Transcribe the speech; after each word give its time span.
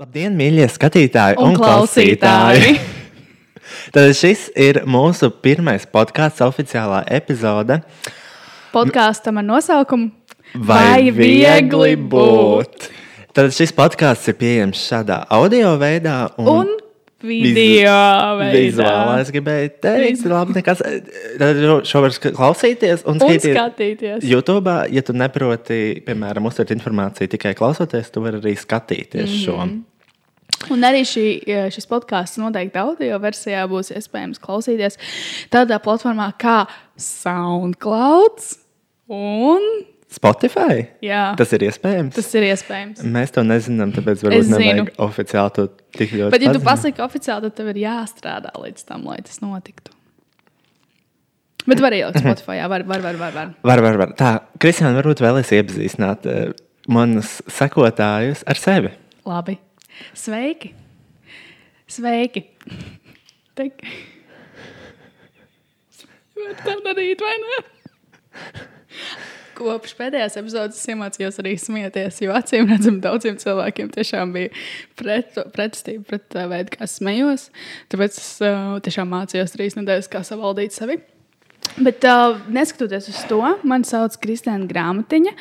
Labdien, 0.00 0.32
mīļie 0.32 0.64
skatītāji 0.72 1.36
Un 1.36 1.50
un, 1.50 1.56
klausītāji! 1.60 2.70
Tad 3.94 4.14
šis 4.16 4.46
ir 4.56 4.78
mūsu 4.88 5.28
pirmais 5.44 5.84
podkāsts, 5.92 6.40
oficiālā 6.46 7.02
epizode. 7.12 7.82
Podkāstam 8.72 9.42
ar 9.42 9.44
nosaukumu 9.44 10.08
Vai, 10.56 11.10
viegli 11.12 11.98
būt? 12.00 12.88
Tad 13.36 13.52
šis 13.52 13.74
podkāsts 13.76 14.32
ir 14.32 14.38
pieejams 14.40 14.80
šādā 14.88 15.20
audio 15.36 15.74
veidā 15.82 16.16
un 16.40 16.72
video 17.20 17.92
veidā. 18.40 18.56
vizuālā. 18.56 19.20
Es 19.20 19.34
gribēju 19.36 19.74
teikt, 19.84 20.24
labi, 20.32 20.56
nekas. 20.62 20.80
Tad 21.44 21.62
šo 21.92 22.04
var 22.06 22.16
sk- 22.16 22.32
klausīties 22.40 23.04
un 23.04 23.18
Un 23.18 23.22
skatīties. 23.26 23.52
skatīties. 23.52 24.24
YouTube, 24.24 24.80
ja 24.96 25.04
tu 25.04 25.12
neproti, 25.12 26.00
piemēram, 26.08 26.48
uztvert 26.48 26.72
informāciju 26.72 27.36
tikai 27.36 27.52
klausoties, 27.60 28.08
tu 28.10 28.24
vari 28.24 28.40
arī 28.40 28.56
skatīties 28.56 29.28
mm 29.28 29.36
-hmm. 29.36 29.44
šo. 29.44 29.70
Un 30.68 30.84
arī 30.84 31.00
šī, 31.08 31.26
šis 31.72 31.88
podkāsts 31.88 32.36
noteikti 32.40 32.76
audio 32.82 33.16
versijā 33.22 33.62
būs 33.70 33.88
iespējams 33.96 34.42
klausīties 34.42 34.98
tādā 35.52 35.78
platformā 35.82 36.28
kā 36.40 36.66
SoundCloud. 37.00 38.42
Un 39.10 39.64
Spotify. 40.10 40.84
jā, 41.06 41.22
Tas 41.38 41.52
ir 41.54 41.64
iespējams. 41.68 42.16
tas 42.18 42.28
ir 42.34 42.48
iespējams. 42.50 43.00
Mēs 43.06 43.32
to 43.34 43.44
nezinām, 43.46 43.92
tāpēc 43.94 44.24
varbūt 44.26 44.50
nevajag 44.50 44.90
oficiāli 45.06 45.54
to 45.54 45.64
tik 45.96 46.12
ļoti. 46.18 46.32
Bet, 46.34 46.44
ja 46.44 46.52
tu 46.52 46.58
paziņot. 46.60 46.66
pasaki 46.66 47.04
oficiāli, 47.06 47.46
tad 47.46 47.56
tev 47.60 47.70
ir 47.72 47.80
jāstrādā 47.84 48.52
līdz 48.58 48.86
tam, 48.88 49.06
lai 49.06 49.20
tas 49.26 49.38
notiktu. 49.42 49.94
Bet 51.70 51.82
var 51.84 51.94
ielikt 51.94 52.18
Spotify, 52.18 52.58
jā, 52.58 52.66
var, 52.72 52.82
var, 52.88 53.02
var. 53.04 53.18
var, 53.20 53.32
var. 53.36 53.54
Var, 53.70 53.82
var, 53.86 53.98
var. 54.02 54.14
Tā, 54.18 54.30
Kristiāna, 54.62 54.96
varbūt 54.98 55.22
vēlēs 55.22 55.52
iepazīstināt 55.54 56.26
uh, 56.26 56.52
manus 56.90 57.38
sekotājus 57.46 58.42
ar 58.50 58.58
sevi. 58.58 58.90
Labi. 59.28 59.58
Sveiki! 60.16 60.72
Sveiki! 61.90 62.44
Tek. 63.58 63.84
Var 66.40 66.56
tā 66.64 66.76
darīt, 66.84 67.20
vai 67.20 67.36
ne? 67.42 67.60
Kopš 69.60 69.92
pēdējās 69.98 70.38
epizodes 70.40 70.78
es 70.78 70.88
iemācījos 70.88 71.38
arī 71.42 71.52
smieties, 71.60 72.22
jo 72.24 72.32
acīm 72.32 72.70
redzam, 72.70 72.96
daudziem 73.04 73.36
cilvēkiem 73.40 73.90
tiešām 73.92 74.32
bija 74.32 74.52
pret, 74.96 75.36
pretestība 75.52 76.06
pret 76.14 76.28
tā 76.32 76.46
veidu, 76.48 76.72
kā 76.78 76.88
smējos. 76.88 77.50
Tāpēc 77.92 78.16
es 78.16 78.30
uh, 78.46 78.78
tiešām 78.86 79.10
mācījos 79.12 79.52
trīs 79.56 79.76
nedēļas, 79.76 80.08
kā 80.12 80.24
savaldīt 80.24 80.76
sevi. 80.76 80.96
Bet, 81.76 82.06
uh, 82.08 82.40
neskatoties 82.48 83.10
uz 83.12 83.20
to, 83.28 83.42
man 83.68 83.84
sauc 83.84 84.16
Kristīna 84.22 84.64
Grāmatiņa. 84.70 85.34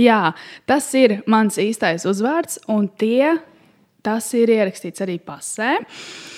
Jā, 0.00 0.20
tas 0.68 0.90
ir 0.98 1.22
mans 1.30 1.56
īstais 1.62 2.04
uzvārds, 2.08 2.60
un 2.70 2.90
tie, 3.00 3.38
tas 4.02 4.26
ir 4.38 4.50
ierakstīts 4.54 5.02
arī 5.04 5.18
pasē. 5.22 5.76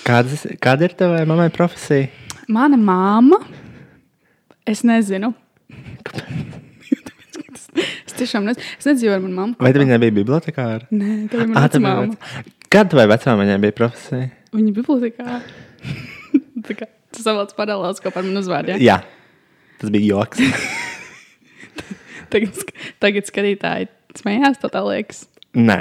Kādas, 0.05 0.45
kāda 0.61 0.87
ir 0.89 0.93
tavai 0.97 1.23
mammai 1.29 1.49
profesija? 1.53 2.09
Mana 2.47 2.77
māma, 2.77 3.39
es 4.69 4.83
nezinu. 4.85 5.33
es 8.05 8.15
tiešām 8.19 8.45
nezinu, 8.47 8.63
es 8.79 8.87
nedzīvoju 8.89 9.17
ar 9.17 9.23
manu 9.23 9.35
mammu. 9.39 9.57
Vai 9.61 9.71
viņa 9.75 9.97
bija 10.03 10.15
bibliotekāra? 10.19 10.87
Nē, 10.93 11.15
tā 11.31 11.45
mana 11.47 11.67
bija 11.67 11.81
māma. 11.83 12.13
vec- 12.13 12.53
Kad 12.75 12.89
tavai 12.91 13.05
vecmāmiņai 13.13 13.57
bija 13.63 13.75
profesija? 13.77 14.29
Viņa 14.55 14.71
bija 14.73 14.83
bibliotekā. 14.83 15.41
Tā 16.65 16.73
kā 16.79 16.87
tas 17.13 17.23
savāds 17.25 17.55
paralēls 17.57 18.01
kopā 18.03 18.21
ar 18.21 18.27
manu 18.27 18.41
uzvārdu. 18.43 18.73
Ja? 18.75 18.77
Jā, 18.81 18.97
tas 19.81 19.89
bija 19.93 20.15
joks. 20.15 20.41
Tagad, 22.35 22.57
tagad 22.99 23.27
skatītāji 23.29 23.85
smējās, 24.17 24.57
tā 24.59 24.67
tā 24.73 24.81
liekas. 24.83 25.21
Nē. 25.55 25.77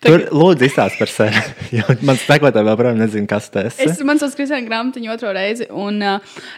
Tur 0.00 0.22
lūdzu 0.32 0.64
izstāst 0.64 0.96
par 0.96 1.10
sevi. 1.12 1.40
Man 2.08 2.16
sekotāji 2.20 2.68
vēl 2.68 2.78
projām 2.80 3.00
nezina, 3.02 3.28
kas 3.28 3.50
tas 3.52 3.76
ir. 3.76 3.90
Es 3.92 4.00
man 4.06 4.20
sauc 4.20 4.32
Kristīna 4.38 4.64
Grāmatiņa 4.64 5.12
otro 5.12 5.32
reizi. 5.36 5.68
Un, 5.76 6.00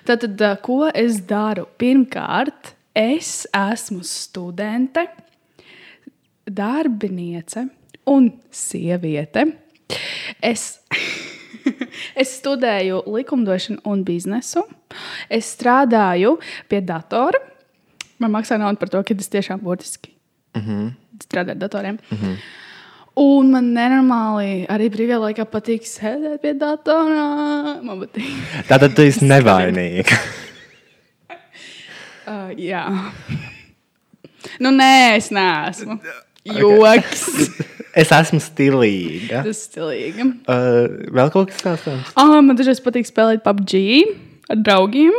tad, 0.07 0.23
tad, 0.23 0.37
uh, 0.39 0.55
ko 0.63 0.87
es 0.95 1.19
daru? 1.27 1.67
Pirmkārt, 1.81 2.77
es 2.95 3.43
esmu 3.51 4.05
studente, 4.07 5.09
darbiniece 6.47 7.67
un 8.07 8.31
sieviete. 8.55 9.49
Es, 10.39 10.79
es 12.23 12.39
studēju 12.39 13.03
likumdošanu 13.11 13.83
un 13.91 14.07
biznesu. 14.07 14.63
Es 15.27 15.51
strādāju 15.57 16.37
pie 16.71 16.83
datora. 16.87 17.43
Man 18.23 18.37
maksā 18.39 18.55
naudu 18.61 18.79
par 18.79 18.93
to, 18.93 19.03
ka 19.03 19.19
es 19.19 19.31
tiešām 19.35 19.63
burtiski 19.67 20.15
mm 20.55 20.63
-hmm. 20.63 20.91
strādāju 21.25 21.51
ar 21.51 21.65
datoriem. 21.67 21.99
Mm 22.11 22.19
-hmm. 22.19 22.37
Un 23.21 23.51
man 23.53 23.67
nenormāli 23.77 24.63
arī 24.73 24.87
brīvajā 24.93 25.19
laikā 25.21 25.45
patīk 25.53 25.85
sēdēt 25.85 26.41
pie 26.41 26.55
datora. 26.57 27.27
Man 27.85 28.01
patīk. 28.07 28.31
Tātad 28.71 28.97
tu 28.97 29.05
esi 29.09 29.29
nevainīga. 29.29 30.21
Uh, 32.23 32.53
jā. 32.55 32.85
Nu, 34.63 34.71
nē, 34.71 35.17
es 35.19 35.33
neesmu. 35.35 35.99
Joks. 36.47 37.25
Es 37.93 38.09
esmu 38.09 38.39
stilīga. 38.41 39.43
Tas 39.43 39.51
ir 39.51 39.57
stilīgi. 39.59 40.25
Uh, 40.49 41.11
vēl 41.13 41.33
kaut 41.35 41.51
kas 41.51 41.83
tāds? 41.83 42.15
Ah, 42.17 42.39
man 42.41 42.57
dažreiz 42.57 42.79
patīk 42.81 43.05
spēlēt 43.05 43.43
PUBG 43.45 43.75
ar 44.49 44.63
draugiem. 44.65 45.19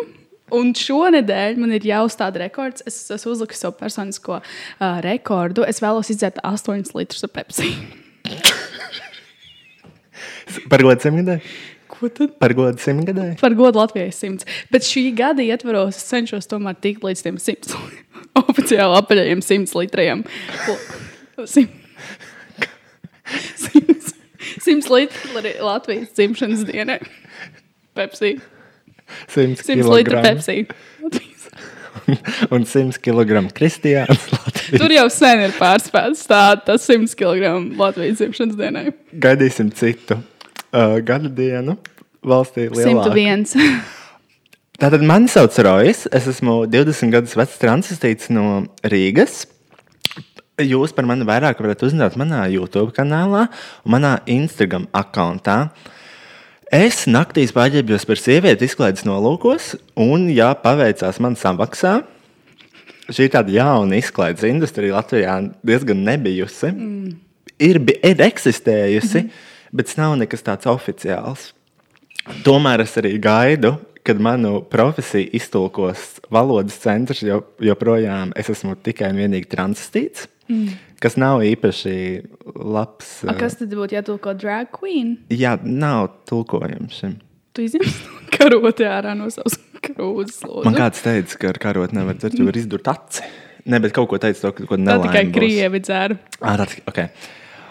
Un 0.53 0.73
šonadēļ 0.77 1.57
man 1.61 1.71
ir 1.73 1.85
jāuzstāda 1.87 2.37
rekords. 2.43 2.83
Es 2.89 2.95
esmu 3.13 3.31
uzlicis 3.33 3.61
savu 3.63 3.73
personisko 3.79 4.35
uh, 4.39 4.43
rekordu. 5.05 5.61
Es 5.65 5.81
vēlos 5.81 6.11
izdzert 6.13 6.37
8 6.45 6.91
litrus 6.97 7.25
Pepsi. 7.33 7.69
Par 10.69 10.83
godu 10.85 11.01
simtgadē? 11.01 11.39
Ko 11.89 12.09
tad? 12.13 12.35
Par 12.41 12.53
godu 12.57 12.77
simtgadē? 12.81 13.25
Par 13.41 13.53
godu 13.57 13.81
Latvijai 13.81 14.11
100. 14.13 14.45
Bet 14.73 14.85
šī 14.85 15.07
gada 15.17 15.41
ietvaros 15.45 15.97
es 15.97 16.05
cenšos 16.09 16.45
tomēr 16.51 16.75
tikt 16.83 17.01
līdz 17.05 17.23
tiem 17.25 17.37
100 17.41 17.73
oficiāli 18.43 18.99
apaļajiem 18.99 19.41
100 19.45 19.73
litriem. 19.81 20.19
Ko- 20.65 20.81
simt- 21.49 21.79
100 23.57 24.13
100 24.63 24.89
litri 24.93 25.53
Latvijas 25.63 26.09
dzimšanas 26.17 26.61
dienai. 26.67 26.99
Pepsi. 27.97 28.35
100 29.29 29.63
100 29.63 29.87
litri 29.89 30.17
kg. 30.17 30.23
Pepsi. 30.25 30.67
Un 32.53 32.65
100 32.65 32.99
kg 33.03 33.45
Kristiāns. 33.55 34.27
Latvijas. 34.33 34.81
Tur 34.81 34.93
jau 34.95 35.07
sen 35.13 35.45
ir 35.45 35.55
pārspēts 35.57 36.25
tā, 36.29 36.43
tas 36.65 36.87
100 36.89 37.15
kg 37.19 37.55
Latvijas 37.79 38.19
dzimšanas 38.21 38.59
dienai. 38.59 38.85
Gaidīsim 39.23 39.71
citu 39.77 40.19
uh, 40.19 40.97
gada 41.05 41.31
dienu 41.31 41.77
valstī. 42.25 42.69
lielāku. 42.71 43.13
101. 43.13 43.83
Tātad 44.83 45.03
mani 45.05 45.29
sauc 45.31 45.55
Rojas. 45.63 46.07
Es 46.11 46.27
esmu 46.27 46.63
20 46.67 47.13
gadus 47.13 47.37
vecs 47.39 47.59
transistīts 47.61 48.31
no 48.33 48.65
Rīgas. 48.89 49.43
Jūs 50.61 50.93
par 50.93 51.07
mani 51.09 51.25
vairāk 51.25 51.61
varat 51.63 51.81
uzzināt 51.85 52.17
manā 52.19 52.43
YouTube 52.51 52.93
kanālā 52.93 53.47
un 53.85 53.95
manā 53.95 54.17
Instagram 54.29 54.85
kontā. 55.13 55.71
Es 56.71 57.03
naktīs 57.09 57.51
paģērbjos 57.55 58.05
par 58.07 58.19
sievieti 58.19 58.67
izklaides 58.69 59.05
nolūkos, 59.07 59.73
un, 59.99 60.29
ja 60.31 60.53
paveicās, 60.55 61.19
man 61.23 61.35
samaksā. 61.39 62.01
Šī 63.11 63.27
tāda 63.33 63.51
jauna 63.51 63.97
izklaides 63.99 64.45
industrija 64.47 64.95
Latvijā, 64.95 65.35
diezgan 65.65 66.05
nebijusi. 66.07 66.71
Mm. 66.71 67.15
Ir, 67.63 67.79
ir 67.99 68.21
eksistējusi, 68.23 69.23
mm 69.23 69.27
-hmm. 69.27 69.73
bet 69.73 69.85
tas 69.85 69.97
nav 69.97 70.15
nekas 70.17 70.43
tāds 70.43 70.65
oficiāls. 70.65 71.51
Tomēr 72.43 72.81
es 72.81 72.95
arī 72.97 73.19
gaidu, 73.19 73.75
kad 74.03 74.19
manu 74.19 74.61
profesiju 74.61 75.29
iztulkos 75.33 76.19
valodas 76.31 76.79
centrs, 76.79 77.21
jo 77.21 77.41
joprojām 77.59 78.31
es 78.35 78.49
esmu 78.49 78.75
tikai 78.75 79.09
un 79.11 79.17
vienīgi 79.17 79.47
transistīts, 79.51 80.27
mm. 80.47 80.69
Kas 81.03 81.17
nav 81.19 81.43
īpaši 81.45 81.95
labs. 82.55 83.11
A, 83.27 83.35
kas 83.37 83.57
tad 83.59 83.73
būtu 83.75 83.97
jātulko 83.97 84.33
drag 84.39 84.71
queen? 84.75 85.17
Jā, 85.33 85.57
nav 85.63 86.09
tulkojums 86.29 87.01
šim. 87.01 87.17
Tu 87.53 87.67
izņem 87.67 87.85
karoti 88.37 88.87
ārā 88.89 89.13
no 89.17 89.29
savas 89.33 89.59
krūzes. 89.83 90.41
lūdzu. 90.47 90.65
Man 90.67 90.77
kāds 90.77 91.03
teica, 91.03 91.39
ka 91.39 91.51
ar 91.51 91.59
karotu 91.61 91.97
nevar 91.97 92.17
dzert, 92.19 92.39
jo 92.39 92.47
var 92.47 92.59
izdurt 92.59 92.89
aci. 92.91 93.27
Ne, 93.69 93.79
bet 93.83 93.93
kaut 93.95 94.09
ko 94.11 94.19
teica, 94.19 94.49
to, 94.49 94.67
ko 94.67 94.79
Tā 94.79 94.97
tikai 95.05 95.23
krievi 95.31 95.79
dzēra. 95.83 96.17
Ā, 96.41 96.55
tāds, 96.59 96.79
okay. 96.89 97.11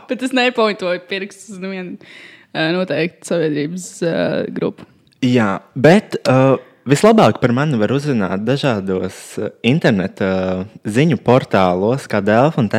Bet 0.08 0.24
es 0.24 0.32
nepointoju 0.36 1.02
pirkstus 1.08 1.56
uz 1.56 1.62
nevienu 1.62 1.98
uh, 1.98 2.70
noteiktu 2.76 3.28
sabiedrības 3.28 3.88
uh, 4.06 4.14
grupu. 4.54 4.88
Jā, 5.22 5.50
bet 5.78 6.16
uh, 6.24 6.56
vislabāk 6.88 7.40
par 7.42 7.52
mani 7.54 7.78
var 7.80 7.92
uzzināt 7.94 8.44
dažādos 8.46 9.18
uh, 9.38 9.50
interneta 9.66 10.30
uh, 10.30 10.64
ziņu 10.84 11.18
portālos, 11.24 12.08
kā 12.10 12.22
Dēlφa 12.24 12.62
un. 12.62 12.70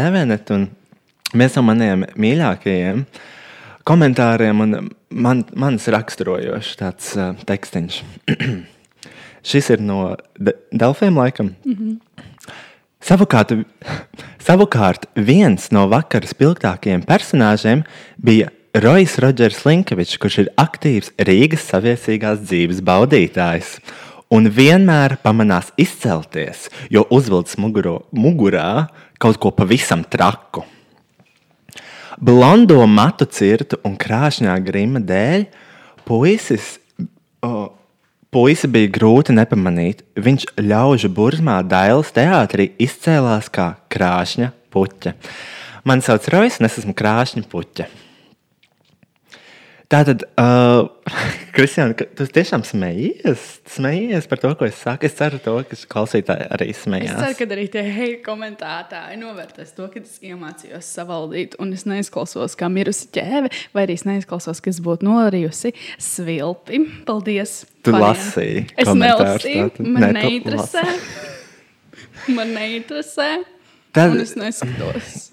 Un 0.53 0.67
mēs 1.33 1.55
no 1.57 1.63
maniem 1.65 2.05
mīļākajiem 2.15 3.05
komentāriem 3.87 4.61
un 4.63 4.75
man, 5.09 5.43
manis 5.55 5.87
raksturojošs 5.91 6.77
tāds 6.79 7.13
uh, 7.17 7.33
tekstiņš. 7.47 8.01
Šis 9.49 9.69
ir 9.75 9.83
no 9.83 10.15
Delfiem, 10.71 11.17
laikam. 11.19 11.55
Mm 11.65 11.75
-hmm. 11.75 11.97
Savukārt, 13.03 13.51
savukārt 14.39 15.09
viens 15.15 15.71
no 15.75 15.87
vakara 15.91 16.27
spilgtākajiem 16.27 17.03
personāžiem 17.03 17.83
bija 18.15 18.47
Rojas 18.73 19.19
Rodžers 19.21 19.59
Linkevičs, 19.67 20.17
kurš 20.17 20.35
ir 20.41 20.47
aktīvs 20.57 21.11
Rīgas 21.21 21.61
saviesīgās 21.69 22.39
dzīves 22.41 22.79
baudītājs. 22.81 23.75
Un 24.33 24.47
vienmēr 24.49 25.13
pamanās 25.21 25.67
izcelties, 25.77 26.71
jo 26.89 27.03
uzvilcis 27.13 27.59
muguro, 27.61 27.99
mugurā 28.09 28.87
kaut 29.21 29.37
ko 29.37 29.51
pavisam 29.53 30.01
traku. 30.01 30.63
Blondo 32.17 32.79
matu 32.89 33.27
cirtu 33.29 33.77
un 33.85 33.93
krāšņā 33.93 34.55
grima 34.65 35.03
dēļ 35.05 35.45
puisis, 36.09 36.79
o, 37.45 37.67
puisi 38.33 38.71
bija 38.73 38.89
grūti 38.95 39.35
nepamanīt. 39.37 40.01
Viņš 40.17 40.47
ļaužu 40.57 41.11
burzmā 41.13 41.59
Dailas 41.61 42.09
teātrī 42.17 42.71
izcēlās 42.81 43.53
kā 43.53 43.75
krāšņa 43.93 44.49
puķa. 44.73 45.13
Mani 45.85 46.09
sauc 46.09 46.25
Rojas, 46.33 46.57
un 46.57 46.71
es 46.71 46.79
esmu 46.81 46.97
krāšņa 46.97 47.45
puķa. 47.53 47.87
Tātad, 49.93 50.23
uh, 50.41 50.87
Kristiāna, 51.55 51.93
ka 51.93 52.07
tu 52.17 52.25
tiešām 52.33 52.63
smejies, 52.65 53.41
smejies 53.69 54.25
par 54.31 54.39
to, 54.41 54.49
ko 54.57 54.65
es 54.65 54.79
saku. 54.81 55.05
Es 55.05 55.13
ceru, 55.19 55.37
to, 55.43 55.53
ka 55.69 55.77
klausītāji 55.91 56.47
arī 56.55 56.69
Es 56.73 56.79
smējās. 56.81 57.19
ceru, 57.19 57.35
ka 57.37 57.47
arī 57.53 57.65
tie 57.75 57.83
hei 57.93 58.15
komentētāji 58.25 59.19
novērtēs 59.21 59.75
to, 59.77 59.85
ka 59.93 60.01
es 60.01 60.15
iemācījos 60.25 60.89
savaldīt, 60.97 61.57
un 61.61 61.75
es 61.77 61.85
neizklausos 61.89 62.57
kā 62.57 62.71
mirusi 62.73 63.11
ķēve, 63.13 63.51
vai 63.75 63.85
arī 63.85 63.99
es 63.99 64.05
neizklausos, 64.09 64.63
ka 64.65 64.73
es 64.73 64.81
būtu 64.81 65.05
norījusi 65.05 65.75
svilpi. 66.01 66.81
Paldies! 67.05 67.59
Tu 67.83 67.91
paniem. 67.93 68.07
lasīji 68.07 68.65
Es 68.79 68.89
nelasīju, 68.89 69.69
man 69.85 70.07
Ne, 70.07 70.11
neinteresē. 70.23 70.87
Man 72.33 72.53
neinteresē. 72.55 73.29
Tad- 73.93 74.15
Un 74.15 74.21
es 74.25 74.33
neskatos. 74.39 75.32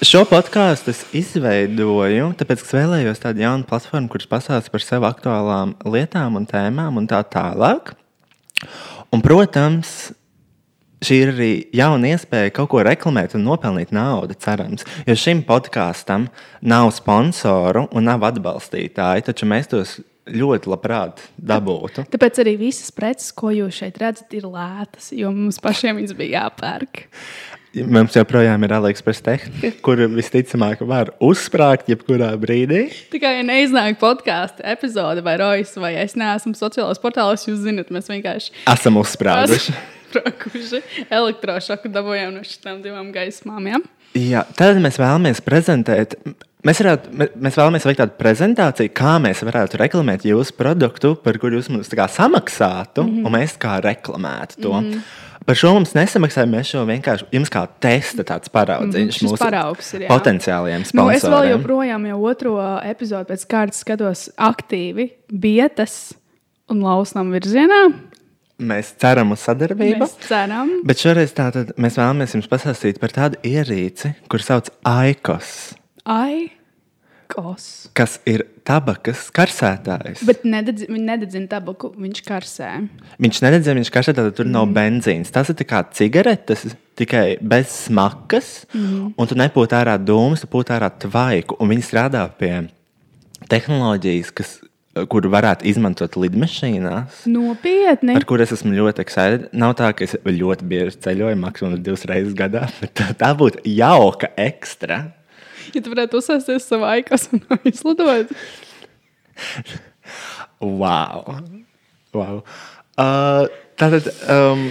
Šo 0.00 0.22
podkāstu 0.24 0.94
es 0.94 1.02
izveidoju, 1.12 2.30
tāpēc, 2.40 2.62
es 2.64 2.70
vēlējos 2.72 3.18
tādu 3.20 3.42
jaunu 3.42 3.66
platformu, 3.68 4.08
kuras 4.08 4.30
pastāsta 4.30 4.72
par 4.72 4.80
sev 4.80 5.04
aktuālām 5.04 5.74
lietām 5.84 6.38
un 6.40 6.46
tēmām 6.48 6.96
un 6.96 7.08
tā 7.10 7.18
tālāk. 7.28 7.92
Un, 9.12 9.20
protams, 9.20 9.90
šī 11.04 11.18
ir 11.20 11.32
arī 11.34 11.50
jauna 11.76 12.14
iespēja 12.14 12.54
kaut 12.56 12.70
ko 12.72 12.80
reklamēt 12.88 13.36
un 13.36 13.44
nopelnīt 13.44 13.92
naudu, 13.92 14.38
cerams. 14.40 14.88
Jo 15.04 15.18
šim 15.20 15.44
podkāstam 15.44 16.30
nav 16.64 16.94
sponsoru 16.96 17.84
un 17.92 18.08
nav 18.08 18.24
atbalstītāji, 18.30 19.28
taču 19.28 19.52
mēs 19.52 19.68
tos 19.68 19.98
ļoti 20.30 20.70
labprāt 20.70 21.20
dabūtu. 21.36 22.04
Tāpēc 22.08 22.40
arī 22.42 22.56
visas 22.60 22.88
preces, 22.94 23.34
ko 23.36 23.52
jūs 23.54 23.82
šeit 23.82 24.00
redzat, 24.00 24.32
ir 24.36 24.48
lētas, 24.48 25.12
jo 25.16 25.32
mums 25.34 25.60
pašiem 25.62 26.00
viņas 26.00 26.16
bija 26.16 26.44
jāpērk. 26.44 27.04
Mums 27.70 28.16
joprojām 28.18 28.64
ir 28.66 28.72
Alekspres 28.74 29.20
tehnika, 29.22 29.70
kuru 29.84 30.08
visticamāk 30.10 30.80
var 30.82 31.12
uzsprāgt 31.22 31.86
jebkurā 31.92 32.32
brīdī. 32.42 32.88
Tikai, 33.12 33.36
ja 33.36 33.44
neiznāk 33.46 34.00
podkāstu 34.00 34.64
epizode 34.66 35.22
vai 35.22 35.36
rojas, 35.38 35.76
vai 35.78 35.92
es 36.02 36.16
neesmu 36.18 36.56
sociālajos 36.58 36.98
portālos, 37.02 37.46
jūs 37.46 37.62
zinat, 37.62 37.92
mēs 37.94 38.10
vienkārši 38.10 38.66
Esam 38.74 38.98
uzsprāguši. 38.98 39.76
Prakuši 40.10 40.82
elektrošoku 41.06 41.92
dabūjām 41.94 42.34
no 42.34 42.42
šīm 42.42 42.82
divām 42.82 43.12
gaismām. 43.14 43.70
Ja? 43.70 43.78
Jā, 44.18 44.42
tad 44.58 44.82
mēs 44.82 44.98
vēlamies 44.98 45.38
prezentēt. 45.46 46.18
Mēs, 46.66 46.82
varētu, 46.82 47.14
mē- 47.14 47.30
mēs 47.38 47.56
vēlamies 47.56 47.86
veikt 47.86 48.02
tādu 48.02 48.18
prezentāciju, 48.18 48.90
kā 48.98 49.14
mēs 49.22 49.44
varētu 49.46 49.78
reklamēt 49.80 50.26
jūsu 50.26 50.58
produktu, 50.58 51.14
par 51.22 51.38
kuru 51.40 51.60
jūs 51.60 51.70
mums 51.70 51.88
samaksātu, 51.88 53.06
mm 53.06 53.14
-hmm. 53.14 53.26
un 53.26 53.32
mēs 53.38 53.54
kā 53.62 53.78
reklamētu 53.80 54.58
to. 54.60 54.74
Mm 54.80 54.90
-hmm. 54.90 55.28
Par 55.48 55.56
šo 55.58 55.72
mums 55.74 55.94
nesamaksājam. 55.96 56.52
Mēs 56.54 56.68
šo 56.70 56.82
vienkārši 56.88 57.26
jums 57.34 57.50
kā 57.50 57.64
testa 57.82 58.22
tāds 58.28 58.50
paraudzīns 58.52 59.16
Mhm, 59.16 59.30
šis 59.32 59.40
paraugs 59.40 59.88
ir, 59.96 60.04
jā. 60.04 60.08
potenciālajiem 60.12 60.84
Nu, 60.94 61.08
es 61.10 61.22
vēl 61.24 61.30
sponsoriem. 61.32 61.54
joprojām 61.56 62.06
jau 62.10 62.18
otro 62.30 62.54
epizodi 62.84 63.32
pēc 63.32 63.46
kārtas 63.50 63.80
skatos 63.84 64.28
aktīvi 64.38 65.10
bietas 65.32 66.12
un 66.70 66.82
lausnām 66.84 67.32
virzienā. 67.34 67.80
Mēs 68.60 68.92
ceram 69.00 69.32
uz 69.32 69.40
sadarbību. 69.40 70.04
Mēs 70.04 70.16
ceram, 70.28 70.70
Bet 70.84 71.00
šoreiz 71.00 71.32
tātad 71.32 71.72
mēs 71.80 71.96
vēlamies 71.96 72.34
jums 72.36 72.46
pastāstīt 72.52 73.00
par 73.00 73.08
tādu 73.16 73.40
ierīci, 73.42 74.12
kur 74.28 74.44
sauc 74.44 74.68
AIKOS, 74.84 75.74
ai, 76.04 76.50
kos. 77.30 77.66
kas 77.96 78.18
ir 78.28 78.44
tabakas 78.66 79.28
karsētājs. 79.34 80.24
Bet 80.28 80.44
nededz, 80.48 80.84
viņi 80.88 81.06
nededzina 81.06 81.50
tabaku, 81.50 81.92
viņš 81.98 82.22
karsē. 82.26 82.70
Viņš 83.22 83.42
neredzēja, 83.46 83.78
viņš 83.80 83.92
karsē, 83.94 84.14
tad 84.16 84.32
tur 84.36 84.48
nav 84.50 84.68
benzīns. 84.74 85.32
Tas 85.34 85.50
ir 85.52 85.58
kā 85.68 85.82
cigaretes, 85.96 86.66
tikai 87.00 87.38
bez 87.40 87.72
smakas, 87.86 88.52
mm. 88.74 89.14
un 89.16 89.30
tu 89.30 89.38
nepūti 89.38 89.78
ārā 89.78 89.96
dūmus, 90.00 90.44
tu 90.44 90.50
pūti 90.52 90.74
ārā 90.76 90.90
tvaiku. 91.02 91.58
Un 91.62 91.72
viņi 91.72 91.86
strādā 91.86 92.26
pie 92.40 92.52
tehnoloģijas, 93.50 94.34
kas, 94.36 94.58
kuru 95.10 95.30
varētu 95.32 95.68
izmantot 95.70 96.18
lidmašīnās. 96.20 97.22
Nopietni. 97.30 98.16
Par 98.18 98.26
kuriem 98.28 98.48
es 98.48 98.56
esmu 98.58 98.74
ļoti 98.74 99.04
excited. 99.04 99.46
Nav 99.56 99.76
tā, 99.78 99.92
ka 99.96 100.04
es 100.06 100.16
ļoti 100.26 100.66
bieži 100.70 100.98
ceļoju, 101.06 101.38
maksimums 101.40 101.82
divas 101.84 102.04
reizes 102.10 102.36
gadā, 102.38 102.66
bet 102.82 102.94
tā, 102.98 103.10
tā 103.16 103.32
būtu 103.38 103.62
jauka 103.70 104.32
ekstra. 104.40 105.04
Ja 105.76 105.84
tu 105.84 105.92
varētu 105.92 106.18
uzsēsties 106.20 106.66
savā 106.66 106.96
aikos 106.98 107.28
un 107.34 107.44
izlidot. 107.68 108.34
Wow! 110.60 111.40
wow. 112.12 112.40
Uh, 113.00 113.46
tātad, 113.80 114.08
um, 114.28 114.66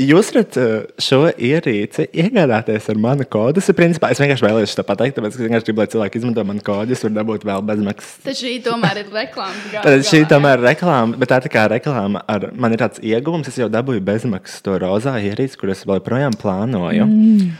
jūs 0.00 0.30
varat 0.34 0.56
uh, 0.58 0.70
šo 0.98 1.20
ierīci 1.30 2.08
iegādāties 2.10 2.88
ar 2.90 2.98
manu 2.98 3.26
kodu. 3.30 3.62
Ir 3.62 3.76
principā, 3.78 4.10
es 4.10 4.22
vienkārši 4.22 4.46
vēlējos 4.46 4.74
to 4.78 4.84
pateikt, 4.88 5.18
tāpēc, 5.18 5.36
es 5.36 5.44
vienkārši 5.44 5.68
gribu, 5.68 5.84
lai 5.84 5.90
cilvēki 5.92 6.20
izmanto 6.22 6.46
manu 6.48 6.64
kodu. 6.66 6.94
Jūs 6.94 7.04
varat 7.06 7.18
dabūt 7.20 7.46
vēl 7.50 7.66
bezmaksas. 7.68 8.16
Tad 8.24 8.40
šī 8.40 8.56
tomēr 8.64 9.04
ir 9.04 9.12
reklāma. 9.14 9.68
Tad 9.86 10.08
šī 10.08 10.24
tomēr 10.30 10.58
ir 10.58 10.66
reklāma, 10.72 11.20
bet 11.20 11.30
tā 11.30 11.38
ir 11.38 11.46
tā 11.46 11.52
kā 11.54 11.68
reklāma. 11.76 12.24
Ar, 12.30 12.48
man 12.58 12.74
ir 12.74 12.82
tāds 12.82 13.04
ieguvums, 13.04 13.52
es 13.52 13.60
jau 13.60 13.70
dabūju 13.70 14.02
bezmaksas 14.08 14.64
to 14.66 14.80
rozā 14.82 15.14
ierīci, 15.20 15.60
kuras 15.60 15.86
vēl 15.86 16.00
joprojām 16.00 16.40
plānoju. 16.40 17.06
Mm. 17.06 17.54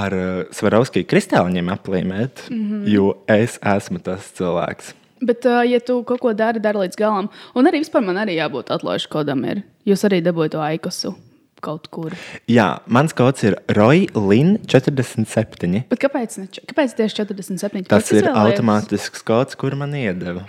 Ar 0.00 0.16
uh, 0.16 0.28
Svarovskiju 0.54 1.08
kristāliņiem 1.10 1.70
aplīmēt, 1.74 2.46
mm 2.48 2.60
-hmm. 2.60 2.88
jo 2.88 3.14
es 3.28 3.58
esmu 3.76 4.00
tas 4.04 4.30
cilvēks. 4.38 4.94
Bet, 5.20 5.44
uh, 5.44 5.60
ja 5.68 5.80
tu 5.80 6.00
kaut 6.08 6.20
ko 6.20 6.32
dari, 6.32 6.60
dari 6.60 6.86
līdz 6.86 6.96
galam, 6.96 7.28
un 7.54 7.66
arī 7.68 7.82
vispār 7.84 8.04
man 8.04 8.16
arī 8.16 8.38
jābūt 8.38 8.72
atlaižu 8.72 9.10
kodam, 9.12 9.44
ir. 9.44 9.62
Jūs 9.84 10.06
arī 10.08 10.22
dabūjāt 10.24 10.56
to 10.56 10.62
aikosu 10.64 11.16
kaut 11.60 11.88
kur. 11.92 12.14
Jā, 12.50 12.80
mans 12.90 13.14
kods 13.16 13.44
ir 13.44 13.56
Roilin 13.76 14.56
47. 14.64 15.84
Bet 15.90 16.02
kāpēc, 16.02 16.36
ne, 16.40 16.48
kāpēc 16.72 16.96
tieši 16.98 17.20
47? 17.22 17.86
Tas 17.90 18.08
Kāpēc 18.08 18.22
ir 18.22 18.30
automātisks 18.32 19.24
kods, 19.26 19.58
kur 19.60 19.76
man 19.78 19.94
iedeva. 19.96 20.46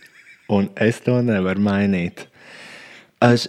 Un 0.54 0.68
es 0.82 1.00
to 1.04 1.20
nevaru 1.24 1.62
mainīt. 1.64 2.26
Aš, 3.22 3.46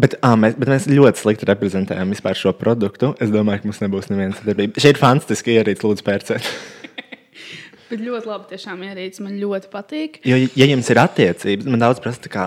bet, 0.00 0.16
ā, 0.24 0.32
mēs, 0.40 0.56
bet 0.60 0.70
mēs 0.70 0.88
ļoti 0.90 1.22
slikti 1.22 1.48
reprezentējam 1.50 2.14
vispār 2.14 2.38
šo 2.38 2.54
produktu. 2.58 3.12
Es 3.22 3.32
domāju, 3.34 3.62
ka 3.62 3.70
mums 3.70 3.82
nebūs 3.84 4.10
nevienas 4.12 4.40
sadarbības. 4.40 4.82
Šī 4.82 4.94
ir 4.94 5.00
fantastiska 5.00 5.54
ierīce, 5.54 5.86
lūdzu, 5.86 6.06
pērciet. 6.06 6.50
Bet 7.90 8.00
ļoti 8.00 8.26
labi, 8.30 8.48
tiešām 8.50 8.80
ierīce. 8.88 9.22
Man 9.22 9.36
ļoti 9.38 9.68
patīk. 9.70 10.16
Jo, 10.26 10.38
ja 10.56 10.66
jums 10.70 10.88
ir 10.90 10.98
attiecības, 11.02 11.68
man 11.68 11.82
daudz 11.84 12.00
prasa, 12.02 12.30
kā, 12.32 12.46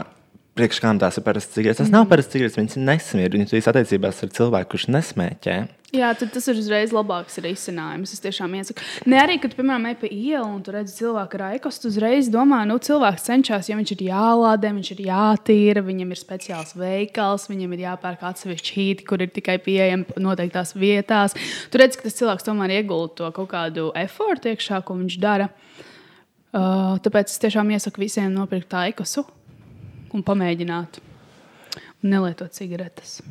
priekš 0.57 0.81
kām 0.83 0.99
tās 1.01 1.19
ir 1.19 1.25
parastas 1.25 1.55
cigaretes. 1.55 1.83
Tas 1.83 1.93
nav 1.93 2.07
parastas 2.09 2.33
cigaretes, 2.35 2.57
viņas 2.59 2.77
ir 2.79 2.85
nesmieru. 2.87 3.37
Viņas 3.37 3.57
ir 3.57 3.73
attiecībās 3.73 4.23
ar 4.25 4.31
cilvēku, 4.37 4.73
kurš 4.73 4.87
nesmēķē. 4.95 5.57
Jā, 5.95 6.09
tad 6.19 6.33
tas 6.35 6.43
ir 6.51 6.57
uzreiz 6.59 6.91
labāks 6.91 7.37
risinājums. 7.39 8.11
Es 8.11 8.19
tiešām 8.19 8.57
iesaku. 8.59 8.83
Ne 9.07 9.21
arī, 9.21 9.37
kad, 9.39 9.53
piemēram, 9.55 9.85
ej 9.87 9.95
pa 10.01 10.09
ielu 10.11 10.43
un 10.43 10.59
tur 10.65 10.75
redz 10.75 10.97
cilvēku 10.97 11.37
ar 11.39 11.43
aikos, 11.53 11.77
tu 11.79 11.87
uzreiz 11.87 12.27
domā, 12.33 12.59
nu, 12.67 12.75
cilvēks 12.83 13.29
cenšas, 13.29 13.69
ja 13.71 13.77
viņš 13.79 13.93
ir 13.95 14.03
jālādē, 14.09 14.73
viņš 14.75 14.89
ir 14.97 15.05
jātīra, 15.05 15.85
viņam 15.87 16.11
ir 16.11 16.19
speciāls 16.19 16.75
veikals, 16.75 17.47
viņam 17.47 17.77
ir 17.77 17.85
jāpērk 17.85 18.27
atsevišķi 18.33 18.75
hīti, 18.75 19.07
kur 19.07 19.23
ir 19.23 19.31
tikai 19.31 19.55
pieejami 19.63 20.19
noteiktās 20.19 20.75
vietās. 20.75 21.37
Tu 21.71 21.79
redz, 21.79 21.95
ka 21.95 22.09
tas 22.09 22.19
cilvēks 22.19 22.49
tomēr 22.49 22.81
iegulda 22.81 23.21
to 23.21 23.31
kaut 23.39 23.53
kādu 23.55 23.87
efortu 23.95 24.51
iekšā, 24.51 24.83
ko 24.83 24.99
viņš 24.99 25.17
dara. 25.23 25.47
Uh, 26.57 26.99
tāpēc 27.03 27.31
es 27.31 27.39
tiešām 27.43 27.71
iesaku 27.75 28.03
visiem 28.03 28.31
nopirkt 28.35 28.75
aikosu 28.75 29.23
un 30.13 30.23
pamēģināt. 30.23 30.99
Un 32.03 32.09
nelietot 32.13 32.51
cigaretes. 32.53 33.21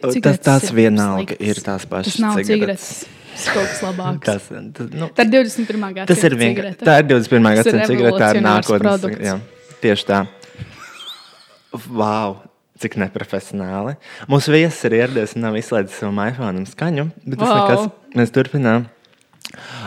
Tas- 0.00 0.12
cigaretes 0.16 0.44
tas 0.44 0.64
ir 0.70 0.74
vienalga 0.76 1.36
ir 1.38 1.54
tās 1.64 1.86
pašas 1.86 2.12
Tas 2.16 2.20
nav 2.20 2.36
cigaretes. 2.42 2.88
cigaretes. 3.04 3.20
Tas 3.34 3.46
kas 3.54 3.82
labāks. 3.82 4.24
Tas, 4.28 4.48
tas, 4.48 4.90
nu, 4.94 5.08
Tā 5.10 5.24
ir 5.26 5.30
21. 5.32 5.80
gadsimta 5.94 6.06
Tas 6.14 6.24
ir 6.24 6.36
vienkārši. 6.38 6.76
Tā 6.86 6.98
ir 7.00 7.06
21. 7.10 7.42
Tas 7.42 7.66
ir 7.66 7.72
gadsimta 7.72 7.86
cigarete, 7.90 8.18
tā 8.22 8.28
ir 8.36 8.42
nākotnes. 8.44 9.20
Jā, 9.24 9.36
tieši 9.82 10.06
tā. 10.10 10.20
Wow! 11.90 12.36
Cik 12.78 12.96
neprofesionāli. 12.98 13.94
Mūsu 14.30 14.50
viesis 14.54 14.80
ir 14.88 14.96
ieradies 14.98 15.34
un 15.38 15.44
nav 15.46 15.54
izslēdzis 15.58 16.00
savu 16.02 16.14
iPhone 16.26 16.64
skaņu. 16.66 17.04
Bet 17.24 17.38
tas 17.38 17.48
Wow. 17.48 17.58
nekas. 17.60 17.90
Mēs 18.18 18.32
turpinām. 18.34 18.86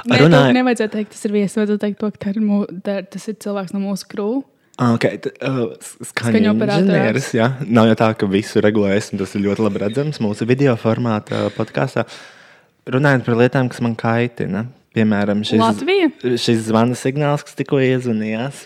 Nē, 0.08 0.18
Runāju- 0.22 0.54
nevajadzētu 0.56 0.92
teikt, 0.96 1.12
tas 1.12 1.26
ir 1.26 1.32
viesis. 1.32 1.56
Vajadzētu 1.60 1.80
teikt, 1.84 1.98
to, 2.00 2.12
ka 2.12 2.18
tā 2.18 2.30
ir 2.36 2.42
mū, 2.42 2.66
tā, 2.82 3.04
tas 3.10 3.28
ir 3.28 3.36
cilvēks 3.36 3.74
no 3.74 3.80
mūsu 3.84 4.08
krūves. 4.08 4.46
Ah, 4.78 4.94
Okay, 4.94 5.18
uh, 5.42 5.74
Skaņu 6.06 6.54
inženieris. 6.54 7.32
Jā. 7.34 7.48
Nav 7.66 7.90
jau 7.90 7.98
tā, 7.98 8.12
ka 8.20 8.30
visu 8.30 8.62
regulēs, 8.62 9.10
un 9.12 9.22
tas 9.24 9.34
ir 9.34 9.42
ļoti 9.48 9.64
labi 9.66 9.82
redzams 9.82 10.22
mūsu 10.22 10.46
video 10.50 10.76
formātā 10.78 11.48
podkāstā. 11.56 12.06
Runājot 12.88 13.26
par 13.26 13.40
lietām, 13.42 13.72
kas 13.74 13.82
man 13.82 13.98
kaitina. 13.98 14.68
Piemēram, 14.98 15.42
šis, 15.46 15.60
Latvija? 15.62 16.12
šis 16.42 16.68
zvana 16.70 16.98
signāls, 16.98 17.44
kas 17.46 17.58
tikko 17.58 17.82
iezvanījās. 17.84 18.64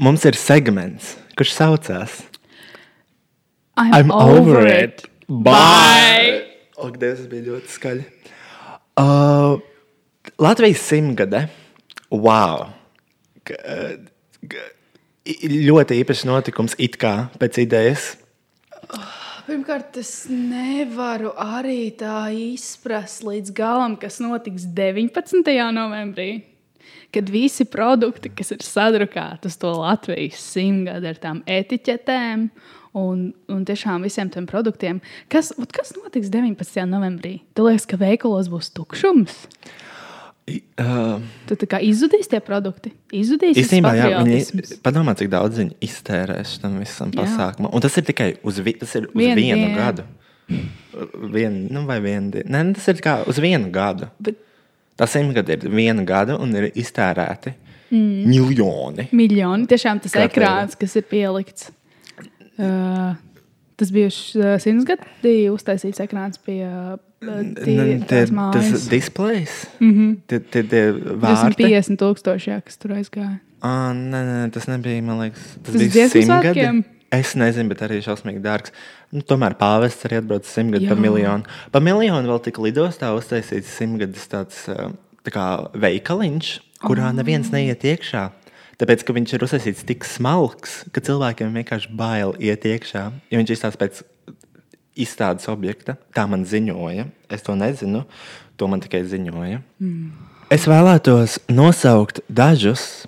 Mums 0.00 0.24
ir 0.28 0.36
segments, 0.40 1.14
kurš 1.36 1.54
saucās 1.56 2.18
I'm, 3.76 4.10
over 4.10 4.66
it. 4.66 5.04
Bye! 5.28 6.44
Ak, 6.80 6.96
Dievs, 7.00 7.22
tas 7.22 7.28
bija 7.30 7.46
ļoti 7.52 7.72
skaļi. 7.72 8.04
Uh, 9.00 9.60
Latvijas 10.40 10.84
simtgade. 10.88 11.46
Wow! 12.10 12.72
Ļoti 14.44 16.00
īpašs 16.00 16.26
notikums, 16.28 16.76
it 16.80 16.96
kā 17.00 17.28
pēc 17.40 17.60
idejas. 17.62 18.14
Pirmkārt, 19.50 19.96
es 20.00 20.28
nevaru 20.30 21.32
arī 21.40 21.90
tā 21.98 22.30
izprast 22.32 23.24
līdz 23.26 23.52
galam, 23.56 23.96
kas 24.00 24.20
notiks 24.22 24.68
19. 24.76 25.42
novembrī. 25.74 26.30
Kad 27.10 27.26
visi 27.32 27.66
produkti, 27.66 28.30
kas 28.30 28.52
ir 28.54 28.62
sadrukāti 28.62 29.50
uz 29.50 29.56
to 29.58 29.72
Latvijas 29.74 30.38
simtgadu 30.52 31.10
ar 31.10 31.18
tām 31.18 31.40
etiķetēm 31.50 32.44
un, 33.00 33.24
un 33.50 33.64
tiešām 33.66 34.06
visiem 34.06 34.30
tiem 34.30 34.46
produktiem, 34.50 35.00
kas, 35.30 35.50
kas 35.74 35.90
notiks 35.98 36.30
19. 36.30 36.86
novembrī? 36.86 37.40
Tu 37.54 37.66
liekas, 37.66 37.88
ka 37.90 37.98
veikalos 37.98 38.50
būs 38.52 38.70
tukšums. 38.78 39.42
Uh, 40.50 41.20
Tad 41.46 41.62
kā 41.70 41.78
izzudīs 41.84 42.26
tie 42.30 42.40
produkti. 42.42 42.90
Izzudīs 43.14 43.58
Īstenībā, 43.60 43.92
jā, 43.94 44.08
viņi 44.24 44.78
padomā, 44.82 45.14
cik 45.18 45.30
daudz 45.30 45.60
viņi 45.60 45.76
iztērēs 45.86 46.56
tam 46.62 46.80
visam 46.82 47.12
Jā. 47.14 47.22
pasākumam. 47.22 47.70
Un 47.76 47.84
tas 47.84 47.94
ir 48.00 48.08
tikai 48.08 48.32
uz, 48.42 48.58
vi, 48.64 48.74
tas 48.80 48.96
ir 48.98 49.06
uz 49.10 49.14
Vienu 49.14 49.38
vienu 49.38 49.68
dienu. 49.68 49.76
gadu. 49.78 50.06
Vien, 51.30 51.60
nu, 51.70 51.84
vai 51.86 52.00
vienu 52.02 52.34
dienu? 52.34 52.50
Nē, 52.50 52.64
tas 52.80 52.88
ir 52.90 53.02
kā 53.04 53.20
uz 53.30 53.38
vienu 53.38 53.70
gadu. 53.70 54.10
Bet 54.18 54.40
Tas 55.00 55.14
simtgadi 55.16 55.56
ir 55.56 55.62
viena 55.72 56.02
gada 56.04 56.34
un 56.36 56.50
ir 56.60 56.66
iztērēti 56.76 57.54
mm. 57.88 58.24
miljoni. 58.28 59.06
Miljoni. 59.16 59.64
Tiešām 59.70 60.02
tas 60.04 60.12
Kārtībā. 60.12 60.28
ekrāns, 60.28 60.76
kas 60.76 60.96
ir 61.00 61.06
pielikts. 61.08 61.70
Uh, 62.60 63.14
tas 63.80 63.92
bija 63.94 64.10
uh, 64.10 64.58
simts 64.60 64.84
gadi 64.84 65.32
uztaisīts 65.48 66.02
ekrāns 66.04 66.36
pie 66.44 66.58
uh, 66.66 66.98
tie, 67.20 67.76
N- 67.76 68.04
tie-. 68.08 68.26
Tas 68.52 68.88
displejs, 68.88 69.66
Mm 69.80 69.92
-hmm. 69.92 70.16
tie, 70.26 70.40
tie, 70.40 70.62
tie 70.62 70.84
vārti. 70.92 71.56
250 71.56 71.96
tūkstoši, 72.00 72.50
jā, 72.50 72.60
kas 72.64 72.76
tur 72.76 72.90
aizgāja. 72.96 73.38
Ah, 73.62 73.92
nē, 73.92 74.20
nē, 74.24 74.50
tas 74.50 74.66
nebija. 74.66 75.02
Man 75.02 75.18
liekas, 75.20 75.40
tas, 75.62 75.72
Tas 75.72 75.74
bija 75.74 75.90
dziesmu 75.90 76.22
simtgadi. 76.22 76.60
svētkiem? 76.60 76.84
Es 77.10 77.34
nezinu, 77.34 77.68
bet 77.68 77.80
arī 77.82 77.98
šausmīgi 78.00 78.40
dārgs. 78.40 78.70
Nu, 79.12 79.20
tomēr 79.20 79.56
pāvests 79.58 80.04
arī 80.06 80.20
atbrauc 80.22 80.46
simtgadu 80.46 80.88
par 80.88 80.96
Jā. 80.96 81.00
miljonu. 81.00 81.44
Par 81.72 81.82
miljonu 81.82 82.28
vēl 82.28 82.40
tika 82.42 82.62
lidostā 82.62 83.10
uztaisīts 83.18 83.66
simtgadus 83.66 84.28
tāds 84.30 84.68
tā 85.24 85.30
kā 85.34 85.70
veikaliņš, 85.74 86.60
kurā 86.86 87.08
oh. 87.10 87.12
neviens 87.12 87.50
neiet 87.50 87.82
iekšā. 87.82 88.30
Tāpēc, 88.80 89.02
ka 89.04 89.12
viņš 89.12 89.34
ir 89.34 89.40
uztaisīts 89.44 89.84
tik 89.84 90.04
smalks, 90.04 90.84
ka 90.92 91.02
cilvēkiem 91.04 91.52
vienkārši 91.52 91.90
bail 91.92 92.32
iet 92.38 92.64
iekšā. 92.64 93.12
Jo 93.30 93.38
viņš 93.42 93.50
izstāsta 93.52 93.76
pēc 93.76 94.02
izstādes 94.98 95.48
objekta. 95.50 95.96
Tā 96.16 96.26
man 96.30 96.44
ziņoja. 96.48 97.06
Es 97.30 97.44
to 97.46 97.56
nezinu. 97.58 98.04
To 98.60 98.68
man 98.70 98.82
tikai 98.82 99.02
ziņoja. 99.08 99.62
Mm. 99.80 100.10
Es 100.50 100.66
vēlētos 100.68 101.38
nosaukt 101.52 102.22
dažus. 102.28 103.06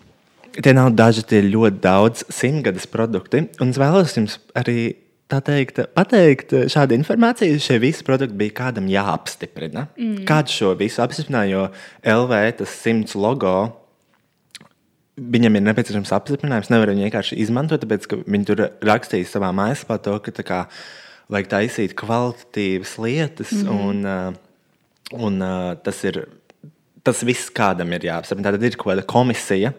Tie 0.53 0.75
nav 0.77 0.93
daži, 0.95 1.25
tie 1.25 1.41
ir 1.41 1.51
ļoti 1.55 1.81
daudz 1.83 2.27
simtgades 2.33 2.87
produkti. 2.91 3.47
Un 3.61 3.73
es 3.73 3.81
vēlos 3.81 4.17
jums 4.19 4.39
arī 4.59 4.95
teikt, 5.33 5.81
pateikt 5.97 6.53
šādu 6.73 6.97
informāciju. 6.99 7.61
Šie 7.63 7.79
visi 7.81 8.05
produkti 8.05 8.37
bija 8.37 8.59
kādam 8.61 8.89
jāapstiprina. 8.93 9.87
Mm. 9.97 10.25
Kāds 10.29 10.53
šo 10.55 10.75
visu 10.79 11.01
apstiprināja, 11.05 11.55
jo 11.57 12.19
LV 12.21 12.43
tas 12.61 12.75
simts 12.83 13.17
logo 13.17 13.55
viņam 15.17 15.59
ir 15.59 15.65
nepieciešams 15.67 16.13
apstiprinājums. 16.17 16.71
Nevar 16.73 16.93
viņu 16.93 17.07
vienkārši 17.07 17.39
izmantot, 17.43 17.83
tāpēc 17.83 18.09
ka 18.09 18.19
viņi 18.23 18.49
tur 18.49 18.65
rakstīja 18.85 19.29
savā 19.29 19.53
mājaslapā 19.57 19.99
to, 20.05 20.17
ka 20.25 20.35
tā 20.39 20.45
kā, 20.47 20.61
vajag 21.33 21.51
taisīt 21.51 21.97
kvalitatīvas 21.99 22.95
lietas, 23.03 23.53
mm 23.53 23.69
-hmm. 23.69 23.89
un, 23.89 24.05
uh, 24.05 25.21
un 25.27 25.43
uh, 25.43 25.73
tas 25.83 26.05
ir 26.05 26.27
tas 27.03 27.23
viss, 27.27 27.51
kādam 27.51 27.93
ir 27.97 28.07
jāapstiprina. 28.07 28.53
Tad 28.55 28.63
ir 28.63 28.77
kaut 28.79 28.93
kāda 28.93 29.07
komisija 29.07 29.73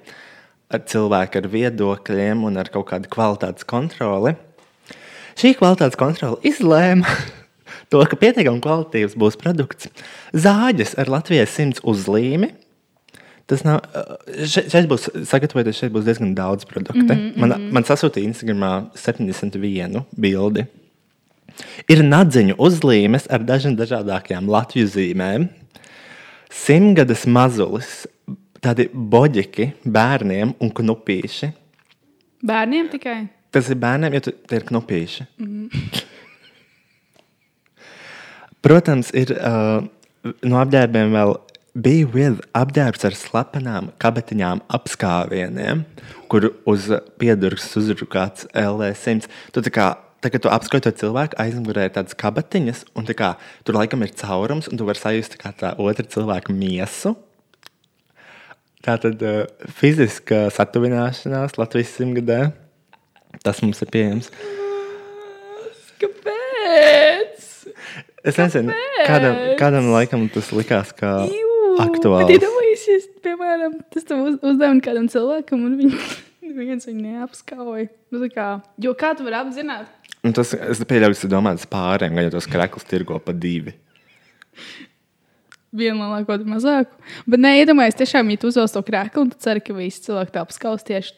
ar 0.73 0.81
cilvēku 0.89 1.39
ar 1.39 1.47
viedokļiem 1.53 2.43
un 2.47 2.59
ar 2.59 2.71
kaut 2.73 2.89
kādu 2.89 3.11
kvalitātes 3.13 3.67
kontroli. 3.67 4.35
Šī 5.39 5.53
kvalitātes 5.57 5.97
kontrole 5.99 6.41
izlēma 6.45 7.07
to, 7.91 8.03
ka 8.09 8.19
pietiekami 8.19 8.61
kvalitīvs 8.63 9.15
būs 9.19 9.39
produkts. 9.39 9.89
Zāģis 10.33 10.97
ar 10.99 11.11
Latvijas 11.13 11.55
simts 11.55 11.83
uzlīmi. 11.83 12.51
Tas 13.49 13.65
nav. 13.67 13.81
Šeit, 14.47 14.69
šeit 14.71 14.85
būs 14.87 15.09
sagatavoties, 15.27 15.81
šeit 15.81 15.91
būs 15.91 16.05
diezgan 16.07 16.31
daudz 16.35 16.63
produktu. 16.65 17.03
Mm 17.03 17.33
-hmm. 17.33 17.39
man, 17.43 17.65
man 17.75 17.83
sasūtīja 17.83 18.29
Instagramā 18.31 18.71
71 18.95 20.05
bildi. 20.15 20.65
Ir 21.91 22.03
nadziņu 22.05 22.55
uzlīmes 22.61 23.27
ar 23.33 23.43
dažām 23.47 23.75
dažādākajām 23.79 24.49
Latvijas 24.51 24.95
zīmēm. 24.95 25.49
Simtgades 26.53 27.25
mazulis, 27.25 28.03
tādi 28.63 28.87
boģiki 28.93 29.71
bērniem 29.83 30.53
un 30.61 30.73
knupīši. 30.73 31.51
Bērniem 32.43 32.89
tikai. 32.91 33.17
Tas 33.53 33.69
ir 33.69 33.79
bērniem, 33.81 34.17
tu, 34.23 34.33
tie 34.49 34.59
ir 34.59 34.67
knupīši. 34.69 35.25
Mm 35.37 35.69
-hmm. 35.69 36.03
Protams, 38.63 39.11
ir 39.11 39.33
uh, 39.35 39.83
no 40.47 40.59
apģērbiem 40.61 41.11
vēl 41.11 41.35
bija 41.73 42.07
with 42.13 42.43
apģērbs 42.53 43.05
ar 43.09 43.15
slepenām 43.17 43.89
kabatiņām 43.97 44.61
apskāvieniem, 44.77 45.83
kur 46.29 46.53
uz 46.65 46.87
piedurks 47.19 47.73
uzrukāts 47.77 48.47
LV100. 48.53 49.27
Tu 49.51 49.61
tā 49.61 49.73
kā 49.73 49.87
Tagad 50.23 50.45
tu 50.45 50.51
apskauj 50.55 50.85
to 50.85 50.91
cilvēku, 50.95 51.35
aizmugurē 51.41 51.89
ir 51.89 51.93
tādas 51.97 52.15
kabatiņas, 52.15 52.85
un 52.95 53.07
tā 53.09 53.15
kā, 53.19 53.33
tur 53.67 53.75
laikam 53.75 54.05
ir 54.05 54.13
caurums, 54.15 54.69
un 54.71 54.79
tu 54.79 54.87
vari 54.87 55.01
sajust 55.01 55.35
tā 55.41 55.51
tā 55.59 55.73
otra 55.83 56.05
cilvēka 56.07 56.55
miesu. 56.55 57.17
Tā 58.83 58.95
tad 59.03 59.21
uh, 59.23 59.43
fiziska 59.79 60.45
satuvināšanās 60.51 61.57
Latvijas 61.59 61.91
simtgadē. 61.97 62.39
Tas 63.43 63.59
mums 63.63 63.79
ir 63.83 63.89
pieejams. 63.91 64.29
Kāpēc? 66.03 67.47
Es 68.23 68.39
nezinu, 68.39 68.75
kādam, 69.07 69.39
kādam 69.59 69.89
laikam 69.91 70.27
tas 70.31 70.51
likās 70.55 70.91
kā 70.95 71.11
Jū, 71.27 71.55
aktuāls. 71.83 72.27
Bet 72.29 72.37
iedomājieties, 72.37 73.09
piemēram, 73.25 73.79
tas 73.91 74.07
tev 74.07 74.21
uz, 74.23 74.37
uzdevums 74.39 74.83
kādam 74.85 75.09
cilvēkam, 75.11 75.65
un 75.67 75.75
viņš 75.81 76.13
viens 76.59 76.87
viņu 76.87 77.07
neapskauj. 77.07 77.89
Nu, 78.13 78.23
kā, 78.31 78.47
jo 78.83 78.95
kā 78.99 79.11
tu 79.17 79.27
vari 79.27 79.39
apzināt? 79.41 80.02
Un 80.23 80.31
tas, 80.35 80.53
es 80.55 80.79
pieļauju, 80.87 81.17
tas 81.19 81.31
domāts 81.31 81.65
pārējiem, 81.67 82.15
gan 82.15 82.27
ja 82.29 82.31
tos 82.31 82.47
kreklus 82.47 82.85
tirgo 82.87 83.17
pa 83.19 83.33
divi. 83.35 83.73
Vienu 85.73 85.99
lielāko, 86.05 86.35
otru 86.37 86.47
mazāku. 86.53 86.93
Bet 87.27 87.41
nē, 87.41 87.55
iedomājieties, 87.63 87.99
tiešām, 88.03 88.29
ja 88.31 88.39
tu 88.39 88.51
uzvelc 88.51 88.71
to 88.75 88.83
krēslu, 88.85 89.25
tad 89.33 89.41
ceru, 89.41 89.63
ka 89.65 89.75
visi 89.75 90.03
cilvēki 90.05 90.35
tā 90.35 90.43
apskaus 90.45 90.85
tieši 90.87 91.15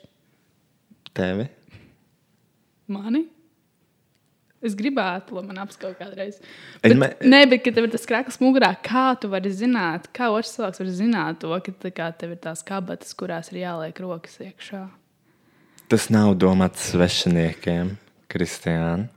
Tevi? 1.15 1.50
mani. 2.91 3.25
Es 4.65 4.74
gribētu, 4.77 5.35
lai 5.38 5.43
man 5.45 5.59
apskauj 5.62 5.93
kādreiz. 6.00 6.39
Bet, 6.81 6.95
me- 6.97 7.12
nē, 7.21 7.43
bet, 7.51 7.62
kad 7.65 7.75
tev 7.77 7.85
ir 7.85 7.91
tas 7.93 8.05
krāklis 8.09 8.39
mugurā, 8.41 8.71
kā 8.81 9.12
tu 9.21 9.29
vari 9.29 9.51
zināt, 9.53 10.07
kā 10.15 10.31
otrs 10.33 10.55
cilvēks 10.55 10.81
var 10.81 10.89
zināt 10.89 11.39
to, 11.43 11.51
ka 11.62 11.91
kā 11.93 12.07
tev 12.17 12.33
ir 12.33 12.39
tās 12.41 12.63
kabatas, 12.65 13.13
kurās 13.13 13.51
ir 13.53 13.62
jāliek 13.62 14.00
rokas 14.01 14.39
iekšā. 14.41 14.88
Tas 15.91 16.07
nav 16.09 16.33
domāts 16.41 16.88
svešiniekiem, 16.89 17.91
Kristiāna. 18.32 19.10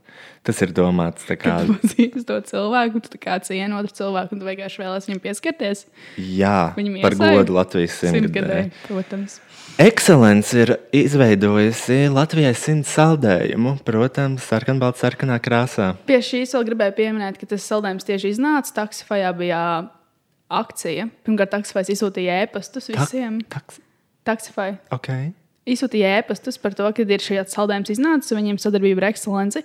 Tas 0.46 0.62
ir 0.64 0.70
domāts 0.72 1.26
tā 1.28 1.36
kā. 1.38 1.58
Tu 1.66 1.74
pazīsti 1.82 2.22
to 2.26 2.38
cilvēku, 2.48 3.02
tu 3.04 3.10
tā 3.12 3.18
kā 3.20 3.34
cieni 3.44 3.76
otru 3.76 3.92
cilvēku, 3.98 4.32
un 4.34 4.40
tu 4.40 4.46
vienkārši 4.48 4.80
vēlēsies 4.80 5.10
viņam 5.10 5.20
pieskarties. 5.26 5.82
Jā, 6.16 6.72
Viņam 6.78 6.96
par 7.04 7.16
godu 7.18 7.56
Latvijas 7.58 7.98
simtgadē. 8.00 8.62
Protams. 8.86 9.38
Excellence 9.78 10.56
ir 10.58 10.72
izveidojusi 10.96 12.08
Latvijai 12.10 12.54
simts 12.58 12.94
saldējumu, 12.96 13.76
protams, 13.86 14.46
sarkanbalta 14.48 15.04
sarkanā 15.04 15.36
krāsā. 15.44 15.92
Pie 16.08 16.18
šīs 16.24 16.56
vēl 16.56 16.66
gribēju 16.70 16.96
pieminēt, 16.96 17.38
ka 17.38 17.50
tas 17.52 17.66
saldējums 17.68 18.08
tieši 18.08 18.32
iznāca. 18.32 18.72
Taksifajā 18.80 19.34
bija 19.38 19.60
akcija. 20.48 21.10
Pirmkārt, 21.28 21.52
taksifajs 21.58 21.92
izsūtīja 21.94 22.40
ēpastus 22.46 22.88
visiem. 22.94 23.42
Taks, 23.52 23.82
Taksifai 24.28 24.74
okay. 24.92 25.30
Izsūtīja 25.74 26.18
ēpastus 26.22 26.60
par 26.60 26.76
to, 26.78 26.88
ka 26.94 27.06
ir 27.06 27.24
šis 27.24 27.54
saldējums 27.54 27.94
iznācis, 27.94 28.34
viņiem 28.36 28.60
sadarbība 28.62 29.04
ar 29.04 29.10
ekscelenci. 29.12 29.64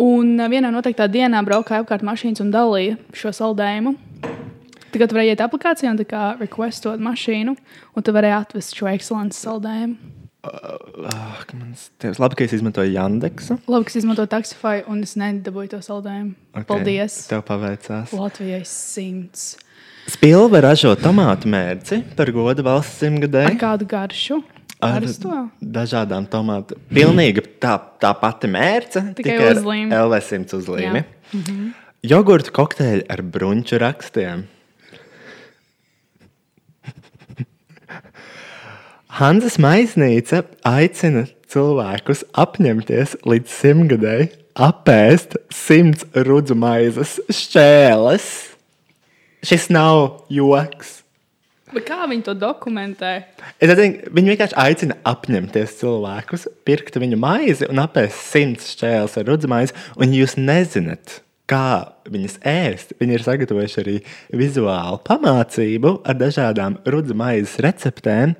Un 0.00 0.36
uh, 0.38 0.46
vienā 0.52 0.70
noteiktā 0.74 1.08
dienā 1.10 1.42
braukāja 1.46 1.84
apkārt 1.84 2.06
mašīnas 2.06 2.42
un 2.44 2.52
dalīja 2.54 2.98
šo 3.16 3.34
saldējumu. 3.40 3.96
Tagad 4.90 5.12
vari 5.14 5.30
iet 5.30 5.42
aplikācijā 5.42 5.92
un 5.92 6.00
requestot 6.40 7.02
mašīnu, 7.02 7.54
un 7.94 8.06
tu 8.06 8.14
vari 8.14 8.32
atvest 8.34 8.74
šo 8.74 8.90
ekscelences 8.90 9.44
saldējumu. 9.46 10.18
Mans 10.40 11.90
Dievs, 12.00 12.18
labi, 12.18 12.38
ka 12.38 12.44
es 12.46 12.54
izmantoju 12.56 12.94
Jandeksu. 12.94 13.58
Labi, 13.68 13.86
ka 13.86 13.92
es 13.92 13.98
izmantoju 14.00 14.30
taksifai, 14.32 14.76
un 14.88 15.02
es 15.04 15.12
nedabūju 15.20 15.74
to 15.74 15.80
saldējumu. 15.84 16.32
Okay. 16.54 16.66
Paldies! 16.70 17.18
Tev 17.28 17.44
paveicās. 17.46 18.14
Latvijai 18.16 18.62
simts. 18.68 19.52
Spilva 20.10 20.62
ražo 20.64 20.94
tomātu 20.98 21.50
mērci 21.52 22.00
par 22.16 22.32
godu 22.34 22.64
valsts 22.66 22.96
Ar 22.96 23.04
simtgadēju. 23.04 23.58
kādu 23.60 23.86
garšu? 23.90 24.40
Ar 24.80 25.04
Ar 25.04 25.50
dažādām 25.60 26.24
tomātu. 26.30 26.78
Pilnīgi 26.88 27.42
tā, 27.60 27.74
tā 28.00 28.14
pati 28.16 28.48
mērce, 28.48 29.02
Tikai 29.18 29.34
ar 29.36 29.58
uzlīmi. 29.58 29.92
LV100 29.92 30.56
uzlīmi. 30.56 31.02
Jā. 31.02 31.36
Mhm. 31.36 31.66
Jogurta 32.10 32.50
kokteļi 32.56 33.04
ar 33.12 33.20
brunču 33.20 33.76
rakstiem. 33.82 34.46
Hanzas 39.20 39.58
Maisnīca 39.60 40.46
aicina 40.64 41.26
cilvēkus 41.50 42.24
apņemties 42.40 43.18
līdz 43.28 43.48
simtgadēji 43.52 44.30
apēst 44.60 45.36
simts 45.54 46.04
rudzu 46.26 46.54
maizes 46.58 47.18
šķēles. 47.28 48.26
Šis 49.46 49.68
nav 49.72 50.24
joks. 50.32 50.99
Bet 51.70 51.86
kā 51.86 52.04
viņi 52.10 52.24
to 52.26 52.34
dokumentē? 52.34 53.12
Es 53.62 53.70
domāju, 53.70 54.10
viņi 54.16 54.32
vienkārši 54.32 54.56
aicina 54.58 54.96
apņemties 55.06 55.76
cilvēkus, 55.78 56.46
pirkt 56.66 56.98
viņu 56.98 57.18
maizi 57.20 57.68
un 57.70 57.82
apēst 57.82 58.30
simts 58.32 58.72
šķēles 58.74 59.18
ar 59.20 59.28
rudzu 59.30 59.50
maizi. 59.50 59.76
Un 60.00 60.14
jūs 60.16 60.34
nezināt, 60.40 61.20
kā 61.50 61.92
viņas 62.10 62.38
ēst. 62.46 62.94
Viņi 63.00 63.16
ir 63.16 63.26
sagatavojuši 63.26 63.80
arī 63.84 63.96
vizuālu 64.42 65.00
pamācību 65.06 65.96
ar 66.08 66.18
dažādām 66.18 66.80
rudzu 66.90 67.16
maizes 67.18 67.56
receptēm. 67.62 68.36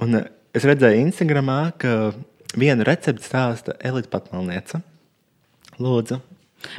Un 0.00 0.22
es 0.56 0.66
redzēju 0.68 1.04
Instagramā, 1.06 1.60
ka 1.80 2.12
vienu 2.56 2.86
recepti 2.88 3.26
stāsta 3.26 3.76
Elita 3.84 4.12
Patmalniece. 4.16 4.82
Lūdzu. 5.80 6.20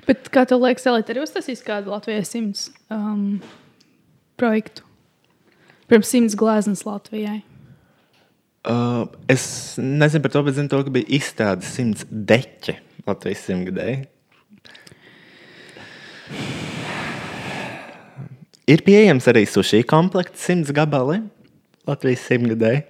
Bet 0.05 0.29
kā 0.33 0.45
tev 0.45 0.61
liekas, 0.61 0.85
Elīte, 0.89 1.13
arī 1.13 1.23
uztaisīs 1.25 1.63
kādu 1.65 1.93
Latvijas 1.93 2.29
simts 2.33 2.67
um, 2.93 3.39
projektu? 4.37 4.85
Pirms 5.91 6.07
simts 6.07 6.37
gleznas 6.39 6.85
Latvijai. 6.87 7.41
Uh, 8.63 9.09
es 9.27 9.75
nezinu 9.81 10.23
par 10.23 10.31
to, 10.31 10.43
bet 10.47 10.55
zinu 10.55 10.71
to, 10.71 10.79
ka 10.87 10.93
bija 10.93 11.09
izstāde 11.17 11.67
simts 11.67 12.05
deķi 12.07 12.77
Latvijas 13.09 13.41
simtgadēji. 13.49 13.97
Ir 18.71 18.83
pieejams 18.85 19.27
arī 19.27 19.43
sushi 19.49 19.81
komplekts, 19.83 20.45
simts 20.45 20.71
gabali 20.77 21.19
Latvijas 21.89 22.23
simtgadēji. 22.29 22.85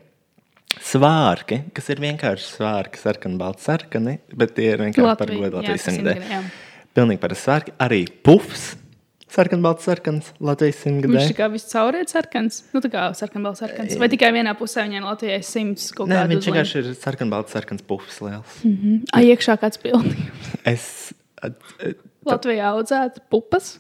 Svārki, 0.91 1.63
kas 1.73 1.89
ir 1.89 2.03
vienkārši 2.03 2.45
svārki, 2.59 3.01
sarkani, 3.01 3.39
balti, 3.39 3.65
sarkani, 3.65 4.19
bet 4.37 4.53
tie 4.59 4.69
ir 4.75 4.85
vienkārši 4.85 5.17
par 5.23 5.33
godu 5.33 5.57
Latvijas 5.57 5.87
simtgadēji. 5.89 6.43
Pilnīgi 6.93 7.23
parasti 7.23 7.47
svārki. 7.47 7.73
Arī 7.81 8.03
pufs, 8.27 8.75
sarkani, 9.31 9.63
balti, 9.65 9.85
sarkans 9.87 10.31
Latvijas 10.43 10.75
Viņš 10.77 10.83
simtgadēji. 10.85 11.31
tā 11.31 11.37
kā 11.39 11.47
viss 11.53 11.69
caurēts 11.71 12.15
sarkans, 12.17 12.59
nu 12.75 12.81
tā 12.83 12.91
kā 12.93 13.05
sarkanbalts 13.17 13.63
sarkans. 13.63 13.95
Vai 14.01 14.09
tikai 14.11 14.31
vienā 14.35 14.53
pusē 14.59 14.83
viņai 14.87 15.01
Latvijai 15.05 15.39
simts 15.47 15.89
kaut 15.95 16.09
Nē, 16.11 16.19
kādu 16.23 16.35
viņš 16.35 16.49
vienkārši 16.51 16.81
ir 16.83 16.91
sarkani, 16.99 17.31
balti, 17.31 17.55
sarkans 17.55 17.85
pufs 17.87 18.19
liels. 18.25 18.57
Ai, 19.13 19.23
iekšā 19.31 19.57
kāds 19.61 19.79
pilnīgi. 19.81 20.27
Es 20.73 21.13
at- 21.41 21.55
at- 21.79 22.03
Latvijā 22.27 22.67
audzēta 22.75 23.23
pupas. 23.31 23.79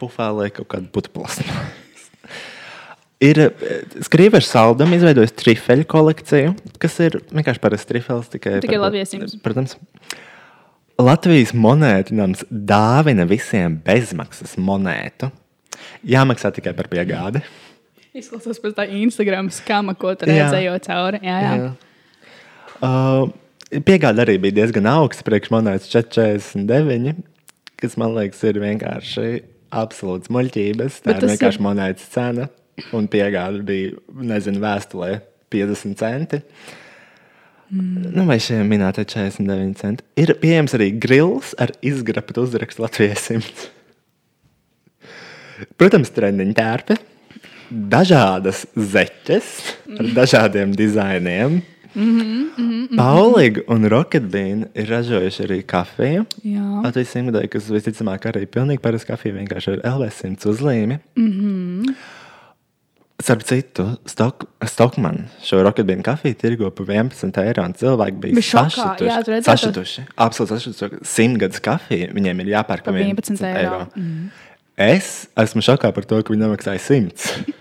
pufā 0.00 0.30
liek 0.42 0.54
kaut 0.58 0.68
kādu 0.72 0.88
plasmu. 1.12 1.44
Ir 3.18 3.34
skrīveris 4.06 4.46
saldam 4.46 4.92
izveidojis 4.94 5.32
trifeļu 5.34 5.86
kolekciju, 5.90 6.52
kas 6.78 7.00
ir 7.02 7.16
vienkārši 7.34 7.58
parasts 7.64 7.88
trifels. 7.90 8.28
Tikai, 8.30 8.60
Tikai 8.62 8.76
par- 8.78 8.84
Latvijas 8.86 9.10
simts. 9.10 9.34
Protams. 9.42 9.74
Latvijas 10.98 11.52
monētinams 11.54 12.40
dāvina 12.50 13.22
visiem 13.30 13.76
bezmaksas 13.84 14.56
monētu. 14.58 15.28
Jāmaksā 16.08 16.50
tikai 16.56 16.72
par 16.74 16.88
piegādi. 16.90 17.42
Izklausās 18.18 18.58
pēc 18.58 18.74
tā 18.74 18.86
Instagram 18.98 19.50
skama, 19.54 19.94
ko 19.94 20.10
tur 20.18 20.32
redzēju 20.32 20.72
cauri. 20.88 21.20
Jā, 21.22 21.36
jā. 21.44 21.52
jā. 21.60 21.68
Uh, 22.82 23.30
piegāde 23.86 24.24
arī 24.24 24.34
bija 24.42 24.56
diezgan 24.58 24.88
augsta, 24.90 25.22
priekš 25.26 25.52
monētas 25.54 25.92
4,49, 25.92 27.22
kas 27.78 27.94
man 28.00 28.18
liekas 28.18 28.42
ir 28.50 28.58
vienkārši 28.62 29.28
absolūts 29.78 30.32
muļķības. 30.34 30.98
Tā 31.04 31.14
ir 31.14 31.28
vienkārši 31.30 31.60
ir- 31.60 31.66
monētas 31.68 32.10
cena, 32.10 32.48
un 32.96 33.06
piegāde 33.12 33.62
bija, 33.70 33.94
nezinu, 34.18 34.62
vēstulē 34.66 35.20
50 35.54 35.98
centi. 36.02 36.42
Mm. 37.68 38.12
Nu, 38.14 38.24
vai 38.28 38.38
šie 38.40 38.62
minētie 38.64 39.04
49 39.04 39.76
centi? 39.80 40.04
Ir 40.16 40.32
pieejams 40.40 40.74
arī 40.78 40.88
grils 40.96 41.52
ar 41.60 41.74
izgrabtu 41.84 42.46
uzrakstu 42.46 42.84
Latvijas 42.84 43.26
simts. 43.28 43.68
Protams, 45.76 46.12
treniņa 46.14 46.54
tērpi, 46.56 46.96
dažādas 47.68 48.62
zeķes 48.72 49.50
ar 49.98 50.12
dažādiem 50.16 50.72
dizainiem. 50.76 51.60
Mm 51.98 52.18
-hmm, 52.56 52.96
Paulīga 52.96 53.62
un 53.68 53.88
Rocketbean 53.88 54.66
ir 54.74 54.88
ražojuši 54.88 55.42
arī 55.42 55.62
kafiju. 55.66 56.24
Jā. 56.44 56.82
Latvijas 56.84 57.10
simtgadēji, 57.16 57.48
kas 57.48 57.70
visticamāk 57.70 58.28
arī 58.30 58.46
pilnīgi 58.46 58.80
parasta 58.80 59.12
kafija, 59.12 59.34
vienkārši 59.34 59.72
ar 59.72 59.80
LV100 59.96 60.48
uzlīmi. 60.48 60.98
Mm 61.16 61.32
-hmm. 61.32 61.94
Starp 63.18 63.42
citu, 63.42 63.84
Stok 64.06 64.44
Stokman 64.62 65.24
šo 65.42 65.58
Rocketbean 65.66 66.04
kafiju 66.06 66.36
tirgo 66.38 66.68
par 66.70 66.86
11 66.86 67.40
eiro. 67.42 67.64
Cilvēki 67.80 68.20
bija 68.22 68.42
sašutuši. 68.46 69.08
Jā, 69.08 69.16
tu 69.26 69.32
redzēji 69.32 69.44
to? 69.48 69.54
sašutuši. 69.56 70.04
Absolūti 70.22 70.54
sašutuši. 70.54 71.00
Simtgadus 71.02 71.62
kafija 71.64 72.12
viņiem 72.14 72.44
ir 72.44 72.52
jāpērk 72.52 72.86
Par 72.86 72.94
par 72.94 73.00
11 73.02 73.34
11 73.34 73.48
eiro. 73.48 73.58
eiro. 73.58 73.80
Mm. 73.98 74.28
Es 74.78 75.08
esmu 75.34 75.64
šokā 75.66 75.90
par 75.96 76.06
to, 76.06 76.20
ka 76.22 76.30
viņi 76.30 76.44
nemaksāja 76.44 76.78
100. 76.78 77.56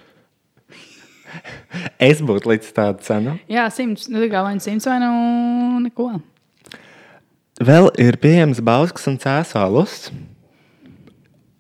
es 2.11 2.21
būtu 2.21 2.53
līdz 2.53 2.69
tādu 2.77 3.01
cenu. 3.09 3.33
Jā, 3.49 3.65
simts. 3.73 4.05
Nu, 4.13 4.21
tā 4.21 4.29
kā 4.29 4.45
vai 4.45 4.53
nu 4.59 4.61
simts 4.61 4.85
vai 4.85 4.99
nu 5.01 5.81
neko. 5.87 6.11
Vēl 7.65 7.89
ir 7.97 8.21
pieejams 8.21 8.61
Bauskas 8.61 9.09
un 9.09 9.17
Cēlus. 9.17 10.11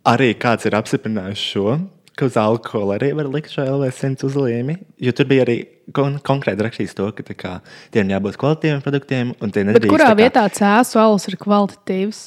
Arī 0.07 0.35
kāds 0.37 0.69
ir 0.69 0.77
apstiprinājis 0.77 1.41
šo, 1.41 1.79
ka 2.17 2.27
uz 2.29 2.37
alkohola 2.41 2.97
arī 2.97 3.11
var 3.17 3.29
likt 3.31 3.53
šo 3.53 3.65
LV100 3.77 4.25
uzlīmi. 4.27 4.77
Jo 5.03 5.13
tur 5.15 5.29
bija 5.29 5.45
arī 5.45 5.57
kon 5.95 6.17
konkrēti 6.25 6.65
rakstīts 6.65 6.97
to, 6.97 7.11
ka 7.15 7.35
kā, 7.37 7.53
tiem 7.93 8.09
jābūt 8.11 8.39
kvalitīviem 8.41 8.81
produktiem. 8.85 9.35
nedrīkst 9.69 9.93
kurā 9.93 10.09
kā- 10.11 10.19
vietā 10.23 10.43
cēlus 10.57 10.95
alus 10.97 11.27
ir 11.29 11.37
kvalitatīvs? 11.37 12.21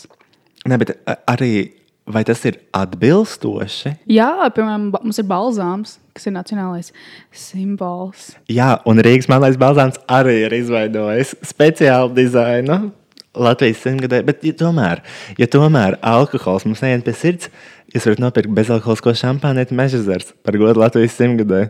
Ne, 0.69 0.79
bet 0.79 0.95
arī 1.27 1.73
vai 2.11 2.23
tas 2.25 2.43
ir 2.49 2.59
atbilstoši? 2.75 3.95
Jā, 4.11 4.31
piemēram, 4.55 4.91
mums 5.03 5.19
ir 5.21 5.27
balzāms, 5.31 5.99
kas 6.15 6.27
ir 6.27 6.35
nacionālais 6.35 6.91
simbols. 7.33 8.35
Jā, 8.51 8.81
un 8.89 9.03
Rīgas 9.05 9.29
malais 9.31 9.59
balzāns 9.61 9.99
arī 10.11 10.41
ir 10.47 10.57
izveidojis 10.61 11.35
speciālu 11.53 12.15
dizainu 12.17 12.93
Latvijas 13.39 13.83
simtgadē. 13.85 14.23
Bet, 14.27 14.43
ja 14.47 14.55
tomēr, 14.59 15.03
ja 15.39 15.47
tomēr 15.51 15.97
alkohols 16.03 16.67
mums 16.67 16.83
neiet 16.83 17.05
pie 17.07 17.15
sirds, 17.15 17.51
jūs 17.95 18.09
varat 18.09 18.23
nopirkt 18.25 18.55
bezalkoholisko 18.57 19.15
šampānieti 19.19 19.77
mežazars 19.79 20.33
par 20.47 20.59
godu 20.59 20.83
Latvijas 20.83 21.15
simtgadē. 21.19 21.69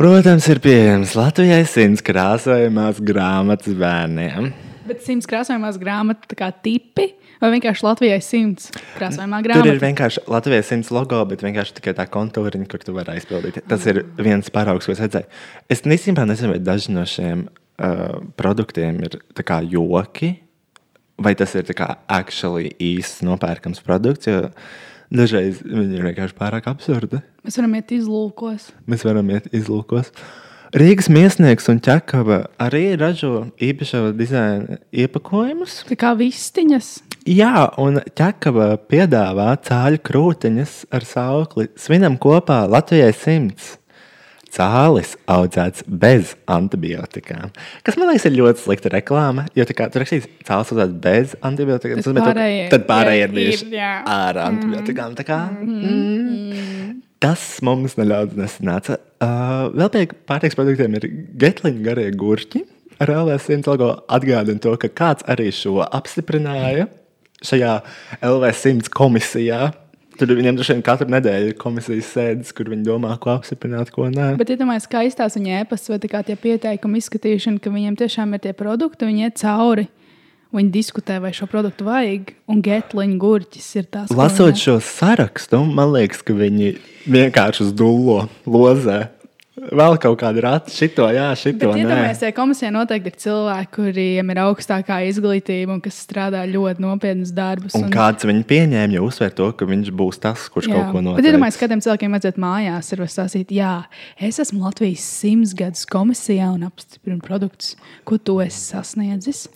Protams, 0.00 0.46
ir 0.52 0.60
pieejams 0.64 1.14
Latvijai 1.16 1.62
simts 1.68 2.04
krāsojumās 2.04 3.00
grāmatas 3.04 3.74
bērniem. 3.76 4.50
Bet 4.88 5.02
simts 5.04 5.28
krāsojumās 5.28 5.78
grāmatas 5.80 6.36
kā 6.36 6.50
tipi, 6.64 7.10
vai 7.40 7.50
vienkārši 7.56 7.84
Latvijai 7.86 8.20
simts 8.24 8.68
krāsojumā 8.98 9.42
Tur 9.48 9.68
ir 9.68 9.80
vienkārši 9.80 10.24
Latvijas 10.28 10.72
simts 10.72 10.92
logo, 10.92 11.22
bet 11.28 11.44
vienkārši 11.44 11.76
tikai 11.80 11.96
tā 11.96 12.08
kontūriņa, 12.10 12.68
kur 12.68 12.84
tu 12.84 12.96
vari 12.96 13.16
aizpildīt. 13.16 13.62
Tas 13.70 13.84
ir 13.92 14.02
viens 14.20 14.52
paraugs, 14.52 14.88
ko 14.88 14.96
es 14.96 15.02
redzēju. 15.04 15.28
Es 15.72 15.84
īstenībā 15.84 16.28
nezinu, 16.28 16.54
vai 16.54 16.62
daži 16.64 16.96
no 16.96 17.04
šiem 17.08 17.46
uh, 17.48 18.20
produktiem 18.40 19.00
ir 19.04 19.20
joki, 19.68 20.34
vai 21.20 21.34
tas 21.38 21.54
ir 21.58 21.68
kā 21.76 21.92
actually 22.10 22.72
īsts 22.80 23.24
nopērkams 23.26 23.82
produkts. 23.86 24.30
Jo 24.30 24.48
dažreiz 25.10 25.62
viņi 25.64 25.98
ir 25.98 26.06
vienkārši 26.10 26.38
pārāk 26.38 26.68
absurdi. 26.70 27.20
Mēs 27.44 27.58
varam 27.60 27.74
iet 27.78 27.92
izlūkos. 27.96 28.70
Mēs 28.90 29.04
varam 29.06 29.34
iet 29.34 29.50
izlūkos. 29.56 30.12
Rīgas 30.70 31.08
mēsnieks 31.10 31.66
un 31.72 31.80
ķekava 31.82 32.44
arī 32.62 32.92
ražo 32.94 33.48
īpašo 33.58 34.12
dizaina 34.14 34.78
iepakojumus. 34.94 35.80
Tā 35.88 35.96
kā 35.98 36.12
vistiņas. 36.14 36.92
Jā, 37.26 37.66
un 37.82 37.98
ķekava 38.16 38.76
piedāvā 38.90 39.48
cāļu 39.66 39.98
krūtiņas 40.06 40.76
ar 40.94 41.04
saukli. 41.08 41.66
Svinam 41.74 42.20
kopā 42.22 42.62
Latvijai 42.70 43.10
simts. 43.18 43.79
Cālis 44.50 45.12
audzēts 45.30 45.84
bez 45.86 46.32
antibiotikām. 46.50 47.52
Kas 47.86 47.96
man 48.00 48.08
liekas, 48.10 48.24
ir 48.26 48.34
ļoti 48.40 48.64
slikta 48.64 48.90
reklāma. 48.90 49.44
Jo 49.54 49.62
kā 49.68 49.86
tur 49.92 50.02
rakstīts, 50.02 50.26
cālis 50.48 50.72
audzēts 50.74 50.96
bez 51.04 51.36
antibiotikām, 51.46 52.02
Tas 52.02 52.12
pārējie- 52.16 52.68
tad 52.72 52.86
pārējie 52.88 53.22
ir 53.28 53.34
bijuši 53.36 53.70
ar 54.06 54.34
antibiotikām. 54.48 55.14
tā 55.14 55.24
kā, 55.28 55.38
mm. 55.62 57.00
Tas 57.20 57.60
mums 57.62 57.94
nedaudz 58.00 58.32
nesanāca. 58.34 58.96
Uh, 59.20 59.68
vēl 59.76 59.90
pie 59.92 60.06
pārtiks 60.26 60.56
produktiem 60.56 60.94
ir 60.96 61.04
getliņu 61.36 61.82
garie 61.84 62.10
gurķi. 62.16 62.62
Ar 63.00 63.08
LV100 63.08 63.66
logo 63.68 63.90
atgādina 64.08 64.60
to, 64.60 64.72
ka 64.80 64.88
kāds 64.88 65.22
arī 65.28 65.50
šo 65.52 65.78
apstiprināja 65.86 66.88
šajā 67.44 67.82
LV100 68.22 68.88
komisijā. 68.92 69.70
Tur 70.20 70.34
viņiem 70.36 70.58
droši 70.58 70.74
vien 70.74 70.82
katru 70.84 71.06
nedēļu 71.14 71.46
ir 71.48 71.54
komisijas 71.56 72.10
sēdes, 72.12 72.50
kur 72.52 72.68
viņi 72.68 72.84
domā, 72.84 73.14
ko 73.22 73.32
apstiprināt, 73.32 73.88
ko 73.94 74.10
nē. 74.12 74.34
Bet, 74.36 74.50
iedomājieties, 74.52 74.88
kā 74.92 75.00
izstāsta 75.08 75.40
viņa 75.40 75.62
ēpasts 75.62 75.88
vai 75.88 75.98
kā 76.12 76.20
tie 76.26 76.36
pieteikumi 76.36 77.00
izskatīšana, 77.00 77.62
ka 77.64 77.72
viņiem 77.72 77.96
tiešām 77.96 78.36
ir 78.36 78.42
tie 78.44 78.52
produkti, 78.56 79.08
viņi 79.08 79.24
iet 79.24 79.40
cauri. 79.40 79.86
Viņi 80.50 80.72
diskutē, 80.74 81.20
vai 81.22 81.30
šo 81.32 81.46
produktu 81.48 81.86
vajag, 81.86 82.34
un 82.50 82.60
getliņa 82.66 83.16
gurķis 83.22 83.68
ir 83.78 83.84
tas, 83.86 84.12
Lasot 84.18 84.58
šo 84.58 84.76
sarakstu, 84.82 85.62
man 85.62 85.94
liekas, 85.94 86.24
ka 86.26 86.34
viņi 86.34 86.72
vienkārši 87.06 87.68
uz 87.68 87.72
dūlo 87.78 88.24
lozē. 88.50 89.04
Vēl 89.60 89.96
kaut 90.00 90.16
kāda 90.22 90.40
rata, 90.44 90.72
šito, 90.72 91.04
jā, 91.12 91.26
šito. 91.36 91.58
Bet, 91.60 91.76
nē. 91.76 91.82
iedomājieties, 91.82 92.20
tajā 92.22 92.34
komisijā 92.36 92.70
noteikti 92.72 93.10
ir 93.12 93.16
cilvēki, 93.20 93.68
kuriem 93.74 94.30
ir 94.32 94.38
augstākā 94.40 95.00
izglītība 95.10 95.74
un 95.74 95.82
kas 95.84 95.98
strādā 96.00 96.46
ļoti 96.48 96.80
nopietnus 96.80 97.32
darbus. 97.36 97.74
Un 97.76 97.90
kāds 97.92 98.24
viņu 98.24 98.46
pieņēma, 98.48 98.96
jau 98.96 99.08
uzsver 99.10 99.34
to, 99.36 99.50
ka 99.52 99.68
viņš 99.68 99.90
būs 100.00 100.20
tas, 100.22 100.46
kurš 100.52 100.70
Jā. 100.70 100.78
kaut 100.78 100.94
ko 100.94 101.02
Bet, 101.02 101.06
noteiks. 101.10 101.28
iedomājieties, 101.28 101.60
kādiem 101.60 101.82
cilvēkiem 101.84 102.16
vajadzētu 102.16 102.44
mājās 102.46 102.88
ir 102.94 103.02
stāstīt, 103.12 103.52
jā, 103.52 103.72
es 104.30 104.40
esmu 104.40 104.62
Latvijas 104.64 105.04
simts 105.20 105.52
gadus 105.58 105.84
komisijā 105.90 106.48
un 106.54 106.64
apstiprinu 106.70 107.20
produktus, 107.26 107.74
ko 108.08 108.16
tu 108.16 108.38
esi 108.40 108.62
sasniedzis. 108.70 109.48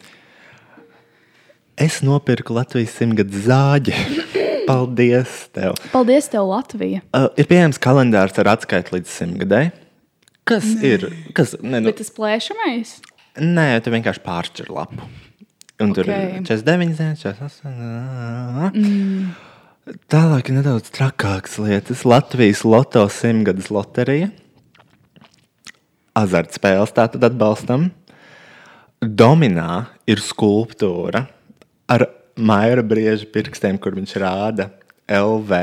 Es 1.81 2.03
nopirku 2.05 2.55
Latvijas 2.55 2.93
simtgadu 2.99 3.41
zāģi. 3.47 3.97
Paldies! 4.69 5.49
Tev. 5.53 5.75
Paldies, 5.93 6.29
tev, 6.33 6.45
Latvija! 6.49 7.01
Uh, 7.13 7.27
ir 7.41 7.49
pieejams 7.49 7.81
kalendārs 7.83 8.37
ar 8.41 8.53
atskaitu 8.55 8.97
līdz 8.97 9.11
simtgadai. 9.11 9.65
Kas 10.45 10.65
Nē. 10.77 10.85
ir? 10.85 11.05
Kas, 11.37 11.55
ne, 11.63 11.81
nu, 11.81 11.89
Bet 11.89 12.01
tas 12.03 12.11
plēšamais? 12.13 12.99
nē, 13.41 13.69
tu 13.83 13.91
vienkārši 13.95 14.21
pāršķir 14.27 14.69
lapu. 14.71 15.07
Un 15.81 15.93
tur 15.97 16.05
Ok. 16.05 16.13
ir 16.13 16.43
49, 16.47 17.17
48. 17.25 18.71
Mm. 18.75 19.33
Tālāk 20.09 20.49
ir 20.49 20.55
nedaudz 20.61 20.89
trakākas 20.95 21.59
lietas. 21.59 22.05
Latvijas 22.09 22.63
loto 22.65 23.03
simtgades 23.13 23.71
loterija. 23.75 24.31
Azartspēles 26.15 26.93
tātad 26.95 27.25
atbalstam. 27.27 27.89
Dominā 29.03 29.87
ir 30.09 30.23
skulptūra 30.23 31.27
ar 31.91 32.07
maira 32.37 32.83
brieža 32.87 33.27
pirkstiem, 33.35 33.77
kur 33.83 33.93
viņš 33.99 34.15
rāda 34.23 34.71
LV. 35.11 35.59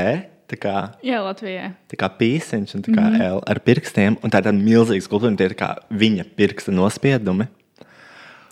Tā 0.52 0.58
kā, 0.60 0.72
Jā, 1.00 1.22
Latvijā. 1.24 1.70
tā 1.88 1.96
kā 1.96 2.10
pīsiņš 2.18 2.74
un 2.76 2.82
tā 2.84 2.92
kā 2.92 3.00
mm 3.08 3.14
-hmm. 3.16 3.28
L 3.38 3.42
ar 3.46 3.58
pirkstiem. 3.60 4.16
Un 4.22 4.30
tā 4.30 4.38
ir 4.38 4.44
tāda 4.44 4.60
milzīga 4.60 5.00
skulptūra, 5.06 5.36
tie 5.36 5.46
ir 5.46 5.54
kā 5.54 5.76
viņa 5.90 6.24
pirksta 6.36 6.72
nospiedumi. 6.72 7.48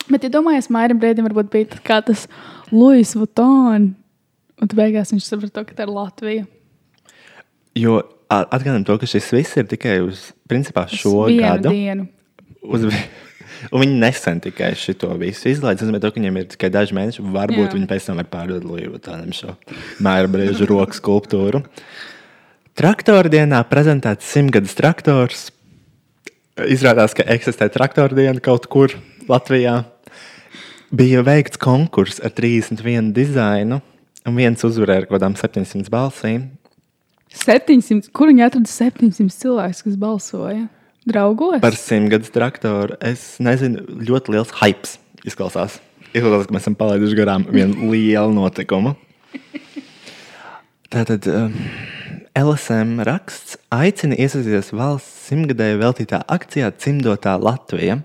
Bet, 0.09 0.23
ja 0.23 0.29
domājies, 0.29 0.69
Mairim 0.69 0.99
Brīdim 0.99 1.27
varbūt 1.29 1.51
bija 1.51 1.65
tā 1.65 1.79
kā 1.83 2.01
tas 2.05 2.27
Louis 2.71 3.13
Vuitton, 3.15 3.95
un 4.61 4.67
beigās 4.67 5.13
viņš 5.13 5.23
saprata, 5.29 5.63
ka 5.63 5.73
tā 5.75 5.83
ir 5.83 5.93
Latvija. 5.93 6.45
Jo 7.75 8.01
atgādinām 8.29 8.85
to, 8.85 8.97
ka 8.97 9.05
šis 9.05 9.31
viss 9.31 9.57
ir 9.57 9.65
tikai 9.65 9.99
uz 10.01 10.31
principā, 10.49 10.87
šo 10.89 11.27
Vienu 11.27 11.41
gadu. 11.41 11.69
dienu. 11.69 12.07
Uz, 12.63 12.81
vi- 12.85 13.07
un 13.69 13.83
viņi 13.83 13.99
nesen 14.01 14.41
tikai 14.43 14.71
šo 14.79 15.13
visu 15.19 15.51
izlaiž. 15.51 15.81
Es 15.81 15.89
domāju, 15.89 16.09
ka 16.09 16.19
viņiem 16.19 16.39
ir 16.41 16.47
tikai 16.53 16.71
daži 16.73 16.95
mēneši. 16.97 17.25
Varbūt 17.35 17.67
Jā. 17.67 17.73
viņi 17.77 17.89
pēc 17.89 18.07
tam 18.07 18.21
var 18.21 18.29
pārdot 18.31 18.65
Līvu 18.65 19.01
šo 19.37 19.55
mēra 20.01 20.31
brīžu 20.31 20.67
roku 20.69 20.97
skulptūru. 20.97 21.63
Traktora 22.77 23.29
dienā 23.29 23.59
prezentēts 23.67 24.29
simtgadus 24.31 24.73
traktors. 24.77 25.49
Izrādās, 26.61 27.15
ka 27.15 27.25
eksistē 27.31 27.67
traktora 27.71 28.15
diena 28.15 28.39
kaut 28.43 28.67
kur 28.71 28.93
Latvijā. 29.29 29.83
Bija 30.91 31.21
veikts 31.23 31.59
konkurss 31.61 32.19
ar 32.19 32.33
31 32.35 33.13
dizainu, 33.15 33.79
un 34.27 34.35
viens 34.35 34.65
uzvarēja 34.67 35.05
ar 35.05 35.07
kaut 35.07 35.19
kādām 35.19 35.37
700 35.39 35.91
balsīm. 35.91 36.49
700, 37.31 38.09
kur 38.11 38.27
viņi 38.27 38.43
atrada 38.43 38.67
700 38.67 39.31
cilvēkus, 39.31 39.83
kas 39.85 39.99
balsoja? 39.99 40.65
Draugos? 41.11 41.59
Par 41.63 41.77
simtgadus 41.77 42.31
traktoru 42.33 42.97
es 43.03 43.35
nezinu, 43.43 43.83
ļoti 44.07 44.35
liels 44.35 44.53
hype 44.61 44.95
izklausās. 45.27 45.79
Izklausās, 46.11 46.47
ka 46.47 46.55
mēs 46.55 46.65
esam 46.65 46.75
palaiduši 46.79 47.17
garām 47.19 47.47
vienu 47.51 47.87
lielu 47.93 48.33
notikumu. 48.35 48.95
Tātad 50.91 51.27
um, 51.31 51.53
LSM 52.35 52.99
raksts 53.07 53.55
aicina 53.71 54.17
iesaistīties 54.19 54.73
valsts 54.75 55.29
simtgadēju 55.29 55.79
veltītā 55.79 56.19
akcijā 56.31 56.71
Cimdotā 56.79 57.37
Latvija, 57.39 58.01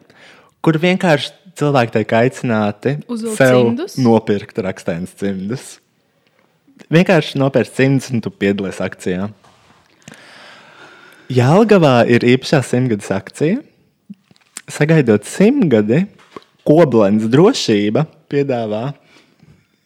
kur 0.62 0.78
vienkārši 0.82 1.32
cilvēki 1.58 1.96
tiek 1.96 2.14
aicināti 2.20 2.94
Uzvilkt 3.10 3.40
sev 3.40 3.58
cimdus? 3.58 3.96
nopirkt 4.02 4.60
rakstēnas 4.62 5.16
cimdus. 5.18 5.66
Vienkārši 6.92 7.40
nopērts 7.40 7.74
cimdus 7.78 8.10
un 8.14 8.22
tu 8.22 8.30
piedalies 8.30 8.78
akcijā. 8.84 9.30
Jālgavā 11.32 12.04
ir 12.06 12.22
īpašā 12.22 12.60
simtgades 12.62 13.08
akcija. 13.10 13.58
Sagaidot 14.70 15.26
simtgadi, 15.26 16.04
Koblenz 16.66 17.26
drošība 17.30 18.04
piedāvā, 18.30 18.92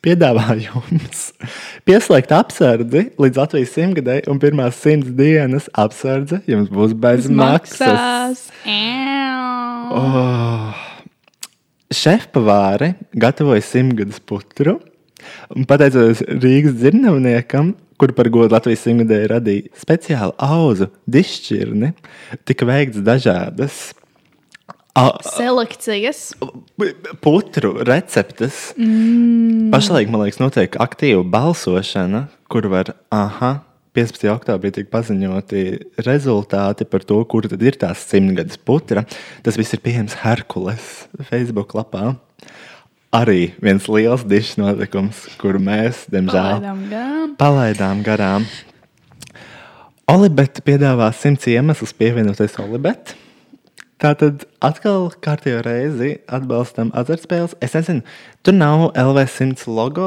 piedāvā 0.05 0.55
jums 0.61 1.27
pieslēgt 1.89 2.33
apsardzi 2.37 3.07
līdz 3.21 3.41
Latvijas 3.41 3.75
simtgadai, 3.77 4.19
un 4.33 4.41
pirmās 4.41 4.81
simts 4.81 5.13
dienas 5.17 5.69
apsardze 5.77 6.41
jums 6.49 6.69
būs 6.73 6.93
bez 6.97 7.29
maksas. 7.33 7.89
Maksās. 7.89 8.47
Oh. 9.97 10.87
Šefpavāri 11.91 12.95
gatavoja 13.17 13.65
simtgadus 13.65 14.21
putru. 14.21 14.79
Un 15.53 15.67
pateicoties 15.69 16.23
Rīgas 16.41 16.77
dzirnavniekam, 16.81 17.75
kur 18.01 18.15
par 18.17 18.31
godu 18.33 18.57
Latvijas 18.57 18.87
simtgadē 18.87 19.23
radīja 19.35 19.71
speciālu 19.77 20.33
auzu 20.41 20.89
dišķirni, 21.13 21.93
tika 22.49 22.69
veikts 22.69 23.03
dažādas 23.05 23.91
Selekcijas. 25.23 26.35
putru 27.21 27.85
receptes. 27.87 28.75
Mm. 28.77 29.71
Pašlaik, 29.73 30.11
man 30.11 30.25
liekas, 30.25 30.41
notiek 30.43 30.77
aktīva 30.83 31.23
balsošana, 31.25 32.27
kur 32.51 32.67
var, 32.73 32.95
aha, 33.15 33.61
15. 33.97 34.27
oktobrī 34.31 34.71
tiek 34.75 34.91
paziņoti 34.91 35.63
rezultāti 36.07 36.87
par 36.87 37.07
to, 37.07 37.19
kur 37.27 37.49
tad 37.51 37.63
ir 37.63 37.79
tās 37.79 38.03
simtgades 38.07 38.59
putra. 38.59 39.05
Tas 39.47 39.59
viss 39.59 39.75
ir 39.75 39.83
pieejams 39.83 40.19
Herkules 40.23 41.07
Facebook 41.31 41.75
lapā. 41.79 42.17
Arī 43.11 43.51
viens 43.59 43.89
liels 43.91 44.23
dišs 44.23 44.55
notikums, 44.61 45.25
kur 45.41 45.59
mēs, 45.59 46.05
diemžēl, 46.13 46.61
Palaidām 46.61 46.85
garām. 46.93 47.33
palaidām 47.41 48.03
garām. 48.07 48.45
Olibeta 50.11 50.63
piedāvā 50.63 51.09
simts 51.15 51.49
iemeslus 51.51 51.91
pievienoties 51.99 52.55
Olibetai. 52.63 53.19
Tātad 54.01 54.47
atkal 54.65 55.11
kārtībā 55.21 55.59
reizi 55.61 56.15
atbalstam 56.33 56.89
azartspēles. 56.97 57.53
Es 57.61 57.75
nezinu, 57.77 58.01
tur 58.41 58.55
nav 58.57 58.87
LV100 58.97 59.67
logo. 59.69 60.07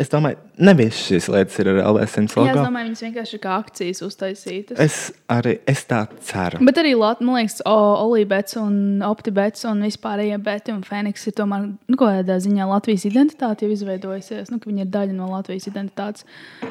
Es 0.00 0.08
domāju, 0.08 0.38
nevis 0.64 0.96
šīs 1.04 1.28
lietas 1.28 1.58
ir 1.60 1.68
ar 1.74 1.82
LV100 1.82 2.22
Jā, 2.22 2.24
es 2.30 2.38
logo. 2.38 2.54
domāju, 2.62 2.88
viņas 2.88 3.04
vienkārši 3.04 3.36
ir 3.36 3.42
kā 3.44 3.58
akcijas 3.60 4.00
uztaisītas. 4.08 4.80
Es 4.80 4.98
arī 5.28 5.58
es 5.68 5.84
tā 5.90 6.00
ceru. 6.24 6.64
Bet 6.64 6.80
arī 6.80 6.94
Latvijas, 6.96 7.28
man 7.28 7.40
liekas, 7.42 7.60
Olībets 7.68 8.56
un 8.62 9.04
Optibets 9.04 9.68
un 9.68 9.84
vispārējie 9.84 10.40
beti 10.40 10.72
un 10.72 10.80
Fēniks 10.88 11.28
ir 11.28 11.36
tomēr, 11.36 11.68
nu, 11.68 12.00
kādā 12.00 12.40
ziņā 12.40 12.72
Latvijas 12.72 13.04
identitāte 13.12 13.68
jau 13.68 13.76
izveidojusies. 13.76 14.48
Nu, 14.48 14.56
ka 14.56 14.72
viņi 14.72 14.86
ir 14.86 14.92
daļa 14.96 15.20
no 15.20 15.28
Latvijas 15.36 15.68
identitātes. 15.68 16.24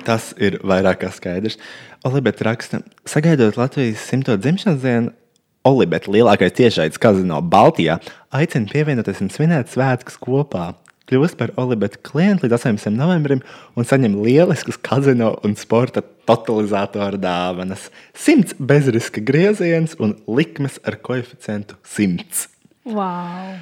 Tas 0.09 0.33
ir 0.41 0.57
vairāk 0.65 1.05
kā 1.05 1.13
skaidrs. 1.13 1.61
Olibeta 2.03 2.49
raksta, 2.49 2.81
sagaidot 3.05 3.61
Latvijas 3.61 4.01
simto 4.09 4.41
dzimšanas 4.41 4.81
dienu, 4.81 5.13
Olibeta 5.63 6.11
lielākais 6.11 6.51
tiešais 6.57 6.97
kazino 6.99 7.37
Baltijā 7.39 7.93
aicina 8.35 8.67
pievienoties 8.67 9.21
un 9.23 9.29
svinēt 9.31 9.69
svētkus 9.71 10.17
kopā. 10.19 10.73
Kļūst 11.07 11.37
par 11.39 11.53
Olibeta 11.55 12.01
klientu 12.03 12.43
līdz 12.43 12.57
18. 12.57 12.91
novembrim 12.91 13.39
un 13.79 13.87
saņem 13.87 14.17
lieliskas 14.25 14.75
kazino 14.83 15.29
un 15.47 15.55
sporta 15.55 16.03
totalizatoru 16.27 17.15
dāvanas. 17.23 17.85
Simts 18.11 18.51
bezriska 18.59 19.23
grieziens 19.23 19.95
un 20.03 20.17
likmes 20.27 20.81
ar 20.83 20.99
koeficientu 20.99 21.79
100. 21.87 22.49
Wow! 22.83 23.55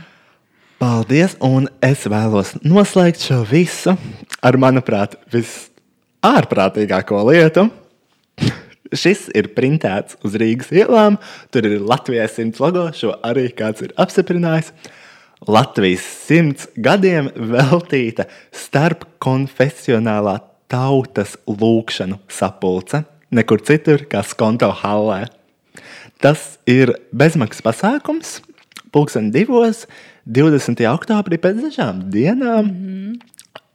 Paldies, 0.81 1.37
un 1.45 1.69
es 1.85 2.07
vēlos 2.09 2.55
noslēgt 2.65 3.21
šo 3.27 3.43
visu 3.45 3.93
ar, 4.41 4.57
manuprāt, 4.57 5.19
visārprātīgāko 5.29 7.21
lietu. 7.29 7.67
Šis 8.91 9.29
ir 9.37 9.53
printēts 9.55 10.17
uz 10.27 10.35
Rīgas 10.39 10.71
ielām. 10.75 11.17
Tur 11.51 11.67
ir 11.67 11.79
Latvijas 11.79 12.35
simts 12.35 12.59
logo, 12.59 12.89
šo 12.95 13.15
arī 13.23 13.47
kāds 13.55 13.83
ir 13.85 13.93
apstiprinājis. 13.99 14.73
Latvijas 15.47 16.03
simts 16.27 16.67
gadiem 16.75 17.31
veltīta 17.33 18.27
starp 18.53 19.07
konfesionālā 19.23 20.37
tautas 20.71 21.33
lūkšanu 21.49 22.19
sapulce, 22.31 23.03
nekur 23.33 23.63
citur 23.65 24.05
kā 24.11 24.21
Skonto 24.27 24.69
hallē. 24.83 25.25
Tas 26.21 26.59
ir 26.69 26.93
bezmaksas 27.15 27.65
pasākums. 27.65 28.39
Pūksteni 28.91 29.31
divos, 29.33 29.85
20. 30.27 30.83
oktobrī 30.91 31.39
pēc 31.41 31.63
dažām 31.63 32.03
dienām 32.11 32.65
mm 32.67 32.71
-hmm. 32.71 33.19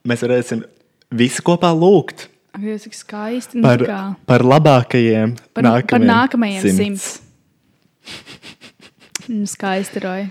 mēs 0.05 0.23
varēsim 0.23 0.63
visi 1.11 1.43
kopā 1.43 1.73
lūgt. 1.73 2.29
Dievs, 2.61 2.87
cik 2.87 2.97
skaisti. 2.97 3.63
Par, 3.65 3.83
kā 3.85 4.01
par 4.29 4.45
labākajiem 4.47 5.37
Par, 5.53 5.67
nākamajiem 5.67 5.93
par 5.93 6.11
nākamajiem 6.13 6.77
simts. 6.81 7.09
Nu, 9.27 9.47
Skaisti, 9.51 9.99
Roja. 10.05 10.29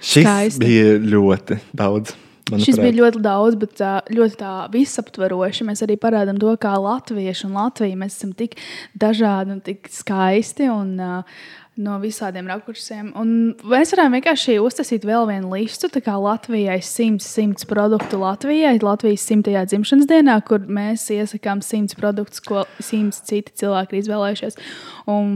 Šis 0.00 0.24
Skaisti. 0.24 0.62
bija 0.62 0.94
ļoti 1.02 1.58
daudz. 1.76 2.14
Manuprāt. 2.46 2.62
Šis 2.62 2.78
bija 2.78 2.94
ļoti 2.94 3.20
daudz, 3.24 3.56
bet 3.58 3.80
ļoti 4.14 4.38
tā 4.38 4.50
visaptveroši. 4.70 5.66
Mēs 5.66 5.82
arī 5.82 5.96
parādām 5.98 6.38
to, 6.38 6.52
kā 6.62 6.76
latvieši 6.78 7.48
un 7.48 7.56
Latvija 7.58 7.98
mēs 7.98 8.20
esam 8.20 8.30
tik 8.38 8.54
dažādi 8.94 9.56
un 9.56 9.60
tik 9.66 9.90
skaisti. 9.90 10.68
Un, 10.70 10.94
uh, 11.02 11.42
No 11.76 11.98
visādiem 12.00 12.46
rakursiem. 12.48 13.10
Un 13.20 13.52
mēs 13.68 13.90
varam 13.92 14.14
vienkārši 14.16 14.54
uztaisīt 14.64 15.02
vēl 15.04 15.26
vienu 15.28 15.50
listu. 15.52 15.90
Tā 15.92 16.00
kā 16.00 16.14
Latvijai 16.16 16.78
100, 16.80 17.20
100 17.20 17.66
produktu 17.68 18.16
Latvijai, 18.22 18.78
Latvijas 18.80 19.26
100. 19.28 19.52
dzimšanas 19.68 20.08
dienā, 20.08 20.38
kur 20.48 20.64
mēs 20.64 21.04
iesakām 21.12 21.60
100 21.60 21.98
produktus, 22.00 22.40
ko 22.40 22.62
100 22.80 23.20
citi 23.28 23.52
cilvēki 23.60 23.92
ir 23.92 24.00
izvēlējušies. 24.06 24.56
Un, 25.12 25.34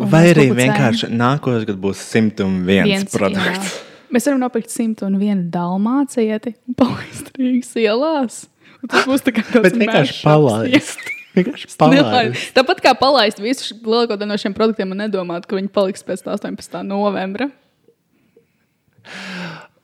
un 0.00 0.08
Vai 0.12 0.22
arī 0.30 0.46
publicējam. 0.48 0.62
vienkārši 0.62 1.10
nākošais 1.12 1.68
gads 1.68 1.82
būs 1.84 2.06
101 2.08 2.64
Viens, 2.88 3.12
produkts. 3.12 3.76
jā. 3.76 3.84
Mēs 4.16 4.28
varam 4.30 4.40
nopirkt 4.46 4.70
101 4.72 5.48
dalmācieti 5.52 6.54
un 6.70 6.76
palaist 6.78 7.32
Rīgas 7.36 7.72
ielās. 7.82 8.40
Un 8.80 8.88
Tas 8.92 9.04
būs 9.08 9.24
tā 9.28 9.32
kā 9.36 9.44
tāds 9.50 9.76
vienkārši 9.76 10.22
palaist. 10.24 11.04
Vienkārši 11.36 11.68
palaist. 11.76 12.52
Tāpat 12.56 12.80
kā 12.84 12.94
palaist 12.96 13.40
visu 13.42 13.76
lielāko 13.84 14.16
daļu 14.16 14.30
no 14.30 14.38
šiem 14.40 14.54
produktiem 14.56 14.94
un 14.94 15.02
nedomāt, 15.04 15.44
ka 15.48 15.58
viņi 15.58 15.68
paliks 15.74 16.04
pēc 16.06 16.24
18. 16.24 16.80
novembra. 16.88 17.50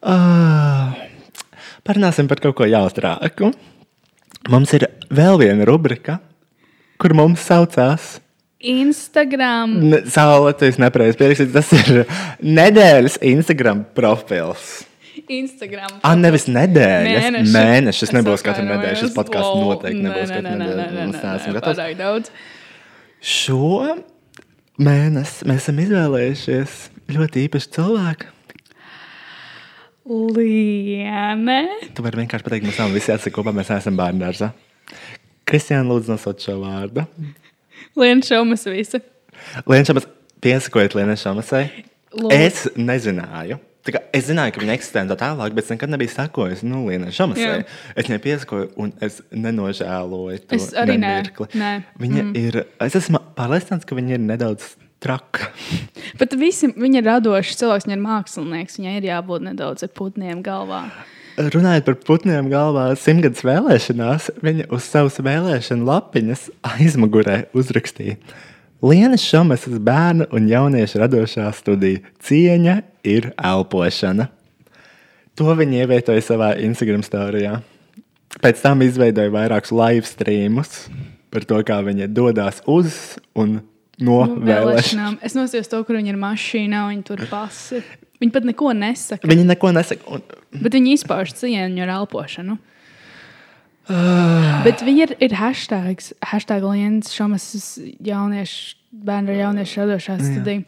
Uh, 0.02 0.96
parunāsim 1.86 2.30
par 2.30 2.40
kaut 2.42 2.56
ko 2.58 2.66
jautrāku. 2.66 3.52
Mums 4.50 4.72
ir 4.74 4.88
vēl 5.12 5.38
viena 5.44 5.66
rubrika, 5.68 6.18
kur 6.98 7.14
mums 7.14 7.44
saucās. 7.46 8.16
Instagram. 8.62 9.76
Latvijas 9.90 10.78
nepareizi 10.80 11.18
pierakstīts. 11.18 11.52
Tas 11.54 11.70
ir 11.76 12.02
nedēļas 12.40 13.20
Instagram 13.26 13.84
profils. 13.96 14.86
Instagram. 15.29 15.98
Ah, 16.03 16.14
nevis 16.18 16.46
nedēļas, 16.48 17.27
Mēneši. 17.29 17.53
mēnešus. 17.55 18.03
Es 18.09 18.12
nebūs 18.16 18.44
katru 18.46 18.64
nedēļu. 18.68 18.98
Šis 19.03 19.14
podkāsts 19.16 19.61
noteikti 19.61 20.03
nebūs 20.07 20.33
katru 20.33 20.55
nedēļu. 20.57 20.87
nē, 20.96 21.07
neesam 21.12 21.57
gatavi. 21.59 21.96
daudz. 21.98 22.31
Šo 23.22 23.96
mēnesi 24.83 25.46
mēs 25.46 25.62
esam 25.66 25.83
izvēlējušies 25.85 26.77
ļoti 27.16 27.44
īpašu 27.48 27.75
cilvēku. 27.77 28.31
Liene. 30.33 31.61
Tu 31.94 32.03
vari 32.03 32.22
vienkārši 32.22 32.46
pateikt, 32.46 32.66
mums 32.66 32.79
nav 32.81 32.90
visi 32.96 33.12
jāsaka 33.12 33.35
kopā, 33.37 33.53
mēs 33.55 33.70
neesam 33.70 33.96
bērnu 33.98 34.25
dārzā. 34.25 34.48
Kristiāna, 35.48 35.87
lūdzu, 35.90 36.11
nosauc 36.14 36.42
šo 36.42 36.57
vārdu. 36.62 37.05
Liene 37.98 38.25
šaumas 38.27 38.64
visi. 38.70 38.98
Lienčamas, 39.68 40.07
piesakojiet 40.42 40.96
Lienai 40.98 41.16
Šamasai. 41.20 41.64
Lūdzu. 42.12 42.33
Es 42.35 42.64
nezināju. 42.77 43.59
Kā 43.83 43.99
Es 44.14 44.29
zināju, 44.29 44.53
ka 44.55 44.61
viņa 44.62 44.75
eksistē 44.77 45.03
tā 45.11 45.16
tālāk, 45.18 45.55
bet 45.57 45.66
es 45.66 45.73
nekad 45.73 45.90
nebiju 45.90 46.12
sakojis 46.12 46.61
nu, 46.62 46.85
Lienai 46.87 47.11
Šamasai. 47.14 47.64
Es 47.97 48.07
viņai 48.07 48.21
piesakoju, 48.23 48.68
un 48.79 48.92
es 49.03 49.18
nenožēloju 49.35 50.42
to 50.45 50.59
Es 50.59 50.68
arī 50.79 50.99
nē. 51.01 51.09
nemirkli. 51.09 51.49
Nē. 51.59 51.73
Viņa 52.03 52.23
mm. 52.23 52.37
ir. 52.38 52.59
Es 52.85 52.99
esmu 53.01 53.23
pārliecināts, 53.38 53.88
ka 53.88 53.99
viņa 53.99 54.18
ir 54.18 54.23
nedaudz 54.23 54.75
traka. 55.03 55.51
Bet 56.21 56.37
visi, 56.38 56.71
viņa 56.71 57.01
ir 57.01 57.09
radošs 57.09 57.59
cilvēks, 57.59 57.88
viņa 57.88 57.99
ir 57.99 58.05
mākslinieks. 58.05 58.79
Viņai 58.79 58.95
ir 59.01 59.09
jābūt 59.11 59.49
nedaudz 59.49 59.88
ar 59.88 59.92
putniem 59.99 60.45
galvā. 60.47 60.85
Runājot 61.40 61.87
par 61.88 61.97
putniem 62.05 62.53
galvā, 62.53 62.90
simtgadus 63.01 63.40
vēlēšanās, 63.49 64.29
viņa 64.45 64.68
uz 64.77 64.85
savas 64.85 65.16
vēlēšanu 65.25 65.88
lapiņas 65.88 66.51
aizmugurē 66.75 67.47
uzrakstīja: 67.57 68.18
Lienas 68.83 69.23
Šamasas 69.23 69.79
bērnu 69.79 70.27
un 70.35 70.49
jauniešu 70.51 70.99
radošā 71.05 71.47
studija 71.55 72.03
cieņa 72.27 72.81
ir 73.07 73.31
elpošana. 73.38 74.27
To 75.38 75.55
viņa 75.57 75.85
ievietoja 75.85 76.25
savā 76.25 76.53
Instagram 76.61 77.05
storijā. 77.07 77.61
Pēc 78.42 78.62
tam 78.64 78.83
izveidoja 78.83 79.31
vairākus 79.33 79.71
live 79.77 80.09
streamus 80.09 80.87
par 81.33 81.47
to, 81.49 81.61
kā 81.64 81.79
viņa 81.85 82.11
dodas 82.12 82.59
uz 82.66 82.97
un 83.38 83.61
no 84.03 84.18
Nu, 84.27 84.40
vēlēšanām. 84.42 85.21
Es 85.25 85.37
nosījos 85.38 85.71
to, 85.71 85.79
kur 85.87 86.01
viņa 86.01 86.12
ir 86.12 86.18
mašīnā, 86.21 86.83
viņa 86.90 87.07
tur 87.07 87.23
pasi. 87.31 87.83
Viņa 88.23 88.35
pat 88.35 88.47
neko 88.49 88.73
nesaka. 88.77 89.29
Viņa 89.31 89.47
neko 89.55 89.73
nesaka. 89.77 90.07
Un, 90.16 90.27
Bet 90.53 90.75
viņi 90.75 90.97
izpauž 90.99 91.33
cieņu 91.38 91.87
ar 91.87 91.95
elpošanu. 92.01 92.59
Bet 94.66 94.85
viņi 94.85 95.05
ir, 95.07 95.16
ir 95.28 95.35
hashtags, 95.38 96.12
hashtag 96.24 96.64
Lienas 96.66 97.12
Šamas 97.14 97.48
jauniešu, 98.05 98.78
bērnu 98.92 99.35
jauniešu 99.38 99.83
radošā 99.83 100.18
studija. 100.20 100.62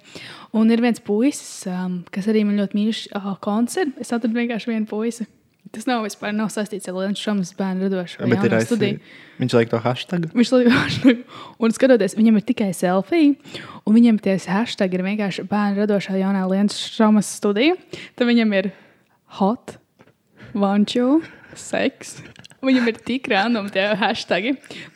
Un 0.54 0.70
ir 0.70 0.82
viens 0.84 1.00
puisis, 1.02 1.64
um, 1.68 2.02
kas 2.14 2.28
arī 2.30 2.44
man 2.46 2.60
ļoti 2.60 2.78
mīl 2.78 2.92
uh, 2.94 3.32
koncertu. 3.44 3.96
Es 4.00 4.12
atradu 4.14 4.36
vienkārši 4.38 4.70
vienu 4.70 4.88
puisi. 4.90 5.26
Tas 5.74 5.88
nav 5.88 6.04
vispār 6.04 6.30
nav 6.36 6.50
saistīts 6.54 6.86
ar 6.90 6.94
Lienas 6.94 7.18
Šamas 7.18 7.50
bērnu 7.58 7.88
radošo 7.88 8.26
bet 8.30 8.44
ir 8.46 8.54
studiju. 8.62 8.98
viņš 9.40 9.54
liek 9.58 9.70
to 9.72 9.80
hashtag. 9.82 10.28
Viņš 10.36 10.52
liekas, 10.54 10.98
un 11.58 11.74
skatoties, 11.74 12.14
viņam 12.18 12.38
ir 12.38 12.44
tikai 12.46 12.68
selfija, 12.76 13.32
un 13.82 13.96
viņam 13.96 14.20
tie 14.22 14.36
hashtag 14.38 14.94
ir 14.94 15.02
vienkārši 15.08 15.46
bērnu 15.50 15.82
radošā 15.82 16.14
jaunā 16.20 16.44
Lienas 16.50 16.78
Šamas 16.94 17.32
studija. 17.40 17.74
Tad 18.14 18.30
viņam 18.30 18.54
ir 18.60 18.70
hot, 19.40 19.78
vanču, 20.54 21.08
seks. 21.58 22.20
Viņam 22.68 22.88
ir 22.90 22.98
tik 23.06 23.28
random 23.32 23.68
tie 23.72 23.86
hashtagi. 24.00 24.54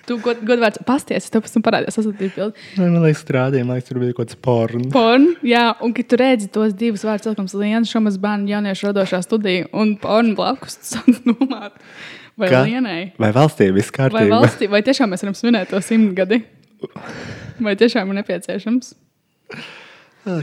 Tu 0.09 0.17
god, 0.25 0.41
godvārds 0.49 0.81
pasties, 0.89 1.27
es 1.27 1.33
tev 1.33 1.43
pēc 1.45 1.57
tam 1.57 1.65
parādīšu, 1.67 1.97
sasūtīju 1.99 2.35
bildi. 2.37 2.67
Man 2.81 2.99
liekas, 3.05 3.23
strādājot, 3.27 3.67
man 3.69 3.77
liekas, 3.79 3.89
tur 3.91 4.01
bija 4.03 4.17
kaut 4.17 4.31
kāds 4.31 4.39
porns. 4.49 4.91
Porn, 4.95 5.27
jā, 5.47 5.65
un 5.85 5.93
kad 5.97 6.09
tu 6.09 6.19
redzi 6.21 6.49
tos 6.55 6.73
divus 6.79 7.05
vārdus, 7.07 7.29
likums 7.35 7.57
Lienas 7.59 7.93
Šamas 7.93 8.17
bērnu 8.23 8.49
jauniešu 8.53 8.89
radošā 8.91 9.21
studija 9.27 9.67
un 9.77 9.97
porn 10.01 10.33
blakus, 10.39 10.79
tu 10.81 10.95
sāc 10.97 11.21
domāt, 11.27 11.77
vai 12.41 12.53
Ka? 12.55 12.63
Lienai. 12.65 13.01
Vai 13.21 13.33
valstī 13.37 13.69
viss 13.75 13.93
Vai 13.93 13.99
kārtībā? 14.09 14.31
valstī, 14.33 14.71
vai 14.73 14.81
tiešām 14.87 15.13
mēs 15.13 15.27
varam 15.27 15.37
svinēt 15.37 15.73
to 15.75 15.83
simtgadi? 15.85 16.41
Vai 17.61 17.75
tiešām 17.79 18.13
ir 18.13 18.21
nepieciešams? 18.23 18.95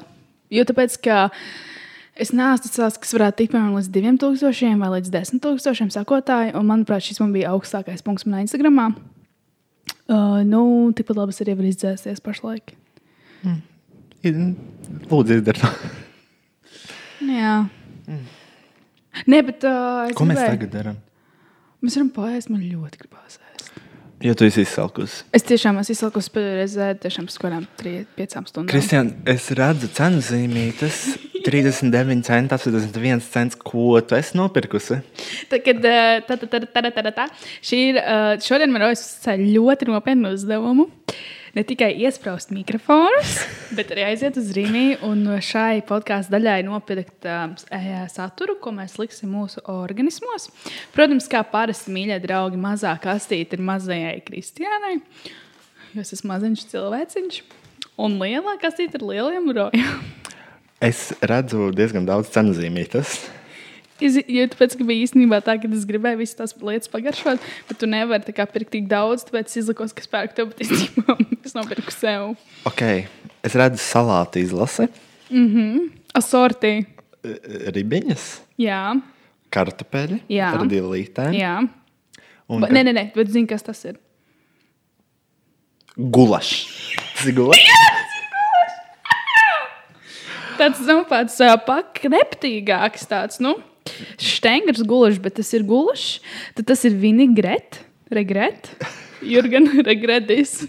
Jo 0.52 0.62
tāpēc, 0.68 0.92
ka 1.02 1.16
es 2.14 2.30
neesmu 2.30 2.68
tāds, 2.70 2.98
kas 3.02 3.14
varētu 3.16 3.36
tikt 3.40 3.52
piemēram 3.56 3.74
līdz 3.80 3.90
2000 3.90 4.78
vai 4.84 4.90
līdz 4.98 5.08
10,000 5.16 5.90
sekotāju. 5.96 6.50
Un, 6.54 6.62
manuprāt, 6.68 7.02
šis 7.08 7.18
man 7.24 7.32
bija 7.34 7.50
augstākais 7.56 8.04
punkts 8.06 8.26
manā 8.28 8.38
Instagramā. 8.44 8.86
Uh, 10.06 10.46
nu, 10.46 10.60
tikpat 10.94 11.16
labi 11.18 11.32
es 11.34 11.42
arī 11.42 11.52
varu 11.58 11.68
izdzēsties 11.72 12.20
pašlaik. 12.22 12.66
Lūdzu, 14.22 15.34
izdara 15.40 15.58
to. 15.58 15.66
Jā. 17.26 17.66
Nē, 19.28 19.42
bet 19.46 19.64
uh, 19.68 20.06
es 20.08 20.16
Ko 20.18 20.24
mēs 20.28 20.38
gribēju- 20.40 20.54
tagad 20.56 20.74
darām? 20.76 21.00
Mēs 21.82 21.96
varam 21.98 22.12
pāriest, 22.14 22.50
man 22.52 22.62
ļoti 22.62 23.00
gribās 23.02 23.38
ēst. 23.42 23.72
Jo 24.22 24.36
tu 24.38 24.46
esi 24.46 24.62
izsalkusi. 24.62 25.24
Es 25.34 25.42
tiešām 25.42 25.80
esmu 25.80 25.96
izsalkusi 25.96 26.30
pēdējo 26.30 26.58
reizi, 26.60 26.84
tiešām 27.02 27.26
pēc 27.26 27.38
kādām 27.42 27.64
3-5 27.80 28.46
stundām. 28.52 28.68
Kristiāna, 28.70 29.16
es 29.26 29.48
redzu 29.58 29.90
cenu 29.96 30.22
zīmītes. 30.22 31.00
39 31.42 32.22
centi, 32.22 32.54
81 32.54 33.24
cents. 33.26 33.56
Ko 33.58 33.98
tu 34.06 34.14
esi 34.14 34.36
nopirkusi? 34.38 35.00
Tad, 35.50 35.64
kad 35.66 35.80
tā, 35.82 35.96
tā, 36.28 36.36
tā, 36.38 36.60
tā, 36.70 36.82
tā, 36.86 37.02
tā, 37.02 37.12
tā, 37.16 37.26
šī 37.66 37.80
ir 37.90 37.98
šodien 38.46 38.70
man 38.70 38.84
rodas 38.86 39.02
ļoti 39.26 39.90
nopietnu 39.90 40.30
uzdevumu. 40.36 40.86
Ne 41.52 41.60
tikai 41.68 41.90
iesprāst 42.00 42.48
mikrofonus, 42.48 43.34
bet 43.76 43.90
arī 43.92 44.06
aiziet 44.06 44.38
uz 44.40 44.46
Rīgā 44.56 45.02
un 45.04 45.26
šai 45.44 45.82
podkāstu 45.84 46.32
daļai 46.32 46.62
nopirkt 46.64 47.28
uh, 47.28 47.52
saturu, 48.08 48.56
ko 48.56 48.72
mēs 48.72 48.96
liksim 48.96 49.34
mūsu 49.36 49.60
organismos. 49.68 50.48
Protams, 50.96 51.28
kā 51.28 51.42
parasti 51.44 51.92
mīļie 51.92 52.16
draugi, 52.24 52.60
mazā 52.60 52.94
kastīte 53.02 53.58
ir 53.58 53.66
mazajai 53.68 54.16
Kristiānai, 54.24 54.94
jo 55.92 56.00
es 56.00 56.14
esmu 56.16 56.32
maziņš 56.32 56.64
cilvēciņš, 56.72 57.38
un 58.00 58.16
lielā 58.22 58.56
kastīte 58.62 58.96
ir 58.96 59.06
lieliem 59.12 59.52
rojām. 59.52 60.02
Es 60.80 61.10
redzu 61.20 61.68
diezgan 61.76 62.08
daudz 62.08 62.32
cenu 62.32 62.56
zīmītes. 62.56 63.20
Jo 64.02 64.46
tāpēc, 64.50 64.74
ka 64.80 64.84
bija 64.88 65.04
īstenībā 65.06 65.38
tā, 65.46 65.54
ka 65.62 65.68
es 65.70 65.84
gribēju 65.88 66.18
visas 66.22 66.38
tās 66.38 66.54
lietas 66.58 66.90
pagaršot, 66.92 67.44
bet 67.68 67.78
tu 67.80 67.86
nevari 67.90 68.24
tā 68.26 68.34
kā 68.36 68.46
pirkt 68.50 68.72
tik 68.74 68.88
daudz, 68.90 69.22
tāpēc 69.28 69.50
es 69.52 69.60
izlikos, 69.62 69.94
ka 69.94 70.02
es 70.04 70.10
pērku 70.10 70.34
tev, 70.40 70.50
īstenībā 70.58 71.16
es 71.46 71.54
nopirku 71.58 71.94
sev. 71.94 72.32
Ok, 72.68 72.82
es 73.46 73.54
redzu 73.58 73.78
salātu 73.82 74.42
izlasi, 74.42 74.88
Asortī. 76.18 76.74
ribiņas, 77.76 78.24
Jā, 78.60 78.82
kartupeļi 79.54 80.18
Jā. 80.32 80.50
ar 80.58 80.66
dilītēm. 80.68 81.36
jā. 81.38 81.54
Un 82.52 82.60
Ba, 82.64 82.68
nē, 82.74 82.82
nē, 82.88 82.92
nē, 82.98 83.04
bet 83.14 83.30
zini, 83.32 83.46
kas 83.48 83.62
tas 83.64 83.78
ir? 83.88 83.96
Gulašs. 85.96 86.66
Tas 87.14 87.26
ir 87.30 87.36
gulašs. 87.36 87.68
Tāds 90.58 90.82
nu, 90.86 90.98
pats 91.08 91.38
uh, 91.42 91.54
pakreptīgāks, 91.66 93.06
tāds, 93.08 93.38
nu, 93.42 93.54
štengrs 94.22 94.82
gulašs, 94.88 95.20
bet 95.22 95.38
tas 95.40 95.52
ir 95.56 95.64
gulašs. 95.68 96.20
Tad 96.58 96.68
tas 96.70 96.84
ir 96.88 96.96
vinigret, 96.98 97.82
regret, 98.12 98.72
Jurgen, 99.22 99.68
regret 99.90 100.26
this 100.26 100.66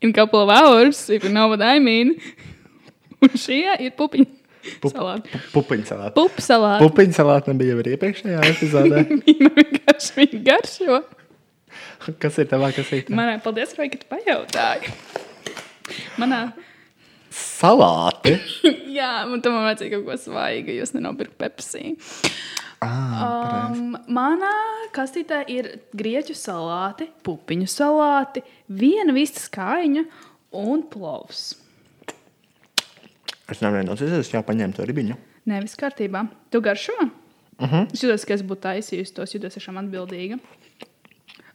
in 0.00 0.12
couple 0.12 0.40
of 0.40 0.50
hours, 0.50 1.08
if 1.10 1.24
you 1.24 1.30
know 1.30 1.48
what 1.48 1.62
I 1.62 1.78
mean. 1.78 2.16
Un 3.20 3.36
šie 3.36 3.64
ir 3.84 3.92
pupiņi. 3.98 4.28
Pupiņu 4.80 5.86
salāti. 5.88 6.16
Pupu 6.16 6.44
salāti. 6.44 6.84
Pupiņu 6.84 7.16
salāti 7.16 7.52
nebija 7.52 7.76
jau 7.76 7.84
iepriekšējā 7.94 8.40
epizodē. 8.48 9.04
Viņa 9.26 9.50
vienkārši 9.56 10.16
viņa 10.18 10.40
garšo. 10.48 11.00
Kas 12.20 12.36
ir 12.40 12.48
tavā 12.50 12.70
kasītē? 12.76 13.12
Manā, 13.16 13.38
paldies, 13.44 13.72
Vai, 13.78 13.88
ka 13.92 14.00
tu 14.00 14.08
pajautāji. 14.10 14.92
Manā, 16.20 16.42
Salāti. 17.30 18.34
jā, 18.98 19.10
man 19.30 19.42
tam 19.44 19.58
vajadzēja 19.60 19.92
kaut 19.96 20.06
ko 20.08 20.16
svaigu, 20.18 20.74
jūs 20.80 20.94
nenopirkt 20.96 21.36
Pepsi. 21.40 21.94
Ah, 22.80 23.68
Um, 23.70 23.92
manā 24.08 24.50
kastītē 24.96 25.42
ir 25.52 25.66
grieķu 25.92 26.32
salāti, 26.38 27.10
pupiņu 27.26 27.66
salāti, 27.68 28.40
viena 28.72 29.12
vistas 29.12 29.50
kājiņa 29.52 30.06
un 30.56 30.82
plovs. 30.88 31.42
es 33.50 33.60
nevarēju 33.60 33.88
nosēsties, 33.90 34.32
jāpaņem 34.32 34.72
to 34.76 34.86
ribiņu. 34.88 35.16
Nevis 35.50 35.76
kārtībā. 35.76 36.24
Tu 36.50 36.60
garšo? 36.60 36.96
Uh 37.02 37.66
Mhm. 37.66 37.74
-huh. 37.74 37.92
Es 37.92 38.00
jūtos, 38.02 38.24
ka 38.26 38.34
es 38.34 38.42
būtu 38.42 38.60
taisījusi 38.64 39.14
tos, 39.14 39.34
jūtos 39.34 39.52
tiešām 39.58 39.76
atbildīga. 39.82 40.38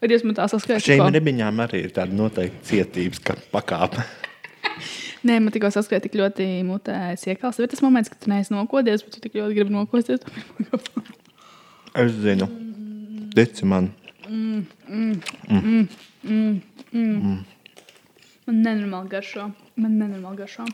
Vai 0.01 0.07
Dievs 0.09 0.23
man 0.23 0.35
tā 0.35 0.45
saskaita? 0.47 0.79
Šīm 0.85 1.09
ribiņām 1.11 1.61
arī 1.65 1.83
ir 1.85 1.89
tāda 1.91 2.13
noteikta 2.13 2.61
cietības 2.69 3.19
pakāpe. 3.51 4.03
Nē, 5.25 5.39
man 5.41 5.49
tikko 5.53 5.71
saskaita 5.73 6.05
tik 6.05 6.19
ļoti 6.19 6.45
mutē 6.67 6.95
iekals. 7.17 7.57
Bet 7.57 7.71
tas 7.73 7.81
moments, 7.81 8.11
kad 8.13 8.21
tu 8.21 8.29
neesi 8.29 8.53
nokodies, 8.53 9.01
bet 9.01 9.15
tu 9.17 9.23
tik 9.23 9.37
ļoti 9.39 9.57
gribi 9.57 9.73
nokosties. 9.73 10.21
Es 11.95 12.11
zinu. 12.19 12.43
Tici 13.31 13.63
man. 13.63 13.85
Man 18.45 18.57
nenormāli 18.65 19.11
garšo. 19.13 19.45
Man 19.79 19.93
nenormāli 19.95 20.41
garšo. 20.41 20.65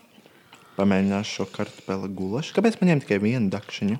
Pamēģināšu 0.79 1.35
šo 1.37 1.45
kartupeli 1.53 2.09
gulašu. 2.17 2.55
Kāpēc 2.57 2.79
man 2.81 2.89
ņem 2.89 3.03
tikai 3.03 3.19
vienu 3.21 3.53
dakšiņu? 3.53 3.99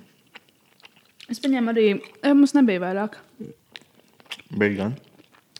Es 1.29 1.43
paņēmu 1.45 1.71
arī, 1.75 1.85
e, 2.01 2.33
mums 2.33 2.55
nebija 2.57 2.81
vairāk. 2.81 3.19
Bija 4.49 4.79
gan. 4.79 4.97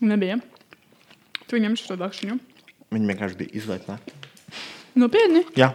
Nebija. 0.01 0.41
Tu 1.45 1.61
ņem 1.61 1.77
šo 1.77 1.99
dakšiņu. 2.01 2.41
Viņi 2.89 3.13
vienkārši 3.13 3.39
bija 3.43 3.53
izlaicināti. 3.61 4.20
Nopietni. 4.95 5.45
Jā, 5.55 5.73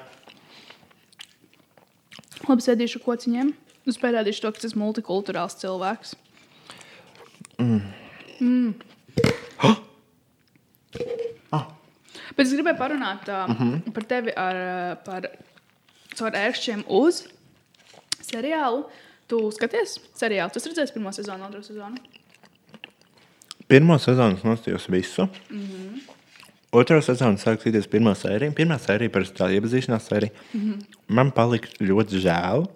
Labi, 2.46 2.62
sēdīšu 2.62 3.00
kociņiem. 3.02 3.50
Es 3.90 3.98
parādīšu 3.98 4.44
to, 4.44 4.50
ka 4.54 4.62
tas 4.62 4.74
ir 4.74 4.78
multikulturāls 4.78 5.56
cilvēks. 5.58 6.14
Mm. 7.58 8.74
Ah. 11.54 11.64
Bet 12.36 12.44
es 12.44 12.52
gribēju 12.52 12.78
parunāt 12.78 13.30
uh, 13.32 13.48
uh 13.50 13.60
-huh. 13.60 13.92
par 13.94 14.04
tevi 14.04 14.34
ar, 14.36 14.56
par 15.06 15.30
caur 16.14 16.36
ērkšķiem 16.36 16.84
uz 16.86 17.24
seriālu. 18.20 18.84
Tu 19.26 19.40
skaties 19.50 19.98
seriālu, 20.14 20.52
tu 20.52 20.58
esi 20.58 20.68
redzējis 20.70 20.92
pirmo 20.94 21.12
sezonu, 21.12 21.44
otro 21.44 21.62
sezonu. 21.62 21.96
pirmā 23.68 23.98
sezona 23.98 24.36
nostājos 24.44 24.90
visu. 24.90 25.28
Mm 25.50 25.66
-hmm. 25.66 26.15
Otrā 26.74 26.98
sezona 27.04 27.38
sāk 27.38 27.60
skatīties 27.60 27.86
pirmā 27.90 28.16
sērija. 28.18 28.54
Pirmā 28.56 28.78
sērija 28.82 29.12
parasti 29.14 29.38
tā 29.38 29.48
iepazīšanās 29.54 30.08
sērija. 30.10 30.32
Mm 30.52 30.60
-hmm. 30.60 30.98
Man 31.08 31.30
palika 31.30 31.68
ļoti 31.80 32.20
žēl, 32.24 32.66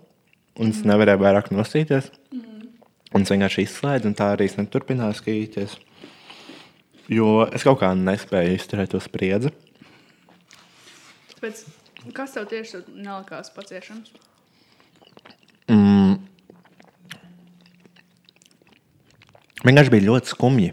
un 0.58 0.70
es 0.70 0.82
nevarēju 0.84 1.18
vairāk 1.18 1.50
nostīties. 1.50 2.10
Mm 2.32 2.40
-hmm. 2.40 2.68
Un 3.14 3.22
es 3.22 3.30
vienkārši 3.30 3.62
izslēdzu, 3.62 4.06
un 4.06 4.14
tā 4.14 4.36
arī 4.36 4.44
es 4.44 4.56
neturpināju 4.56 5.14
skatīties. 5.14 5.76
Jo 7.08 7.48
es 7.52 7.62
kaut 7.62 7.80
kā 7.80 7.94
nespēju 7.94 8.54
izturēt 8.54 8.90
to 8.90 9.00
spriedzi. 9.00 9.50
Tāpēc, 11.34 11.64
kas 12.12 12.32
tev 12.32 12.46
tieši 12.46 12.76
nelikās 12.94 13.50
paciešams? 13.50 14.10
Vienkārši 19.60 19.92
bija 19.92 20.06
ļoti 20.06 20.32
skumji. 20.32 20.70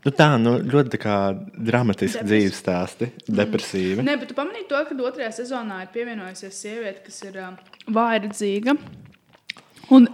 Nu, 0.00 0.12
tā 0.16 0.30
nu, 0.40 0.54
ļoti 0.64 0.94
tā 0.94 1.00
kā 1.00 1.16
dramatiski 1.52 2.22
Depres- 2.22 2.30
dzīves 2.30 2.60
stāsti, 2.62 3.10
depresīvi. 3.28 4.00
Nē, 4.06 4.14
bet 4.22 4.30
tu 4.30 4.36
pamanīji 4.38 4.68
to, 4.70 4.80
ka 4.88 4.96
otrajā 5.10 5.28
sezonā 5.42 5.82
ir 5.84 5.90
pievienojusies 5.92 6.56
sieviete, 6.56 7.02
kas 7.04 7.18
ir 7.26 7.36
uh, 7.36 7.50
vājredzīga. 7.92 8.78
Un 9.92 10.08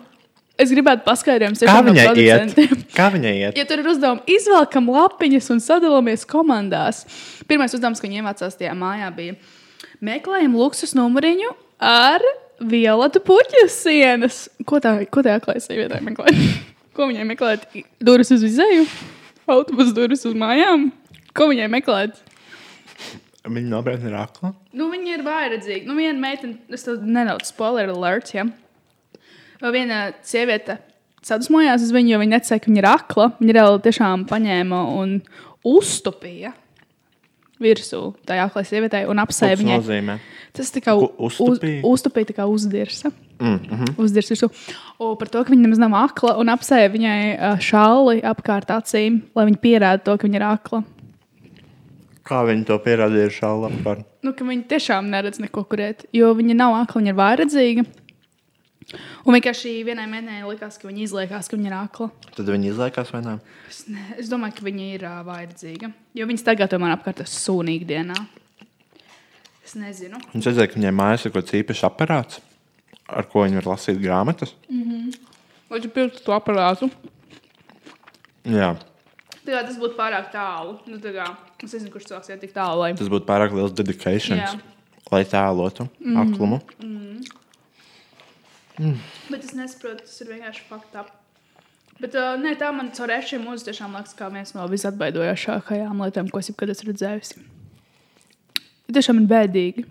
es 0.59 0.73
gribētu 0.75 1.05
paskaidrojumu 1.07 1.61
Kā 1.61 1.69
tiešām 1.69 1.87
no 1.87 1.95
viņai 1.95 2.25
iet? 2.25 2.85
Kā 2.97 3.11
viņai 3.15 3.35
iet? 3.45 3.61
Ja 3.61 3.67
tur 3.69 3.85
ir 3.85 3.93
uzdevumi, 3.93 4.27
izvelkam 4.35 4.91
lapiņas 4.91 5.53
un 5.55 5.63
sadalāmies 5.63 6.27
komandās. 6.27 7.05
Pirmais 7.47 7.77
uzdevums, 7.77 8.03
ko 8.03 8.09
viņi 8.09 8.25
iemācījās 8.25 8.59
tajā 8.59 8.75
mājā, 8.79 9.13
bija 9.15 9.39
meklējam 10.03 10.57
luksus 10.59 10.97
numuriņu 10.99 11.53
ar 11.79 12.25
violetu 12.59 13.21
puķu 13.23 13.69
sienas. 13.71 14.47
Ko 14.67 14.81
tā, 14.83 14.99
ko 15.13 15.23
tā 15.23 15.39
aklai 15.39 15.61
sievietē 15.63 16.03
meklēt? 16.05 16.35
Ko 16.97 17.05
viņai 17.05 17.27
meklēt? 17.29 17.67
Durvis 18.01 18.31
uz 18.33 18.41
izēju, 18.47 18.87
autobusu 19.51 19.95
durvis 19.97 20.25
uz 20.29 20.35
mājām. 20.39 20.91
Ko 21.37 21.49
viņai 21.51 21.69
meklēt? 21.73 22.19
Viņa 23.47 23.71
nopietni 23.71 24.11
ir 24.11 24.19
akla. 24.19 24.53
Nu, 24.75 24.89
viņa 24.91 25.13
ir 25.15 25.25
vājredzīga. 25.27 25.87
Nu, 25.87 25.95
viena 25.99 26.19
meitene, 26.19 26.59
es 26.75 26.87
tev 26.87 27.05
nedaudz 27.07 27.53
spoiler 27.53 27.93
alert, 27.93 28.33
ja. 28.35 28.47
Viena 29.63 30.01
sieviete 30.27 30.81
sadusmojās 31.27 31.85
uz 31.87 31.93
viņu, 31.95 32.15
jo 32.15 32.23
viņa 32.23 32.35
neteica, 32.37 32.59
ka 32.63 32.71
viņa 32.71 32.83
ir 32.83 32.89
akla. 32.91 33.29
Viņa 33.39 33.57
reāli 33.57 33.83
tiešām 33.87 34.27
paņēma 34.31 34.83
un 34.99 35.19
uztupīja 35.67 36.53
virsū 37.63 38.01
tajā 38.29 38.49
aklai 38.51 38.65
sievietei 38.69 39.07
un 39.09 39.17
Tas 39.17 39.29
apsēja 39.29 39.59
viņai. 39.61 39.79
nozīmē. 39.81 40.19
Tas 40.57 40.73
tā 40.73 40.81
kā 40.85 40.95
Ko 40.97 41.11
uz, 41.19 41.39
uztupīja? 41.41 41.83
uztupīja, 41.85 42.31
tā 42.31 42.35
kā 42.37 42.47
uzdirsa. 42.49 43.13
Mm, 43.39 43.47
mm 43.49 43.59
-hmm. 43.69 43.95
Uzdirsa 44.01 44.35
virsū. 44.35 44.51
Un 44.99 45.17
par 45.17 45.29
to, 45.29 45.45
ka 45.45 45.53
viņa 45.53 45.63
nemaz 45.63 45.79
nav 45.79 45.95
akla 45.95 46.37
un 46.39 46.47
apsēja 46.47 46.93
viņai 46.93 47.59
šāli 47.61 48.23
apkārt 48.23 48.69
acīm, 48.71 49.23
lai 49.35 49.47
viņa 49.47 49.61
pierāda 49.61 50.05
to, 50.05 50.17
ka 50.17 50.27
viņa 50.27 50.37
ir 50.37 50.43
akla. 50.43 50.83
Kā 52.27 52.43
viņi 52.47 52.65
to 52.65 52.79
pierādīja 52.79 53.31
šādi 53.31 53.69
apkārt? 53.71 54.05
Nu, 54.23 54.33
ka 54.33 54.45
viņa 54.45 54.65
tiešām 54.67 55.11
neredz 55.11 55.39
neko, 55.39 55.65
kur 55.65 55.79
iet. 55.79 56.05
Jo 56.13 56.35
viņa 56.35 56.55
nav 56.55 56.75
akla, 56.75 57.03
viņa 57.03 57.09
ir 57.09 57.15
vājredzīga. 57.15 57.85
Un 59.27 59.35
vienkārši 59.35 59.73
vienai 59.87 60.07
mēnešai 60.11 60.47
likās, 60.47 60.79
ka 60.79 60.87
viņa 60.87 61.03
izliekās, 61.03 61.51
ka 61.51 61.59
viņa 61.59 61.71
ir 61.71 61.77
akla. 61.77 62.09
Tad 62.37 62.51
viņi 62.53 62.71
izlaikās 62.71 63.11
vai 63.15 63.23
nē? 63.25 63.37
Es, 63.67 63.81
ne, 63.91 64.05
es 64.23 64.31
domāju, 64.31 64.59
ka 64.59 64.67
viņa 64.69 64.89
ir 64.95 65.07
uh, 65.09 65.21
vājredzīga. 65.27 65.91
Jo 66.15 66.29
viņa 66.31 66.47
tagad 66.47 66.71
tomēr 66.71 66.95
apkārt 66.95 67.25
ir 67.25 67.31
sūnīga 67.33 67.91
dienā. 67.91 68.19
Es 69.67 69.75
nezinu. 69.75 70.23
Viņš 70.33 70.51
redzēja, 70.53 70.71
ka 70.71 70.79
viņai 70.79 70.95
mājās 70.95 71.27
ir 71.27 71.35
kaut 71.35 71.49
kāds 71.49 71.59
īpašs 71.59 71.87
aparāts, 71.89 72.43
ar 73.11 73.27
ko 73.33 73.43
viņi 73.43 73.59
var 73.59 73.73
lasīt 73.75 73.99
grāmatas. 74.03 74.55
Vai 75.67 75.83
tu 75.83 75.91
pirktu 75.91 76.23
to 76.23 76.37
aparātu? 76.37 76.87
Jā, 78.47 78.77
Tā 79.47 79.63
tas 79.63 79.77
būtu 79.79 79.95
pārāk 79.95 80.33
tālu. 80.33 80.75
Nu, 80.91 80.99
tā 81.03 81.13
kā, 81.15 81.27
es 81.63 81.71
nezinu, 81.71 81.93
kurš 81.95 82.09
cilvēks 82.09 82.33
iet 82.33 82.41
tik 82.43 82.55
tālu. 82.57 82.83
Lai... 82.83 82.95
tas 82.99 83.11
būtu 83.11 83.29
pārāk 83.29 83.55
liels 83.55 83.75
dedikācijas, 83.79 84.57
lai 85.13 85.23
tēlotu 85.31 85.87
mm. 85.87 86.17
aklumu. 86.25 86.59
Bet 89.31 89.45
es 89.45 89.55
nesaprotu, 89.57 90.05
tas 90.05 90.21
ir 90.21 90.33
vienkārši 90.35 90.67
fakts. 90.69 91.13
Bet 91.97 92.17
uh, 92.19 92.35
nē, 92.37 92.53
tā 92.61 92.69
man 92.77 92.91
caur 92.97 93.13
ešiem 93.15 93.45
mūzika 93.47 93.71
tiešām 93.71 93.95
liekas 93.97 94.17
kā 94.19 94.29
viens 94.33 94.53
no 94.53 94.67
visatbaidojošākajām 94.69 96.03
lietām, 96.05 96.29
ko 96.29 96.43
es 96.43 96.51
jebkad 96.51 96.75
esmu 96.75 96.91
redzējusi. 96.91 97.45
Tiešām 98.93 99.23
ir 99.23 99.31
bēdīgi. 99.31 99.87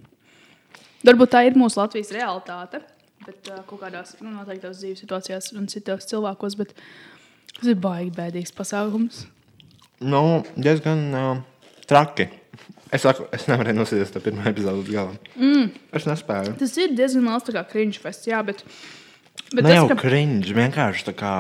Varbūt 1.06 1.34
tā 1.34 1.42
ir 1.48 1.58
mūsu 1.58 1.82
Latvijas 1.82 2.14
realitāte, 2.14 2.84
bet 3.26 3.50
uh, 3.50 3.64
kaut 3.66 3.82
kādās 3.82 4.14
nu, 4.22 4.36
noteiktās 4.36 4.84
dzīves 4.84 5.02
situācijās 5.02 5.52
un 5.58 5.66
citos 5.72 6.06
cilvēkos, 6.12 6.58
bet 6.62 6.78
tas 7.58 7.72
ir 7.74 7.82
baigi 7.82 8.14
bēdīgs 8.14 8.54
pasākums. 8.54 9.26
Nu, 10.06 10.44
diezgan 10.60 11.04
uh, 11.10 11.44
traki. 11.90 12.30
Es 12.94 13.02
saku, 13.02 13.26
es 13.34 13.48
nevarēju 13.50 13.80
nosēsties 13.80 14.14
tā 14.14 14.22
pirmā 14.22 14.46
epizode 14.52 14.84
līdz 14.84 14.94
galam. 14.94 15.18
Mm. 15.40 15.70
Es 15.98 16.06
nespēju. 16.06 16.56
Tas 16.60 16.76
ir 16.82 16.94
diezgan 16.98 17.26
liels 17.26 17.50
kā 17.56 17.64
cringe 17.70 18.02
fest, 18.02 18.28
jā, 18.30 18.42
bet, 18.46 18.62
bet 19.50 19.64
Ne 19.64 19.70
tas, 19.72 19.78
jau 19.80 19.88
ka 19.90 19.98
cringe, 20.04 20.54
vienkārši 20.56 21.08
tā 21.10 21.16
kā. 21.18 21.36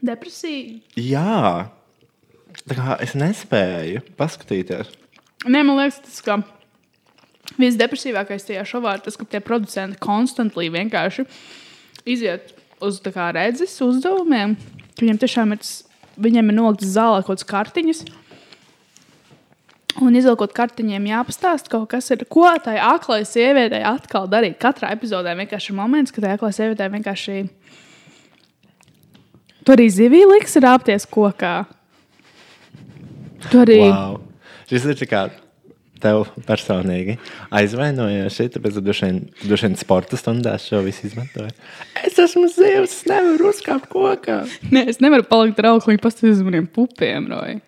depresija. 0.00 0.80
Jā, 0.96 1.68
tā 2.64 2.78
kā 2.78 2.96
es 3.04 3.16
nespēju 3.18 4.04
paskatīties. 4.16 4.92
Nē, 5.46 5.60
man 5.60 5.76
liekas, 5.78 6.00
tas 6.06 6.20
ka 6.24 6.40
visdepresīvākais 7.60 8.48
tajā 8.48 8.64
šovā 8.66 8.96
ir 8.96 9.04
tas, 9.04 9.16
ka 9.18 9.28
tie 9.28 9.40
producenti 9.44 10.00
konstantly 10.02 10.70
vienkārši 10.72 11.26
iziet 12.08 12.54
uz 12.82 13.00
kā 13.04 13.30
redzes 13.36 13.76
uzdevumiem. 13.84 14.56
Viņiem 14.96 15.20
tiešām 15.20 15.52
ir, 15.54 15.60
viņiem 16.16 16.50
ir 16.50 16.56
noliktas 16.56 16.94
zālē 16.96 17.20
kaut 17.20 17.36
kādas 17.36 17.48
kartiņas. 17.50 18.06
Un 20.04 20.16
izvilkot 20.18 20.52
kartiņiem, 20.56 21.06
jāpastāsta 21.08 21.72
kaut 21.72 21.88
kas, 21.94 22.10
ir, 22.12 22.26
ko 22.28 22.48
tai 22.64 22.76
aklai 22.82 23.22
sievietei 23.24 23.80
atkal 23.86 24.26
darīt. 24.28 24.58
Katrā 24.60 24.90
epizodē 24.92 25.32
vienkārši 25.38 25.72
ir 25.72 25.78
moments, 25.78 26.12
kad 26.12 26.26
tai 26.26 26.34
aklai 26.36 26.52
sievietei 26.52 26.90
vienkārši. 26.92 27.38
Tur 29.64 29.74
arī 29.78 29.88
zivija 29.90 30.28
liks 30.34 30.58
rāpties 30.62 31.08
kokā. 31.08 31.54
Tur 33.48 33.64
arī. 33.64 33.80
Wow. 33.88 34.20
Šis 34.68 34.84
ir 34.92 35.08
kā 35.08 35.24
tev 36.02 36.26
personīgi 36.46 37.16
aizvainojoši. 37.54 38.48
Tāpēc 38.56 38.76
tu 38.76 38.82
droši 38.84 39.08
vien- 39.64 39.78
sporta 39.80 40.18
stundās 40.20 40.68
šo 40.68 40.82
visu 40.84 41.06
izmantoji. 41.08 41.54
Es 42.04 42.18
esmu 42.18 42.48
zivs, 42.52 43.00
es 43.00 43.04
nevaru 43.08 43.50
uzkāpt 43.52 43.88
kokā. 43.88 44.44
Nē, 44.70 44.88
es 44.88 45.00
nevaru 45.00 45.24
palikt 45.24 45.58
augstu, 45.64 45.96
paskatīties 45.98 46.40
uz 46.40 46.42
maniem 46.42 46.66
pupiem. 46.66 47.28
Roja. 47.32 47.60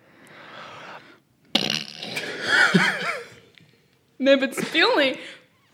Nē, 4.18 4.34
bet 4.40 4.56
tas 4.56 4.70
pilnīgi 4.72 5.18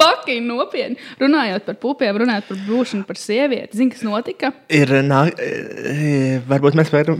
fucking 0.00 0.44
nopietni. 0.48 0.98
Runājot 1.20 1.64
par 1.68 1.78
pupiem, 1.80 2.18
runājot 2.20 2.50
par 2.50 2.60
būšanu 2.66 3.06
par 3.08 3.18
sievieti. 3.20 3.78
Zini, 3.78 3.92
kas 3.94 4.04
notika? 4.06 4.50
Ir, 4.72 4.90
nā, 5.06 5.24
e, 5.38 6.40
varbūt 6.48 6.76
mēs 6.78 6.92
vēl, 6.92 7.14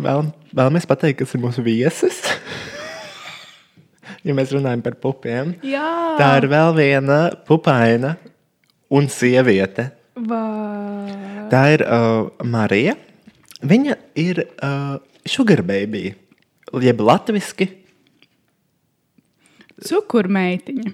vēlamies 0.53 0.89
pateikt, 0.91 1.22
kas 1.22 1.35
ir 1.37 1.43
mūsu 1.45 1.64
viesis. 1.64 2.20
ja 4.27 4.37
mēs 4.37 4.53
runājam 4.55 4.85
par 4.85 4.99
pupiem. 5.01 5.55
Jā, 5.64 5.89
Tā 6.18 6.31
ir 6.43 6.49
vēl 6.53 6.75
viena 6.77 7.20
pupaina 7.49 8.14
un 8.93 9.09
sieviete. 9.11 9.89
Vai... 10.14 11.49
Tā 11.51 11.64
ir 11.75 11.83
uh, 11.87 12.29
Marija. 12.47 12.95
Viņa 13.64 13.97
ir 14.20 14.45
uh, 14.45 15.01
sugar 15.27 15.64
baby, 15.66 16.12
jeb 16.85 17.01
latviešu 17.01 17.70
Cukurmeitiņa. 19.85 20.93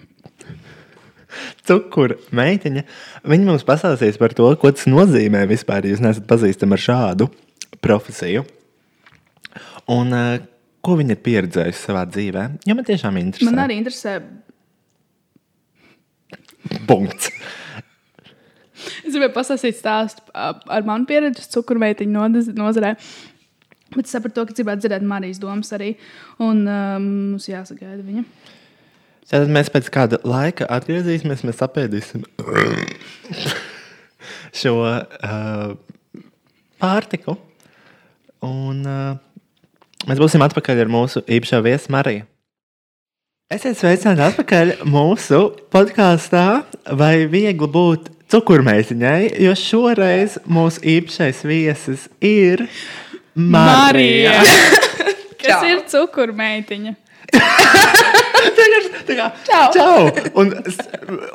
cukuru 1.69 2.19
meitiņa. 2.37 2.85
Viņa 3.31 3.49
mums 3.49 3.67
pastāstīs 3.69 4.21
par 4.21 4.35
to, 4.37 4.49
ko 4.61 4.73
tas 4.75 4.89
nozīmē 4.91 5.45
vispār, 5.51 5.87
ja 5.87 5.95
jūs 5.95 6.05
neesat 6.05 6.29
pazīstami 6.31 6.77
ar 6.77 6.85
šādu 6.87 7.31
profesiju. 7.85 8.45
Un 9.91 10.15
uh, 10.15 10.37
ko 10.85 10.97
viņa 11.01 11.17
ir 11.17 11.25
pieredzējusi 11.25 11.83
savā 11.87 12.05
dzīvē. 12.09 12.47
Jo 12.69 12.77
man 12.79 12.87
tiešām 12.89 13.19
interesē. 13.21 13.51
Man 13.51 13.65
arī 13.65 13.81
interesē. 13.81 14.19
Punkts. 16.89 17.33
Es 19.05 19.13
gribēju 19.13 19.33
pastāstīt 19.35 19.77
stāstu 19.77 20.25
ā, 20.33 20.53
ar 20.73 20.87
manu 20.89 21.09
pieredzi 21.09 21.49
cukurmeitiņu 21.53 22.15
noz- 22.17 22.53
nozarē. 22.57 22.95
Bet 23.91 24.07
es 24.07 24.15
sapratu, 24.15 24.37
to, 24.39 24.47
ka 24.47 24.57
gribētu 24.57 24.85
dzirdēt 24.85 25.05
Marijas 25.07 25.41
domas 25.43 25.73
arī. 25.75 25.95
Un 26.41 26.63
um, 26.65 27.09
mums 27.33 27.49
jāsagaida 27.51 28.05
viņa. 28.07 28.25
Tad 29.31 29.47
mēs 29.47 29.69
pēc 29.71 29.87
kāda 29.95 30.19
laika 30.27 30.67
atgriezīsimies, 30.75 31.45
mēs 31.47 31.61
apēdīsim 31.63 32.25
šo 34.61 34.73
uh, 34.83 35.77
pārtiku. 36.83 37.37
Un 38.43 38.81
uh, 38.89 39.21
mēs 40.11 40.19
būsim 40.19 40.43
atpakaļ 40.43 40.83
ar 40.83 40.91
mūsu 40.91 41.23
īpašo 41.31 41.61
viesu 41.63 41.95
Mariju. 41.95 42.27
Esiet 43.51 43.79
sveicināti 43.79 44.23
atpakaļ 44.29 44.73
mūsu 44.87 45.41
podkāstā, 45.75 46.63
vai 46.99 47.27
viegli 47.31 47.67
būt 47.71 48.11
cukurmeitiņai, 48.31 49.33
jo 49.43 49.55
šoreiz 49.59 50.37
mūsu 50.47 50.83
īpašais 50.97 51.43
viesis 51.47 52.07
ir 52.23 52.63
Marija. 53.35 54.37
Kas 55.41 55.51
Čau. 55.51 55.63
ir 55.71 55.83
cukurmeitiņa? 55.91 56.95
Tā 59.11 59.17
kā, 59.17 59.29
Čau. 59.47 59.67
Čau! 59.75 60.33
Un 60.39 60.53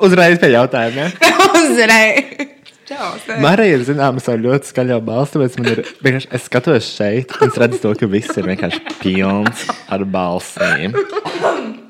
uzreiz 0.06 0.40
pie 0.42 0.52
jautājumiem. 0.54 1.16
Ja? 1.20 1.32
Uzreiz. 1.62 2.52
Čau. 2.86 3.14
Marija 3.42 3.80
ir 3.80 3.86
zināma 3.88 4.22
ar 4.22 4.44
ļoti 4.44 4.70
skaļo 4.70 5.00
balsi, 5.06 5.34
tāpēc 5.34 5.56
man 5.58 5.72
ir 5.72 5.82
vienkārši, 6.06 6.30
es 6.38 6.46
skatos 6.46 6.92
šeit, 6.94 7.34
un 7.42 7.50
es 7.50 7.58
redzu 7.64 7.82
to, 7.82 7.96
ka 7.98 8.10
viss 8.12 8.38
ir 8.38 8.46
vienkārši 8.52 8.84
pilns 9.02 9.66
ar 9.90 10.06
balsīm. 10.06 10.94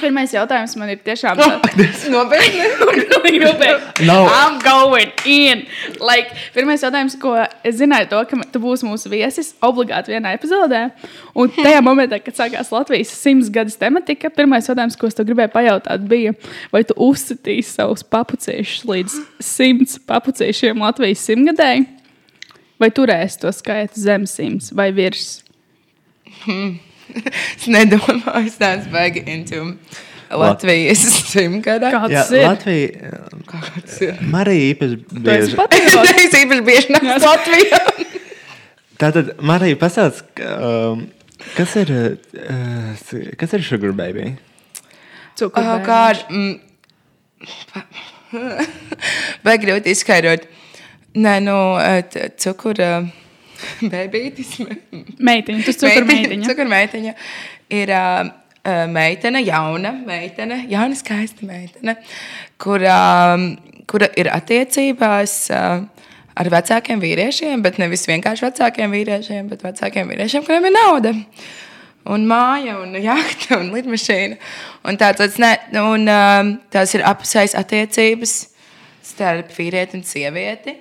Pirmais 0.00 0.32
jautājums 0.34 0.74
man 0.78 0.90
ir 0.92 1.00
tiešām 1.04 1.38
tāds. 1.40 2.04
Nopietni. 2.12 2.66
Nav. 4.06 4.28
I'm 4.32 4.58
going 4.62 5.12
in. 5.24 5.64
Like, 6.02 6.34
pirmais 6.54 6.84
jautājums, 6.84 7.16
ko 7.20 7.34
es 7.38 7.78
zināju, 7.80 8.10
to, 8.12 8.22
ka 8.30 8.38
tu 8.52 8.62
būsi 8.62 8.86
mūsu 8.88 9.10
viesis 9.12 9.52
obligāti 9.64 10.14
vienā 10.14 10.34
epizodē. 10.36 10.82
Un 11.36 11.52
tajā 11.56 11.82
momentā, 11.84 12.20
kad 12.22 12.38
sākās 12.38 12.72
Latvijas 12.74 13.12
simts 13.16 13.50
gadus 13.52 13.78
tematika, 13.80 14.30
pirmais 14.32 14.68
jautājums, 14.68 14.98
ko 15.00 15.10
es 15.10 15.16
tev 15.18 15.28
gribēju 15.30 15.52
pajautāt, 15.54 16.06
bija, 16.10 16.34
vai 16.74 16.84
tu 16.88 16.96
uzsitīsi 17.08 17.76
savus 17.78 18.04
papuciešus 18.06 18.86
līdz 18.88 19.20
simts 19.44 20.00
papuciešiem 20.08 20.82
Latvijas 20.84 21.24
simtgadēji, 21.28 21.86
vai 22.82 22.92
turēsi 22.92 23.42
to 23.44 23.52
skaitu 23.54 24.02
zem 24.02 24.28
simts 24.30 24.72
vai 24.76 24.90
virs? 24.96 25.40
Es 27.56 27.66
nedomāju, 27.70 28.22
es 28.46 28.56
neesmu 28.60 28.92
baigi 28.92 29.22
into 29.30 29.60
Latvijas 30.30 31.04
simtgada. 31.30 31.92
Kā 31.94 32.00
Jā, 32.10 32.24
ir? 32.34 32.44
Latvija, 32.48 33.10
Kāds 33.46 34.00
ir? 34.02 34.16
Marija 34.32 34.72
īpaši 34.74 34.96
bieži. 35.26 35.54
patriots. 35.58 36.12
Es 36.26 36.34
īpaši 36.40 36.64
bieži 36.66 36.94
nāku 36.96 37.18
Latvijā. 37.22 37.80
Tātad, 38.98 39.34
Marija, 39.44 39.76
pasāc, 39.78 40.22
um, 40.42 41.04
kas 41.54 41.76
ir, 41.82 41.92
uh, 41.92 43.32
kas 43.38 43.52
ir 43.58 43.62
Sugar 43.66 43.92
Baby? 43.96 44.32
Oh, 44.32 44.38
Cukurbērniņš. 45.36 45.86
God. 45.86 46.16
Mm. 46.32 46.54
Vai 49.46 49.56
grūti 49.62 49.92
izskaidrot? 49.94 50.46
Nē, 51.16 51.34
nu, 51.44 51.56
eh, 51.80 52.02
t- 52.12 52.28
bebītis. 53.92 54.56
Meitiņa, 55.18 55.64
tu 55.66 55.74
cukurmeitiņa. 55.82 56.48
Cukurmeitiņa 56.50 57.14
ir 57.76 57.92
uh, 57.96 58.30
uh, 58.66 58.86
meitene, 58.92 59.42
jauna 59.46 59.92
meitene, 60.06 60.62
jauna 60.70 60.98
skaista 60.98 61.46
meitene, 61.48 61.96
kura, 62.62 62.96
kura 63.90 64.10
ir 64.18 64.30
attiecībās 64.32 65.36
uh, 65.54 65.84
ar 66.36 66.50
vecākiem 66.52 67.00
vīriešiem, 67.02 67.62
bet 67.64 67.78
nevis 67.82 68.06
vienkārši 68.08 68.48
vecākiem 68.48 68.92
vīriešiem, 68.92 69.46
bet 69.52 69.64
vecākiem 69.64 70.10
vīriešiem, 70.12 70.44
kuriem 70.46 70.68
ir 70.68 70.76
nauda. 70.76 71.14
Un 72.06 72.22
māja, 72.30 72.76
un 72.78 72.94
jahta, 73.02 73.56
un 73.58 73.72
lidmašīna. 73.74 74.36
Un 74.86 74.98
tā, 75.00 75.08
tāds, 75.18 75.40
ne, 75.42 75.56
un, 75.80 76.04
um, 76.06 76.52
tās 76.70 76.92
ir 76.94 77.02
apseis 77.08 77.56
attiecības 77.58 78.36
starp 79.06 79.50
vīrieti 79.56 79.98
un 79.98 80.04
sievieti. 80.06 80.76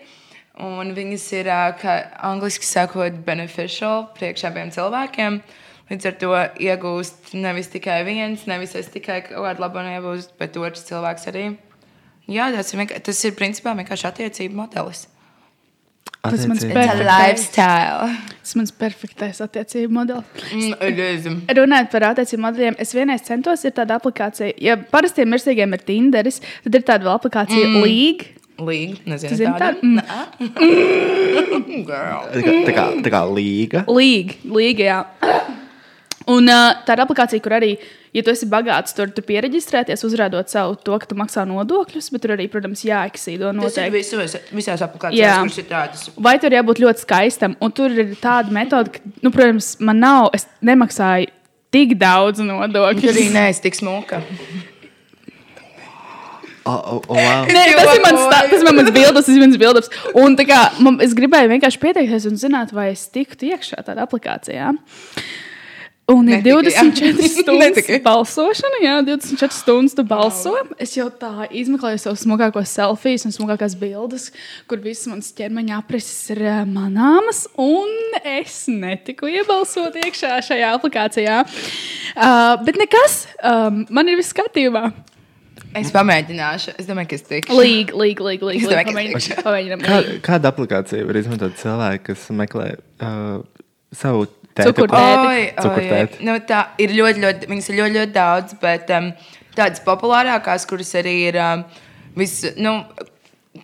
Un 0.63 0.93
viņas 0.95 1.25
ir, 1.35 1.49
kā 1.81 1.95
angliski 2.23 2.67
sakot, 2.67 3.17
beneficial 3.27 4.05
priekš 4.15 4.45
abiem 4.47 4.71
cilvēkiem. 4.71 5.41
Līdz 5.89 6.07
ar 6.09 6.15
to 6.21 6.29
iegūst 6.65 7.33
nevis 7.37 7.67
tikai 7.73 7.99
viens, 8.07 8.45
nevis 8.49 8.73
es 8.79 8.87
tikai 8.93 9.19
kaut 9.27 9.43
kādu 9.43 9.65
labu 9.65 9.83
iegūstu, 9.83 10.37
bet 10.39 10.55
otrs 10.57 10.87
cilvēks 10.87 11.27
arī. 11.29 11.49
Jā, 12.31 12.47
tas 12.55 12.71
ir, 12.73 12.87
tas 13.05 13.19
ir 13.27 13.35
principā 13.37 13.75
vienkārši 13.77 14.07
attiecību 14.09 14.57
modelis. 14.63 15.05
Tas 16.25 16.45
mans 16.49 16.63
lifestyle. 16.65 18.15
Tas 18.39 18.53
ir 18.55 18.61
mans 18.61 18.73
perfektais 18.79 19.41
attiecību 19.45 19.93
modelis. 19.93 20.47
Mm. 20.55 21.43
Runājot 21.59 21.91
par 21.91 22.07
attiecību 22.11 22.45
modeļiem, 22.47 22.79
es 22.81 22.95
vienreiz 22.97 23.25
centos, 23.27 23.67
ir 23.67 23.75
tāda 23.77 23.99
aplikācija, 23.99 24.55
ja 24.61 24.77
parastiem 24.91 25.29
mirstīgiem 25.33 25.75
ir 25.77 25.85
Tinderis, 25.85 26.41
tad 26.65 26.79
ir 26.79 26.87
tāda 26.87 27.09
vēl 27.09 27.19
aplikācija 27.19 27.67
mm. 27.67 27.85
Līga. 27.85 28.31
Līga, 28.55 28.95
nezinu, 29.11 29.29
Tu 29.33 29.35
zini 29.41 29.51
tāda. 29.59 29.79
Nā. 29.83 30.19
Girl. 31.89 32.31
Tā 32.31 32.71
kā, 32.75 32.85
tā 33.03 33.11
kā, 33.11 33.21
līga. 33.35 33.83
Līga, 33.91 34.37
līga, 34.55 34.85
jā. 34.89 34.99
Un 36.31 36.47
uh, 36.49 36.71
tā 36.87 36.95
ir 36.95 37.01
aplikācija, 37.03 37.41
kur 37.43 37.53
arī, 37.53 37.73
ja 38.15 38.23
tu 38.25 38.31
esi 38.33 38.47
bagāts, 38.49 38.95
tur 38.97 39.11
tu 39.13 39.21
pieregistrēties, 39.27 40.01
uzrādot 40.07 40.49
savu 40.49 40.73
to, 40.81 40.95
ka 41.03 41.05
tu 41.11 41.17
maksā 41.19 41.43
nodokļus, 41.45 42.07
bet 42.15 42.23
tur 42.23 42.33
arī, 42.33 42.47
protams, 42.49 42.81
jāeksīdo 42.87 43.51
Tas 43.51 43.53
ir 43.53 43.59
noteikti. 43.59 43.93
visos, 43.93 44.37
visās 44.55 44.81
Jā. 44.81 44.87
aplikācijās, 44.87 45.43
kuras 45.43 45.59
ir 45.61 45.67
tādas. 45.69 46.07
Vai 46.25 46.37
tur 46.41 46.55
jābūt 46.57 46.81
ļoti 46.81 47.05
skaistam? 47.05 47.53
Un 47.61 47.75
tur 47.77 47.93
ir 47.93 48.15
tāda 48.23 48.49
metode, 48.55 48.95
ka, 48.95 49.03
nu, 49.21 49.29
protams, 49.35 49.75
man 49.85 50.01
nav, 50.01 50.31
es 50.33 50.47
nemaksāju 50.65 51.29
tik 51.75 51.93
daudz 52.01 52.39
Tur 52.41 52.49
nodokļu. 52.49 53.11
arī 53.11 53.27
neesi 53.35 53.61
tik 53.67 53.77
smuka. 53.77 54.23
Oh, 56.65 56.73
oh, 56.73 57.01
oh, 57.07 57.13
wow. 57.13 57.45
Nē, 57.45 57.63
tas 57.77 57.91
ir 57.93 58.01
mans, 58.01 58.21
tā, 58.31 58.37
tas 58.49 58.61
ir 58.63 58.65
mans 58.65 58.89
bildes, 58.89 59.25
tas 59.27 59.33
ir 59.35 59.41
mans 59.43 59.57
bildes. 59.61 59.89
Un 60.17 60.33
tā 60.37 60.47
kā 60.49 60.61
man, 60.81 60.97
es 61.05 61.13
gribēju 61.13 61.51
vienkārši 61.51 61.81
pieteikties 61.83 62.25
un 62.31 62.39
zināt, 62.41 62.73
vai 62.73 62.87
es 62.95 63.05
tiktu 63.13 63.51
iekšā 63.51 63.83
tādā 63.85 64.07
aplikācijā. 64.07 64.71
Un 66.09 66.27
ir 66.29 66.43
Netika, 66.45 66.69
jā. 66.69 66.83
24 66.89 67.29
stundas 67.39 67.77
Netika. 67.79 67.97
balsošana, 68.05 68.81
jā, 68.81 68.97
24 69.07 69.55
stundas 69.57 69.95
tu 69.97 70.03
balso. 70.05 70.53
Es 70.81 70.93
jau 70.97 71.07
tā 71.09 71.47
izmeklēju 71.49 72.01
savus 72.01 72.25
smagākos 72.25 72.73
selfijas 72.77 73.25
un 73.25 73.33
smagākās 73.33 73.73
bildes, 73.77 74.27
kur 74.69 74.81
visas 74.81 75.09
manas 75.09 75.31
ķermeņa 75.37 75.79
aprises 75.81 76.29
ir 76.35 76.43
ā, 76.45 76.59
manāmas. 76.69 77.47
Un 77.61 78.19
es 78.21 78.63
netiku 78.69 79.29
iebalsot 79.33 79.97
iekšā 80.01 80.37
šajā 80.45 80.69
aplikācijā. 80.77 81.41
Uh, 82.13 82.53
bet 82.65 82.77
nekas, 82.81 83.23
um, 83.41 83.83
man 83.89 84.09
ir 84.09 84.21
viss 84.21 84.33
kārtībā. 84.37 84.91
Es 85.75 85.91
pamēģināšu. 85.95 86.75
Es 86.79 86.87
domāju, 86.87 87.09
ka 87.11 87.17
es 87.19 87.25
tikšu. 87.27 87.57
Līga. 87.59 88.63
Es 88.63 88.69
domāju, 88.71 88.93
ka 88.93 89.03
es 89.03 89.27
tikšu. 89.27 89.43
Pamēģinām. 89.43 89.83
Kā, 89.83 89.99
līga. 90.05 90.21
kāda 90.29 90.51
aplikācija 90.53 91.07
var 91.07 91.19
izmantot 91.19 91.57
cilvēki, 91.59 92.03
kas 92.09 92.25
meklē 92.31 92.67
uh, 92.75 93.41
savu 93.95 94.27
Cukurtēti. 95.59 96.21
nu, 96.23 96.37
tā 96.47 96.61
ir 96.79 96.93
ļoti, 96.95 97.23
ļoti, 97.25 97.49
viņas 97.51 97.67
ir 97.67 97.77
ļoti, 97.81 97.95
ļoti 97.97 98.15
daudz, 98.15 98.55
bet 98.61 98.93
um, 98.95 99.09
tādas 99.57 99.83
populārākās, 99.83 100.67
kuras 100.69 100.93
arī 100.95 101.15
ir 101.25 101.39
um, 101.43 101.65
vis, 102.15 102.37
nu, 102.55 102.77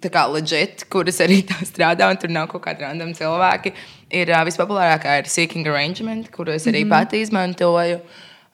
tā 0.04 0.12
kā 0.12 0.26
legit, 0.34 0.84
kuras 0.92 1.22
arī 1.24 1.42
tā 1.48 1.62
strādā, 1.68 2.10
un 2.12 2.20
tur 2.20 2.34
nav 2.34 2.50
kaut 2.52 2.66
kādi 2.66 2.84
random 2.84 3.14
cilvēki, 3.16 3.72
ir 4.20 4.34
uh, 4.36 4.42
vispopulārākā 4.48 5.22
ir 5.22 5.32
Seeking 5.32 5.72
Arrangement, 5.72 6.28
kuru 6.36 6.58
es 6.58 6.68
arī 6.68 6.84
mm 6.84 6.92
-hmm. 6.92 6.98
pati 6.98 7.24
izmantoju. 7.24 8.02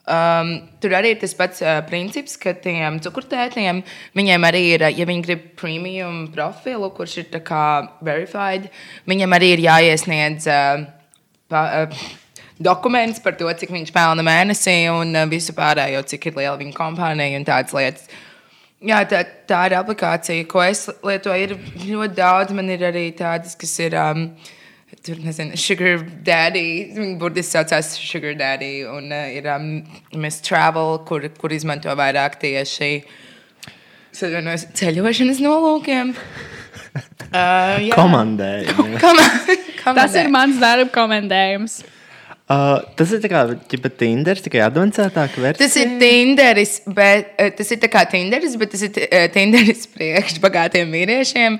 Um, 0.08 0.51
tur 0.80 0.93
arī 0.95 1.10
ir 1.12 1.18
tas 1.20 1.34
pats 1.36 1.60
uh, 1.60 1.82
princips, 1.84 2.38
ka 2.39 2.53
tiem 2.64 2.95
cukurtētiem 3.03 3.82
viņiem 4.16 4.45
arī 4.47 4.62
ir, 4.78 4.86
ja 4.95 5.08
viņi 5.10 5.26
grib 5.26 5.41
premium 5.60 6.22
profilu, 6.32 6.88
kurš 6.95 7.18
ir 7.26 7.41
verified, 8.08 8.70
viņam 9.03 9.36
arī 9.36 9.49
ir 9.58 9.66
jāiesniedz 9.66 10.47
uh, 10.47 10.86
pa, 11.51 11.66
uh, 11.84 12.08
dokuments 12.55 13.20
par 13.20 13.36
to, 13.36 13.51
cik 13.51 13.76
viņš 13.76 13.91
pelna 13.91 14.24
mēnesī 14.24 14.78
un 14.93 15.12
uh, 15.12 15.28
visu 15.28 15.51
pārējo, 15.58 16.05
cik 16.08 16.32
ir 16.32 16.39
liela 16.39 16.55
viņa 16.62 16.78
kompānija 16.78 17.41
un 17.41 17.47
tādas 17.51 17.76
lietas. 17.76 18.08
Jā, 18.80 19.01
tā, 19.10 19.26
tā 19.49 19.66
ir 19.68 19.76
aplikācija, 19.76 20.47
ko 20.47 20.64
es 20.64 20.86
lietoju. 21.03 21.47
Ir 21.49 21.89
ļoti 21.97 22.16
daudz. 22.16 22.53
Man 22.53 22.70
ir 22.70 22.84
arī 22.86 23.10
tādas, 23.18 23.58
kas 23.58 23.74
ir. 23.82 23.97
Um, 23.97 24.30
Tur 25.08 25.22
nezinu, 25.24 25.55
Sugar 25.55 26.01
Daddy. 26.28 26.91
Viņa 26.91 27.14
burtiski 27.22 27.55
saucās 27.55 27.93
Sugar 27.95 28.34
Daddy. 28.36 28.82
Un 28.91 29.08
uh, 29.16 29.30
ir 29.32 29.47
um, 29.53 29.70
Miss 30.20 30.43
Travel, 30.43 30.97
kur, 31.08 31.24
kur 31.39 31.55
izmanto 31.55 31.93
vairāk 31.95 32.36
tieši 32.41 32.91
ceļošanas 34.18 35.41
nolūkiem. 35.45 36.14
Uh, 37.28 37.76
jā. 37.84 37.91
Komandējumi. 37.91 38.97
Komandē. 39.03 39.55
Tas 39.84 40.14
ir 40.18 40.30
mans 40.32 40.58
darba 40.62 40.88
komendējums. 40.95 41.82
Uh, 42.47 42.77
tas 42.95 43.09
ir 43.11 43.25
kā 43.27 43.41
ķipa 43.67 43.89
Tinder, 43.99 44.39
tikai 44.39 44.61
advancētāka 44.63 45.41
versija. 45.43 45.65
Tas 45.65 45.73
ir 45.81 45.89
Tinderis, 45.99 46.77
bet 46.95 47.33
eh, 47.35 47.49
tas 47.51 47.73
ir 47.75 47.81
kā 47.91 48.05
Tinderis, 48.07 48.55
bet 48.55 48.71
tas 48.71 48.85
ir 48.87 49.01
eh, 49.03 49.25
Tinderis 49.33 49.83
priekš 49.97 50.37
bagātiem 50.45 50.95
vīriešiem 50.95 51.57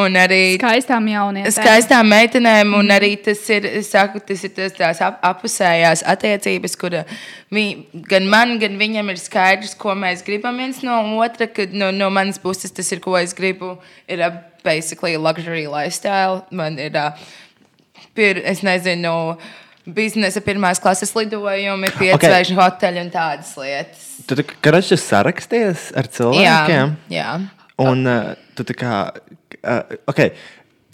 un 0.00 0.16
arī 0.16 0.54
Skaistām 0.54 1.10
jaunietēm. 1.12 1.52
skaistām 1.58 2.08
meitenēm. 2.08 2.72
Un 2.78 2.88
arī 2.96 3.12
tas 3.20 3.44
ir, 3.52 3.68
saku, 3.84 4.24
tas 4.24 4.46
ir 4.48 4.56
tas, 4.56 4.72
tās 4.80 5.04
ap, 5.04 5.20
apusējās 5.28 6.06
attiecības, 6.08 6.78
kur 6.80 6.96
vi, 7.52 7.68
gan 8.08 8.32
man, 8.32 8.56
gan 8.64 8.80
viņam 8.80 9.12
ir 9.12 9.20
skaidrs, 9.20 9.76
ko 9.76 9.92
mēs 9.92 10.24
gribam 10.24 10.56
viens 10.56 10.80
no 10.80 11.02
otra. 11.20 11.52
Kad 11.52 11.76
no, 11.76 11.92
no 11.92 12.08
manas 12.08 12.40
puses 12.40 12.72
tas 12.72 12.88
ir, 12.96 13.04
ko 13.04 13.20
es 13.20 13.36
gribu, 13.36 13.74
ir 14.08 14.24
uh, 14.24 14.40
basically 14.64 15.20
luxury 15.20 15.68
lifestyle. 15.68 16.46
Man 16.48 16.80
ir, 16.80 16.96
uh, 16.96 17.12
pir, 18.16 18.40
es 18.40 18.64
nezinu, 18.64 19.36
biznesa 19.96 20.42
pirmās 20.44 20.80
klases 20.82 21.12
lidojumi, 21.16 21.90
piecēlēšu 21.98 22.54
okay. 22.54 22.60
hoteļi 22.60 23.02
un 23.04 23.12
tādas 23.14 23.52
lietas. 23.60 24.06
Tu 24.28 24.38
tā 24.38 24.46
kā 24.46 24.80
saraksties 24.82 25.90
ar 25.98 26.10
cilvēkiem. 26.10 26.96
jā. 27.12 27.34
Un 27.80 28.04
uh, 28.08 28.32
tu 28.56 28.66
tā 28.68 28.76
kā, 28.76 28.96
uh, 29.64 29.94
okay. 30.10 30.34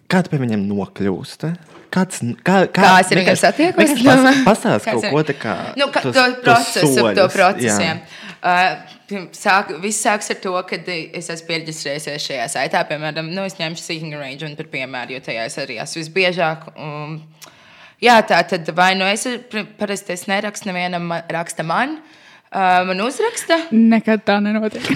kā 0.07 0.23
tu 0.23 0.31
pie 0.33 0.43
viņiem 0.43 0.69
nokļūsti? 0.69 1.55
Kāds, 1.97 2.21
kā, 2.45 2.67
kā, 2.67 2.83
Kā 2.83 2.93
es 3.01 3.11
ar 3.11 3.21
viņiem 3.23 3.39
satiekos? 3.41 3.95
Pas, 4.05 4.27
pastāst 4.51 4.89
kaut 4.91 5.07
ko 5.07 5.23
tādu, 5.25 5.39
kā 5.41 5.57
Nu, 5.79 5.89
ka, 5.95 6.03
tos- 6.05 6.17
to 6.17 6.27
procesu, 6.45 6.93
soļus, 6.93 7.17
to 7.17 7.25
jā. 7.25 7.33
procesiem. 7.33 8.03
Uh, 8.47 8.95
sāk, 9.35 9.73
viss 9.83 10.03
sāks 10.05 10.31
ar 10.35 10.41
to, 10.43 10.55
ka 10.69 10.79
es 10.87 11.31
esmu 11.33 11.49
pieredzējis 11.49 12.09
šajā 12.27 12.49
saitē, 12.53 12.83
piemēram, 12.91 13.31
nu, 13.33 13.47
es 13.49 13.57
ņemšu 13.59 13.83
Seeking 13.83 14.17
Arrangement 14.19 14.59
par 14.59 14.69
piemēru, 14.73 15.17
jo 15.17 15.25
tajā 15.31 15.47
es 15.49 15.59
arī 15.63 15.79
esmu 15.83 16.03
visbiežāk. 16.03 16.69
Um, 16.75 17.21
jā, 18.03 18.17
tā 18.29 18.41
tad 18.49 18.69
vai 18.77 18.93
nu 18.99 19.07
es 19.09 19.27
parasti 19.79 20.15
es 20.17 20.27
nerakstu 20.31 20.71
nevienam, 20.71 21.11
raksta 21.33 21.67
man. 21.67 21.99
Uh, 22.47 22.85
man 22.89 23.03
uzraksta. 23.05 23.59
Nekad 23.95 24.25
tā 24.27 24.41
nenotiek. 24.43 24.87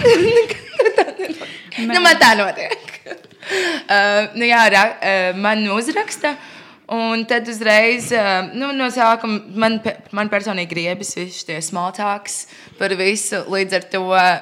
Nu, 1.80 2.00
man 2.02 2.18
tā 2.20 2.34
notiek. 2.36 2.82
uh, 3.08 4.26
nu, 4.34 4.44
jā, 4.44 4.58
ra, 4.74 4.82
uh, 5.00 5.38
man 5.40 5.62
uzraksta. 5.72 6.34
Un 6.90 7.20
tad 7.22 7.46
uzreiz, 7.46 8.08
uh, 8.10 8.48
nu, 8.50 8.72
no 8.74 8.88
sākuma 8.90 9.36
man, 9.62 9.76
man 10.16 10.30
personīgi 10.32 10.72
griebas 10.72 11.12
visi 11.14 11.44
šie 11.44 11.60
small 11.62 11.92
talks 11.94 12.48
par 12.80 12.90
visu. 12.98 13.44
Līdz 13.46 13.76
ar 13.78 13.86
to 13.92 14.00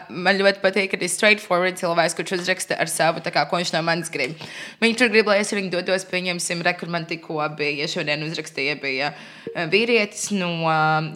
man 0.08 0.38
ļoti 0.40 0.62
patīk 0.62 0.94
arī 0.96 1.10
straightforward 1.12 1.76
cilvēks, 1.76 2.16
kurš 2.16 2.38
uzraksta 2.38 2.78
ar 2.80 2.88
savu, 2.88 3.20
kā, 3.20 3.42
ko 3.50 3.60
viņš 3.60 3.74
no 3.74 3.82
manis 3.84 4.08
grib. 4.14 4.40
Viņš 4.80 4.96
tur 4.96 5.12
grib, 5.12 5.28
lai 5.28 5.42
es 5.42 5.52
ar 5.52 5.60
viņu 5.60 5.74
dodos, 5.76 6.08
pieņemsim, 6.08 6.64
re, 6.64 6.72
kur 6.80 6.88
man 6.94 7.04
tikko 7.10 7.36
bija, 7.58 7.82
ja 7.82 7.90
šodien 7.92 8.24
uzrakstīja, 8.30 8.78
bija 8.80 9.12
uh, 9.12 9.68
vīrietis 9.68 10.30
no, 10.32 10.54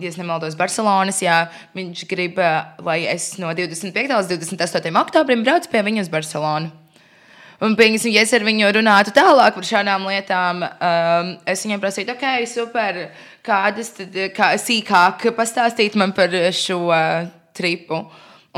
ja 0.04 0.12
nemaldos, 0.20 0.58
Barcelonas. 0.60 1.24
Jā, 1.24 1.46
viņš 1.72 2.04
grib, 2.12 2.44
lai 2.84 3.00
es 3.08 3.32
no 3.40 3.56
25. 3.56 4.04
līdz 4.04 4.36
28. 4.36 4.92
oktobrim 5.00 5.48
braucu 5.48 5.72
pie 5.72 5.86
viņa 5.88 6.04
uz 6.04 6.12
Barcelonu. 6.12 6.81
Un, 7.62 7.76
pieņemsim, 7.78 8.10
ja 8.16 8.24
es 8.26 8.32
ar 8.34 8.42
viņu 8.42 8.72
runātu 8.74 9.12
tālāk 9.14 9.54
par 9.54 9.66
šādām 9.66 10.08
lietām, 10.10 10.64
um, 10.66 11.28
es 11.46 11.62
viņam 11.62 11.82
prasītu, 11.84 12.16
ok, 12.16 12.26
super, 12.50 12.98
kādas 13.46 13.92
tad, 13.98 14.18
kā 14.34 14.48
sīkāk 14.58 15.28
pastāstīt 15.36 15.94
man 16.00 16.14
par 16.16 16.34
šo 16.58 16.80
uh, 16.88 17.28
tripu. 17.54 18.02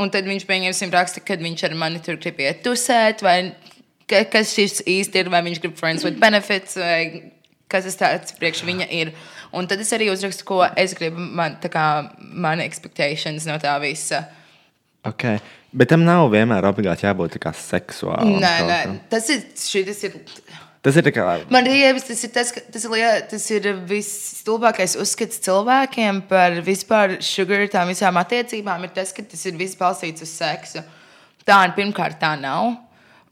Un 0.01 0.09
tad 0.11 0.25
viņš, 0.27 0.47
pieņemsim, 0.49 0.91
raksta, 0.91 1.21
kad 1.23 1.43
viņš 1.43 1.67
ar 1.69 1.77
mani 1.79 2.01
tur 2.03 2.17
grib 2.19 2.41
iet 2.43 2.65
tusēt, 2.65 3.21
vai 3.23 3.53
ka, 4.09 4.25
kas 4.33 4.55
šis 4.57 4.81
īsti 4.89 5.21
ir, 5.21 5.29
vai 5.31 5.43
viņš 5.45 5.61
grib 5.63 5.77
friends 5.79 6.03
with 6.07 6.17
benefits, 6.19 6.75
vai 6.79 7.31
kas 7.71 7.87
tas 7.87 7.99
tāds 8.01 8.35
priekš 8.39 8.63
viņa 8.67 8.89
ir. 8.95 9.13
Un 9.55 9.69
tad 9.69 9.79
es 9.79 9.93
arī 9.95 10.09
uzrakstu, 10.11 10.47
ko 10.49 10.63
es 10.65 10.97
gribu, 10.97 11.21
man, 11.37 11.59
kā 11.61 11.85
mani 12.19 12.65
expectations 12.65 13.47
no 13.47 13.55
tā 13.61 13.77
visa. 13.83 14.25
Okay. 15.05 15.39
Bet 15.75 15.89
tam 15.91 16.05
nav 16.07 16.29
vienmēr 16.31 16.65
obligāti 16.69 17.03
jābūt 17.07 17.35
tā 17.35 17.41
kā 17.43 17.51
seksuālam. 17.59 18.37
Nē, 18.39 18.53
nē, 18.69 18.79
tas 19.11 19.27
ir, 19.33 19.43
šis 19.59 20.05
ir 20.07 20.15
Tas 20.85 20.93
ir 21.01 21.07
kā. 21.09 21.23
Man 21.49 21.65
liekas, 21.65 22.03
tas 22.05 22.19
ir 22.27 22.29
tas, 22.29 22.51
tas 22.53 22.83
ir, 22.85 22.91
lie- 22.93 23.21
tas 23.31 23.45
ir 23.55 23.71
visstulbākais 23.89 24.93
uzskats 25.01 25.39
cilvēkiem 25.41 26.19
par 26.29 26.59
vispār 26.61 27.15
sugar, 27.25 27.63
tām 27.73 27.89
visām 27.89 28.19
attiecībām. 28.21 28.85
Ir 28.85 28.93
tas, 28.93 29.09
ka 29.11 29.25
tas 29.25 29.41
ir 29.49 29.57
viss 29.57 29.73
balstīts 29.79 30.21
uz 30.21 30.29
seksu. 30.29 30.83
Tā 31.41 31.57
pirmkārt 31.73 32.19
tā 32.21 32.35
nav. 32.37 32.75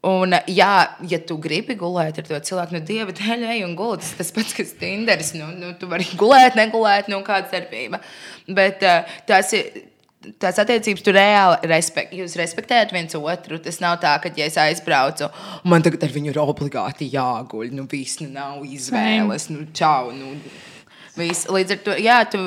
Un, 0.03 0.33
jā, 0.49 0.71
ja 1.07 1.19
tu 1.23 1.37
gribi 1.37 1.77
gulēt 1.79 2.17
ar 2.19 2.25
to 2.27 2.41
cilvēku, 2.49 2.73
nu, 2.75 2.81
dieva 2.83 3.13
dēļ, 3.15 3.45
ej 3.53 3.61
un 3.69 3.77
gulēt. 3.77 4.01
Tas 4.01 4.17
tas 4.17 4.33
pats, 4.35 4.57
kas 4.57 4.73
Tinderis. 4.81 5.35
Nu, 5.37 5.53
nu, 5.53 5.75
tu 5.77 5.87
vari 5.93 6.09
gulēt, 6.17 6.57
negulēt, 6.57 7.07
nu, 7.13 7.21
kāda 7.23 7.53
starpība. 7.53 8.01
Bet 8.49 8.81
uh, 8.81 9.05
tas 9.29 9.53
ir. 9.53 9.92
Tās 10.39 10.59
attiecības 10.61 11.03
tur 11.03 11.17
reāli 11.17 11.69
respekt, 11.71 12.13
jūs 12.15 12.37
respektējat 12.39 12.93
viens 12.95 13.15
otru. 13.19 13.59
Tas 13.63 13.81
nav 13.83 13.97
tā, 14.03 14.13
ka, 14.23 14.31
ja 14.37 14.47
es 14.47 14.59
aizbraucu, 14.61 15.27
man 15.67 15.83
tagad 15.83 16.05
ar 16.07 16.13
viņu 16.15 16.31
ir 16.31 16.39
obligāti 16.43 17.09
jāguļ. 17.11 17.73
Nu, 17.75 17.87
viss 17.91 18.21
nu, 18.23 18.29
nav 18.31 18.63
izvēles, 18.63 19.49
nu, 19.51 19.65
čau. 19.75 20.13
Nu, 20.15 20.35
viss. 21.17 21.45
Līdz 21.51 21.73
ar 21.75 21.79
to, 21.85 21.93
jā, 22.01 22.15
tu 22.31 22.39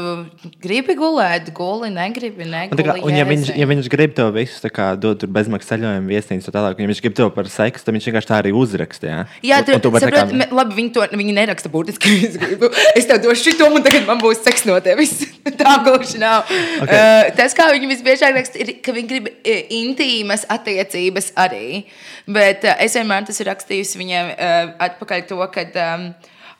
gribi 0.62 0.96
gulēt, 0.98 1.52
guli, 1.56 1.90
negribi, 1.94 2.44
Un, 2.46 2.50
negribi. 2.54 2.82
tā 2.82 2.86
kā, 2.88 2.94
un 3.06 3.14
ja, 3.14 3.24
viņš, 3.28 3.50
ja 3.56 3.66
viņš 3.70 3.88
grib 3.92 4.14
to 4.18 4.26
visu 4.34 4.58
tā 4.64 4.70
kā, 4.74 4.88
tur 5.00 5.14
bezmaksas 5.30 5.70
ceļojumu, 5.74 6.10
viesnīcu, 6.10 6.46
tā 6.48 6.54
tālāk, 6.56 6.78
un 6.80 6.86
ja 6.86 6.90
viņš 6.90 7.02
grib 7.04 7.16
to 7.18 7.28
par 7.36 7.50
seksu, 7.52 7.86
tad 7.86 7.96
viņš 7.96 8.08
vienkārši 8.10 8.30
tā 8.32 8.38
arī 8.42 8.52
uzraksta. 8.58 9.14
Jā, 9.46 9.60
Un- 9.62 9.68
tur 9.68 9.78
un 9.78 9.84
tu 9.86 9.92
saprot, 9.94 10.18
kā- 10.18 10.38
me- 10.42 10.48
labi, 10.60 10.78
viņi 10.80 10.92
to 10.96 11.06
viņi 11.22 11.36
neraksta 11.40 11.70
burtiski. 11.72 12.14
Es, 12.26 12.36
gribu, 12.42 12.70
es 12.98 13.06
tev 13.06 13.22
došu 13.22 13.52
šo, 13.54 13.70
un 13.70 13.82
tagad 13.86 14.06
man 14.08 14.18
būs 14.18 14.42
seks 14.42 14.64
no 14.66 14.78
tevis. 14.82 15.14
Tā 15.60 15.76
gluži 15.86 16.18
nav. 16.18 16.48
Okay. 16.82 16.96
Uh, 16.96 17.30
tas, 17.38 17.54
kā 17.54 17.68
viņi 17.72 17.90
visbiežāk 17.94 18.34
raksta, 18.34 18.58
ir, 18.64 18.72
ka 18.82 18.94
viņi 18.96 19.08
grib 19.12 19.28
uh, 19.30 19.60
intīmas 19.70 20.42
attiecības 20.50 21.30
arī. 21.38 21.84
Bet 22.26 22.64
uh, 22.66 22.74
es 22.82 22.96
vienmēr 22.98 23.28
tas 23.28 23.38
ir 23.40 23.46
rakstījusi 23.52 24.00
viņiem 24.02 24.32
uh, 24.34 24.72
atpakaļ 24.88 25.28
to, 25.30 25.38
ka. 25.54 25.66
Um, 25.94 26.08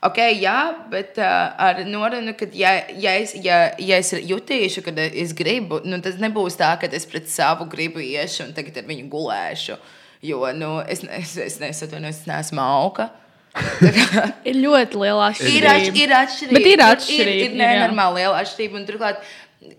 Ok, 0.05 0.19
jā, 0.37 0.57
bet 0.91 1.15
uh, 1.17 1.55
ar 1.57 1.79
norunu, 1.89 2.35
ka, 2.37 2.45
ja, 2.53 2.75
ja, 3.01 3.15
es, 3.17 3.31
ja, 3.41 3.71
ja 3.81 3.97
es 3.97 4.11
jutīšu, 4.13 4.83
ka 4.85 4.93
es 5.07 5.33
gribu, 5.33 5.79
nu, 5.89 5.97
tas 6.05 6.19
nebūs 6.21 6.57
tā, 6.59 6.75
ka 6.77 6.89
es 6.93 7.07
pret 7.09 7.25
savu 7.33 7.65
gribu 7.71 8.03
iešu 8.03 8.45
un 8.45 8.51
tagad 8.53 8.77
ar 8.77 8.85
viņu 8.85 9.07
gulēšu. 9.09 9.79
Jo 10.27 10.51
nu, 10.53 10.75
es, 10.85 11.01
es, 11.01 11.33
es, 11.41 11.57
es, 11.61 11.81
atvainojos, 11.87 12.21
es 12.21 12.29
neesmu 12.29 12.61
auga. 12.61 13.09
Ir 14.47 14.59
ļoti 14.61 15.01
liela 15.01 15.31
Ir, 15.33 15.65
atšķirība. 15.65 15.73
atš, 15.73 15.91
ir 15.97 16.13
atšķirība. 16.19 16.57
Bet 16.59 16.69
ir 16.69 16.75
Ir, 16.75 16.83
atšķirība, 16.85 17.45
ir 17.47 17.55
nenormāli 17.57 18.21
liela 18.21 18.41
atšķirība. 18.43 18.77
Un, 18.77 18.85
turklāt, 18.89 19.23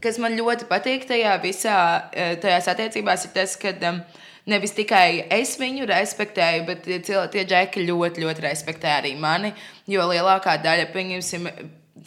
kas 0.02 0.18
man 0.22 0.34
ļoti 0.38 0.66
patīk 0.70 1.06
tajā 1.06 1.36
visā, 1.42 1.76
eh, 2.10 2.34
tajās 2.42 2.66
attiecībās, 2.74 3.28
ir 3.28 3.34
tas, 3.38 3.54
ka 3.60 3.70
um, 3.92 4.00
nevis 4.49 4.74
tikai 4.76 5.26
es 5.34 5.57
viņu 5.61 5.88
respektēju, 5.88 6.66
bet 6.68 6.86
tie, 6.86 7.01
tie 7.32 7.44
džeki 7.49 7.84
ļoti, 7.88 8.24
ļoti 8.24 8.46
respektē 8.46 8.94
arī 8.99 9.14
mani. 9.20 9.53
Jo 9.88 10.09
lielākā 10.11 10.59
daļa, 10.64 10.92
pieņemsim, 10.94 11.51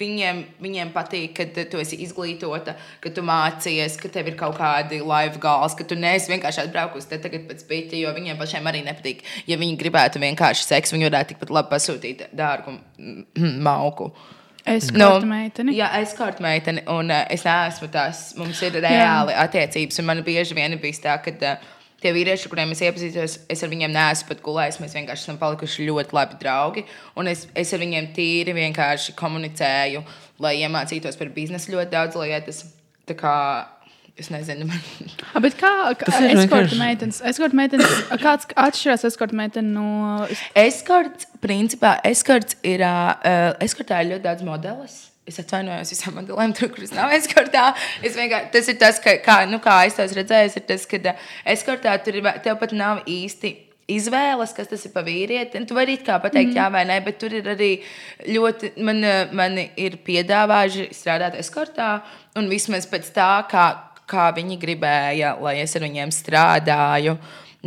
Viņiem, 0.02 0.38
viņiem 0.64 0.92
patīk, 0.96 1.34
ka 1.36 1.66
tu 1.68 1.82
esi 1.82 1.98
izglītota, 2.06 2.78
ka 3.04 3.10
tu 3.14 3.22
mācījies, 3.28 3.98
ka 4.00 4.08
tev 4.10 4.30
ir 4.32 4.38
kaut 4.40 4.56
kādi 4.56 5.02
live 5.04 5.42
gāzi, 5.44 5.76
ka 5.78 5.86
tu 5.90 5.98
neesi 6.00 6.32
vienkārši 6.32 6.62
atbraukusi 6.64 7.10
te 7.10 7.20
tagad 7.22 7.44
pēc 7.50 7.66
pīķa, 7.68 7.98
jo 8.00 8.14
viņiem 8.16 8.40
pašiem 8.40 8.70
arī 8.72 8.86
nepatīk. 8.86 9.26
Ja 9.52 9.60
viņi 9.60 9.76
gribētu 9.82 10.22
vienkārši 10.24 10.64
seksu, 10.64 10.96
viņi 10.96 11.10
varētu 11.10 11.34
tikpat 11.34 11.52
labi 11.58 11.74
pasūtīt 11.74 12.24
dārgu 12.32 12.78
mm, 12.78 13.52
mauku. 13.68 14.08
Es 14.64 14.88
Nu, 14.96 15.10
esmu 15.18 15.34
meitene. 15.34 15.76
Jā, 15.76 15.92
es 16.00 16.16
kā 16.16 16.32
meitene, 16.40 16.86
un 16.94 17.12
uh, 17.12 17.26
es 17.34 17.44
neesmu 17.46 17.92
tās. 17.92 18.30
Mums 18.40 18.64
ir 18.64 18.80
reāli 18.80 19.36
attiecības, 19.44 20.00
un 20.00 20.08
man 20.08 20.24
bieži 20.24 20.56
vien 20.56 20.80
bijis 20.80 21.04
tā, 21.04 21.20
ka 21.26 21.36
uh, 21.36 21.72
tie 22.02 22.14
vīrieši, 22.16 22.48
ar 22.48 22.54
kuriem 22.54 22.74
es 22.76 22.82
iepazīstos, 22.86 23.38
es 23.52 23.64
ar 23.64 23.72
viņiem 23.72 23.94
neesmu 23.94 24.30
pat 24.32 24.42
gulējis. 24.46 24.80
Mēs 24.84 24.96
vienkārši 24.98 25.28
esam 25.28 25.40
palikuši 25.42 25.88
ļoti 25.90 26.18
labi 26.18 26.40
draugi, 26.42 26.86
un 27.20 27.30
es, 27.32 27.46
es 27.58 27.74
ar 27.76 27.84
viņiem 27.84 28.12
tīri 28.16 28.56
vienkārši 28.58 29.16
komunicēju, 29.20 30.04
lai 30.42 30.56
iemācītos 30.64 31.20
par 31.20 31.32
biznesu 31.36 31.76
ļoti 31.76 31.94
daudz 31.94 32.18
lietas. 32.20 32.64
Tā 33.10 33.18
kā 33.18 33.36
es 34.20 34.30
nezinu, 34.34 34.68
man 34.70 34.82
A, 35.34 35.42
bet 35.44 35.56
kā 35.60 35.72
eskorta 35.94 36.78
meitenes? 36.80 37.22
Eskorta 37.26 37.58
meitenes 37.58 38.02
kāds 38.22 38.50
atšķirās 38.60 39.06
eskorta 39.10 39.38
meitene 39.38 39.74
no. 39.74 40.28
Eskorts, 40.58 41.30
principā, 41.44 41.96
eskorts 42.08 42.60
ir, 42.68 42.84
uh, 42.86 43.56
eskortā 43.64 44.04
ir 44.04 44.14
ļoti 44.16 44.28
daudz 44.28 44.46
modelis. 44.48 45.00
Es 45.32 45.40
atvainojos 45.40 45.94
visām 45.94 46.18
modelēm, 46.20 46.52
tur, 46.58 46.68
kuras 46.74 46.92
nav 46.96 47.12
eskortā. 47.16 47.70
Es 48.04 48.18
vienkārši, 48.20 48.50
tas 48.52 48.70
ir 48.72 48.80
tas, 48.82 48.98
ka, 49.00 49.16
kā, 49.24 49.38
nu, 49.48 49.62
kā 49.64 49.78
es 49.88 49.96
to 49.96 50.06
redzēju, 50.18 50.56
ir 50.60 50.66
tas, 50.68 50.88
ka 50.92 51.00
uh, 51.00 51.28
eskortā 51.54 51.94
tur 52.04 52.18
ir, 52.20 52.28
tev 52.44 52.58
pat 52.60 52.76
nav 52.76 53.06
īsti. 53.10 53.54
Izvēles, 53.92 54.54
kas 54.56 54.70
tas 54.72 54.84
ir 54.88 54.92
par 54.94 55.04
vīrieti. 55.04 55.60
Tu 55.68 55.76
vari 55.76 55.98
kā 56.00 56.18
pateikt, 56.24 56.52
mm. 56.54 56.60
jā 56.60 56.68
vai 56.72 56.84
nē, 56.88 57.00
bet 57.04 57.18
tur 57.20 57.34
ir 57.36 57.48
arī 57.54 57.72
ļoti. 58.28 58.74
Man, 58.84 59.00
uh, 59.08 59.32
man 59.36 59.56
ir 59.60 59.98
piedāvājuši 60.04 60.90
strādāt 60.96 61.40
eskortā, 61.40 61.94
un 62.40 62.52
vismaz 62.52 62.88
pēc 62.92 63.08
tā, 63.16 63.32
kā, 63.52 63.66
kā 64.12 64.28
viņi 64.36 64.60
gribēja, 64.60 65.38
lai 65.44 65.62
es 65.64 65.80
ar 65.80 65.88
viņiem 65.88 66.12
strādāju. 66.16 67.16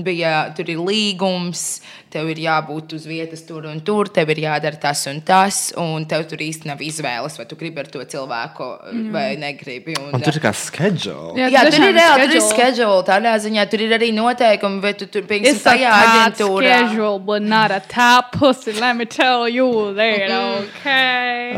Bija, 0.05 0.49
tur 0.57 0.69
ir 0.73 0.81
līgums, 0.83 1.79
tev 2.15 2.31
ir 2.31 2.41
jābūt 2.45 2.95
uz 2.95 3.07
vietas 3.11 3.43
tur 3.47 3.67
un 3.67 3.81
tur, 3.85 4.09
tev 4.15 4.31
ir 4.35 4.45
jādara 4.45 4.79
tas 4.81 5.03
un 5.11 5.19
tas, 5.27 5.59
un 5.81 6.07
tev 6.09 6.25
tur 6.31 6.43
īsti 6.45 6.71
nav 6.71 6.83
izvēles, 6.85 7.39
vai 7.41 7.47
tu 7.51 7.59
gribi 7.59 7.83
ar 7.83 7.91
to 7.91 8.03
cilvēku 8.15 8.69
mm. 8.93 9.09
vai 9.15 9.27
negribi. 9.41 9.97
Un, 9.99 10.13
Un 10.15 10.23
tur 10.25 10.39
ir 10.39 10.45
kā 10.45 10.55
schedule. 10.55 11.35
Jā, 11.41 11.65
tur 11.67 11.75
tiešām 11.75 11.89
ir 11.89 11.99
reāli, 11.99 12.29
tur 12.29 12.39
ir 12.39 12.45
schedule. 12.47 13.03
Tādā 13.09 13.35
ziņā 13.43 13.67
tur 13.73 13.85
ir 13.87 13.95
arī 13.99 14.13
noteikumi, 14.15 14.81
vai 14.85 14.95
tu 14.99 15.09
tur 15.11 15.27
piemēram 15.31 15.63
tajā 15.65 15.95
aģentūrā. 16.01 16.75
schedule, 16.85 17.19
but 17.19 17.43
not 17.43 17.75
a 17.75 17.81
top 17.91 18.33
pussy. 18.39 18.77
Let 18.79 18.97
me 18.97 19.07
tell 19.07 19.49
you 19.49 19.95
that, 19.99 20.31
okay? 20.31 21.55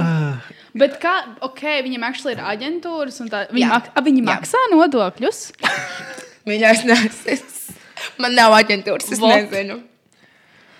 Bet 0.77 0.99
kā, 1.01 1.13
ok, 1.45 1.63
viņam 1.87 2.05
actually 2.05 2.35
ir 2.37 2.43
aģentūras, 2.45 3.21
un 3.25 3.31
tā, 3.33 3.47
viņi, 3.49 3.65
Jā. 3.65 3.73
mak, 3.73 3.91
a, 3.97 4.03
viņi 4.05 4.21
Jā. 4.21 4.27
maksā 4.29 4.63
nodokļus. 4.75 5.43
Nes, 6.47 7.21
es, 7.33 7.45
man 8.23 8.37
nav 8.37 8.55
aģentūras, 8.55 9.09
es 9.17 9.23
Vot. 9.23 9.33
nezinu. 9.33 9.81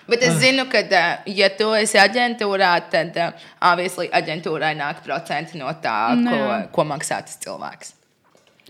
Bet 0.07 0.21
es 0.23 0.37
zinu, 0.39 0.63
ka, 0.71 0.79
ja 1.25 1.49
tu 1.49 1.73
esi 1.75 1.97
aģentūrā, 1.99 2.71
tad 2.89 3.17
obviously 3.61 4.07
aģentūrai 4.09 4.73
nāk 4.79 5.01
procenti 5.03 5.57
no 5.59 5.67
tā, 5.83 6.15
Nu, 6.15 6.31
ko, 6.31 6.59
ko 6.71 6.85
maksā 6.93 7.21
tas 7.25 7.37
cilvēks. 7.43 7.93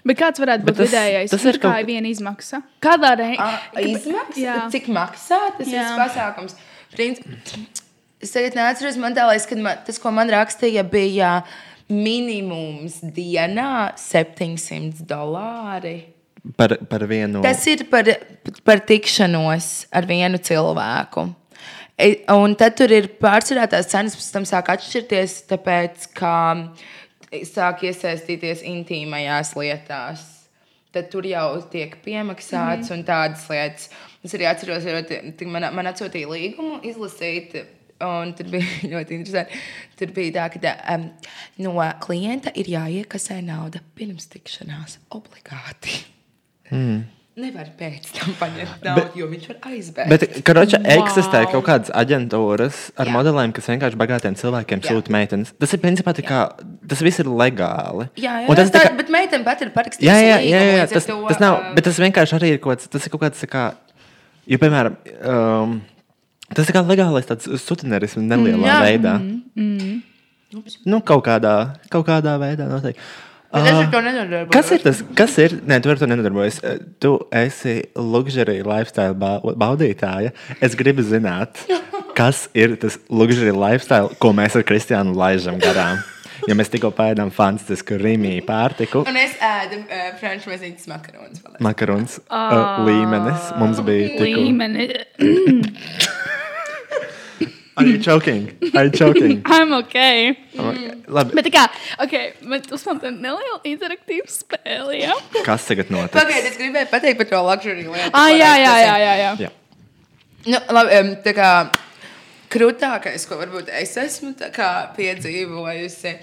Bet 0.08 0.18
kāds 0.18 0.40
varētu 0.40 0.64
būt 0.64 0.78
tas- 0.78 0.88
vidējais? 0.90 1.30
tas 1.30 1.46
ir 1.46 1.58
kā 1.60 1.72
kaut- 1.74 1.86
viena 1.86 2.08
izmaksa. 2.08 2.62
Kādā 2.82 3.14
reizē? 3.20 3.50
Izmaksas, 3.84 4.38
Jā. 4.44 4.56
cik 4.72 4.88
maksā 4.88 5.40
tas 5.58 5.68
Jā. 5.68 5.84
viss 5.84 6.00
pasākums? 6.02 6.56
Princi- 6.96 7.68
Es 8.20 8.32
tagad 8.32 8.56
neatceros, 8.56 8.96
man 8.98 9.14
tā 9.14 9.28
liekas, 9.30 9.46
ka 9.48 9.56
man, 9.56 9.78
tas, 9.86 10.00
ko 10.00 10.10
man 10.10 10.28
rakstīja, 10.28 10.82
bija 10.90 11.44
minimums 11.88 12.96
dienā 13.14 13.94
700 13.96 15.04
dolāri. 15.06 15.98
Par, 16.56 16.78
par 16.88 17.04
vienu. 17.10 17.42
Tas 17.44 17.66
ir 17.68 17.84
par, 17.92 18.08
par 18.64 18.80
tikšanos 18.88 19.88
ar 19.92 20.08
vienu 20.08 20.40
cilvēku. 20.40 21.26
E- 21.98 22.24
Un 22.32 22.56
tad 22.56 22.78
tur 22.78 22.94
ir 22.94 23.10
pārsvarā 23.20 23.66
tās 23.72 23.90
cenas, 23.92 24.16
pēc 24.16 24.32
tam 24.32 24.46
sāk 24.46 24.70
atšķirties, 24.70 25.38
tāpēc, 25.50 26.08
ka 26.16 26.34
sāk 27.50 27.84
iesaistīties 27.90 28.62
intīmajās 28.64 29.56
lietās. 29.58 30.26
Tad 30.94 31.10
tur 31.12 31.26
jau 31.28 31.62
tiek 31.72 31.98
piemaksāts 32.06 32.90
mm. 32.90 32.94
un 32.96 33.04
tādas 33.06 33.44
lietas. 33.52 33.90
Es 34.24 34.36
arī 34.38 34.48
atceros, 34.50 34.86
ka 35.10 35.50
man, 35.50 35.68
man 35.76 35.90
atsūtīja 35.92 36.30
līgumu 36.32 36.80
izlasīt. 36.88 37.58
Un 38.04 38.30
tur 38.38 38.52
bija 38.54 38.66
ļoti 38.94 39.18
interesanti. 39.18 39.58
Tur 39.98 40.14
bija 40.14 40.36
tā, 40.38 40.46
ka 40.54 40.76
um, 40.94 41.08
no 41.66 41.74
klienta 42.06 42.54
ir 42.54 42.70
jāiekasē 42.70 43.40
nauda 43.46 43.82
pirms 43.98 44.30
tikšanās. 44.36 45.00
Obligāti. 45.18 46.17
Mm. 46.72 47.06
Nevar 47.38 47.68
pēc 47.78 48.08
tam 48.16 48.32
paņemt 48.40 48.82
naudu, 48.82 49.12
jo 49.20 49.28
viņš 49.30 49.44
var 49.52 49.58
aizbēgt. 49.70 50.10
Bet, 50.10 50.24
karoča, 50.48 50.80
Wow. 50.82 51.04
eksistē 51.04 51.44
kaut 51.52 51.68
kādas 51.68 51.92
aģentūras 51.94 52.80
ar 52.98 53.06
Jā. 53.06 53.14
modelēm, 53.14 53.52
kas 53.54 53.68
vienkārši 53.70 54.00
bagātiem 54.02 54.34
cilvēkiem 54.40 54.82
Jā. 54.82 54.90
sūta 54.90 55.14
meitenes. 55.14 55.52
Tas 55.62 55.76
ir 55.78 55.80
principā 55.84 56.16
tā 56.18 56.26
kā, 56.26 56.40
tas 56.90 57.04
viss 57.06 57.22
ir 57.22 57.30
legāli. 57.30 58.08
Jā, 58.18 58.42
jā, 58.42 58.50
Un 58.50 58.56
tas 58.58 58.72
tā, 58.74 58.82
tā 58.82 58.90
kā, 58.90 58.98
bet 58.98 59.12
meitene 59.14 59.46
pat 59.46 59.62
ir 59.62 59.70
parakstījusi. 59.70 60.10
jā, 60.10 60.18
jā, 60.18 60.40
jā, 60.50 60.64
jā, 60.66 60.74
jā 60.82 60.88
tas, 60.96 61.06
to, 61.06 61.20
tas 61.30 61.40
nav, 61.40 61.60
ā, 61.62 61.76
bet 61.78 61.86
tas 61.86 62.02
vienkārši 62.02 62.40
arī 62.40 62.50
ir 62.56 62.58
kaut 62.58 62.74
kāds, 62.80 62.90
tas 62.90 63.06
ir 63.06 63.14
kaut 63.14 63.22
kāds, 63.28 63.46
kā, 63.54 63.68
jo, 64.50 64.58
piemēram, 64.58 64.98
um, 65.22 65.78
tas 66.58 66.66
ir 66.66 66.74
kā 66.74 66.82
legālais 66.90 67.30
tāds 67.30 67.46
sutinerisms 67.46 68.26
nelielā 68.34 68.66
jā. 68.66 68.82
veidā. 68.82 69.14
Nu, 70.88 71.02
kaut 71.06 71.26
kādā, 71.28 71.56
kaut 71.92 72.08
kādā 72.08 72.38
veidā 72.42 72.66
noteikti. 72.66 73.02
Bet 73.58 73.70
es 73.72 73.80
ar 73.82 73.90
to 73.94 74.02
nenodarbojos. 74.06 74.52
Kas 74.56 74.72
ir 74.76 74.84
tas? 74.86 75.02
Kas 75.18 75.38
ir? 75.44 75.56
Nē, 75.68 75.80
tu 75.84 75.92
ar 75.94 76.00
to 76.02 76.10
nedarbojies. 76.10 76.60
Tu 77.04 77.14
esi 77.44 77.76
luxury 77.98 78.60
lifestyle 78.68 79.16
ba- 79.18 79.40
baudītāja. 79.44 80.34
Es 80.62 80.76
gribu 80.80 81.06
zināt, 81.06 81.64
kas 82.20 82.46
ir 82.58 82.76
tas 82.82 83.00
luxury 83.10 83.54
lifestyle, 83.56 84.14
ko 84.22 84.34
mēs 84.38 84.56
ar 84.60 84.66
Kristiānu 84.68 85.16
laižam 85.18 85.60
garām. 85.64 86.04
Ja 86.48 86.54
mēs 86.54 86.70
tikko 86.70 86.92
pēdām 86.94 87.32
fantastisku 87.34 87.96
rīmiju 87.98 88.44
pārtiku, 88.46 89.02
Un 89.10 89.18
es 89.18 89.34
ēdu 89.42 89.80
uh, 89.82 90.12
franču 90.22 90.52
mazītes 90.54 90.86
makaronus. 90.88 91.42
vēl. 91.42 91.56
makarons 91.66 92.20
uh, 92.30 92.78
līmenis 92.86 93.48
mums 93.58 93.82
bija 93.88 94.12
tikko. 94.20 94.44
Līmeni. 94.46 94.86
Are 97.78 97.86
you 97.86 97.98
joking? 98.02 98.48
Are 98.76 98.86
you 98.86 98.90
joking? 98.92 99.42
I'm 99.56 99.72
ok. 99.78 99.98
Labi, 101.14 101.36
Bet 101.38 101.50
kā, 101.54 101.68
ok, 102.02 102.16
bet 102.50 102.72
uzmanīt 102.74 103.20
nelielu 103.22 103.60
interaktīvu 103.70 104.26
spēli, 104.34 105.04
jā? 105.04 105.14
kas 105.46 105.68
tagad 105.70 105.92
notiks? 105.94 106.16
Pagaidiet, 106.18 106.50
es 106.56 106.58
gribēju 106.58 106.90
pateikt 106.92 107.22
par 107.22 107.30
to 107.32 107.42
luxury 107.46 107.86
lietu. 107.86 108.10
Ah, 108.18 108.32
jā, 108.34 108.52
jā, 108.64 108.74
ir- 108.74 108.88
jā, 108.88 108.96
jā, 109.06 109.14
jā. 109.22 109.32
Jā. 109.46 109.52
Nu, 110.48 110.62
labi, 110.74 110.96
em, 110.98 111.12
tā 111.22 111.36
kā 111.38 111.52
krūtākais, 112.54 113.28
ko 113.30 113.38
varbūt 113.44 113.70
es 113.82 113.94
esmu 114.02 114.34
kā 114.56 114.72
piedzīvojusi, 114.98 116.16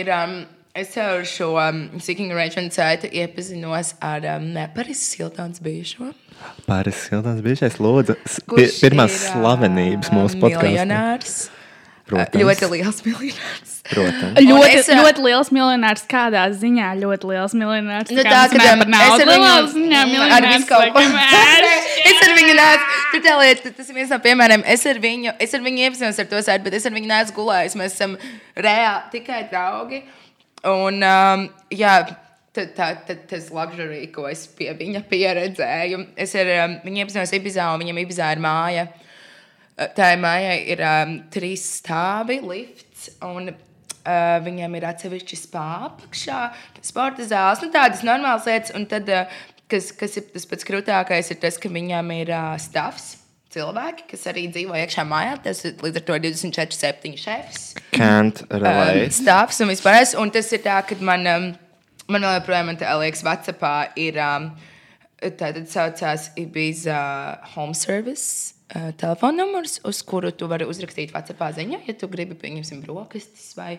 ir. 0.00 0.12
Um, 0.14 0.44
Es 0.74 0.88
jau 0.96 1.04
ar 1.20 1.20
šo 1.22 1.46
um, 1.54 1.76
Seeking 2.02 2.32
Arrangement 2.34 2.72
saiti 2.74 3.06
iepazinos 3.20 3.92
ar 4.02 4.24
um, 4.32 4.48
Parisas 4.74 5.12
Hiltons 5.14 5.60
bijušo. 5.62 6.08
Pāris 6.64 7.04
Hiltons 7.12 7.42
bija 7.44 7.64
šeit, 7.64 7.76
lūdzu, 7.82 8.16
pie, 8.54 8.68
pirmās 8.80 9.12
ir, 9.18 9.28
slavenības 9.34 10.12
mūsu 10.14 10.40
podkāstā. 10.40 11.52
Protams. 12.04 12.36
Ļoti 12.36 12.68
liels 12.68 12.98
miljonārs. 13.06 13.70
Protams. 13.88 14.36
Ļoti, 14.44 14.72
es, 14.76 14.88
ļoti 14.92 15.22
liels 15.24 15.50
miljonārs. 15.56 16.02
Kādā 16.08 16.42
ziņā 16.52 16.90
ļoti 17.00 17.30
liels 17.30 17.54
miljonārs? 17.56 18.12
Nu, 18.12 18.24
kā 18.24 18.42
tā, 18.52 18.64
naudu. 18.84 18.88
es 19.06 19.24
ar 19.24 19.30
Lielā 19.30 19.52
viņu 19.54 19.70
ziņā 19.72 20.02
ar 20.02 20.10
miljonārs? 20.10 20.68
Es 22.04 22.20
ar 22.20 22.34
viņu 22.36 22.56
nācu. 22.58 22.98
Tā 23.24 23.36
lieta, 23.40 23.70
tas 23.72 23.88
ir 23.88 23.96
viens 23.96 24.10
no 24.12 24.18
piemēriem. 24.20 24.64
Es 24.68 24.84
ar 24.88 25.00
viņu, 25.00 25.32
es 25.40 25.54
ar 25.56 25.62
viņu 25.64 25.86
iepazinos 25.86 26.20
ar 26.20 26.28
to 26.28 26.42
sēdi, 26.44 26.66
bet 26.66 26.76
es 26.76 26.84
ar 26.84 26.92
viņu 26.92 27.08
neesmu 27.08 27.36
gulējis. 27.38 27.76
Mēs 27.80 27.96
esam 27.96 28.18
reāli 28.52 29.14
tikai 29.14 29.40
draugi. 29.48 30.02
Un, 30.68 31.00
um, 31.00 31.46
jā, 31.72 31.94
tā, 32.54 32.90
tad, 33.06 33.24
tas 33.30 33.48
luxury, 33.54 34.06
ko 34.14 34.28
es 34.30 34.46
pie 34.46 34.70
viņa 34.78 35.02
pieredzēju. 35.10 36.04
Es 36.16 36.34
ar 36.38 36.52
um, 36.64 36.76
viņu 36.86 37.02
iepazinos 37.04 37.34
Ibizā, 37.34 37.70
un 37.74 37.82
viņam 37.82 38.02
Ibizā 38.04 38.30
ir 38.36 38.42
māja. 38.44 38.86
Uh, 38.88 39.00
Tā 39.74 40.12
ir 40.14 40.20
mājai 40.22 40.58
ir 40.70 40.80
um, 40.86 41.14
trīs 41.34 41.64
stāvi, 41.80 42.36
lifts. 42.46 43.08
Un, 43.26 43.48
uh, 43.50 44.36
viņam 44.44 44.76
ir 44.78 44.86
atsevišķi 44.92 45.38
spāņu 45.40 45.88
apakšā, 45.88 46.42
sporta 46.86 47.26
zāles, 47.26 47.64
nu, 47.64 47.72
tādas 47.74 48.04
normālas 48.06 48.46
lietas. 48.46 48.70
Un 48.78 48.86
tad, 48.86 49.10
uh, 49.10 49.42
kas, 49.66 49.90
kas 49.98 50.14
ir 50.20 50.28
tas 50.30 50.46
pats 50.46 50.68
krūtākais, 50.68 51.32
ir 51.34 51.40
tas, 51.42 51.58
ka 51.58 51.72
viņam 51.74 52.14
ir 52.20 52.30
uh, 52.30 52.54
stāvs. 52.62 53.16
cilvēki, 53.54 54.06
kas 54.10 54.24
arī 54.30 54.48
dzīvo 54.50 54.74
iekšā 54.78 55.04
mājā. 55.06 55.34
Tas 55.42 55.60
ir 55.66 55.74
līdz 55.82 56.00
ar 56.00 56.06
to 56.06 56.20
24, 56.22 56.74
7 56.74 57.18
šefs. 57.22 57.66
Can't 57.94 58.40
Um, 58.48 58.62
relate. 58.62 59.10
stāvs 59.14 59.60
un 59.62 59.70
vispār. 59.70 60.00
Un 60.18 60.30
tas 60.34 60.50
ir 60.54 60.62
tā, 60.64 60.80
ka 60.86 60.96
man, 61.02 61.26
um, 61.30 61.44
man 62.10 62.26
vēl 62.26 62.38
joprojām, 62.38 62.72
tā 62.80 62.94
liekas, 63.00 63.22
Vācijā 63.24 63.76
ir 64.00 64.18
um, 64.22 64.50
tāda 65.38 65.64
saucās 65.68 66.30
Ibiza 66.40 66.98
Home 67.54 67.76
Service. 67.78 68.52
Uh, 68.74 68.88
telefona 68.98 69.44
numurs, 69.44 69.76
uz 69.86 70.00
kuru 70.02 70.30
tu 70.34 70.48
vari 70.50 70.64
uzrakstīt 70.66 71.12
Vācijā 71.14 71.50
ziņā, 71.58 71.82
ja 71.84 71.94
tu 72.00 72.08
gribi, 72.10 72.34
pieņemsim, 72.38 72.80
brokastis 72.82 73.52
vai 73.58 73.76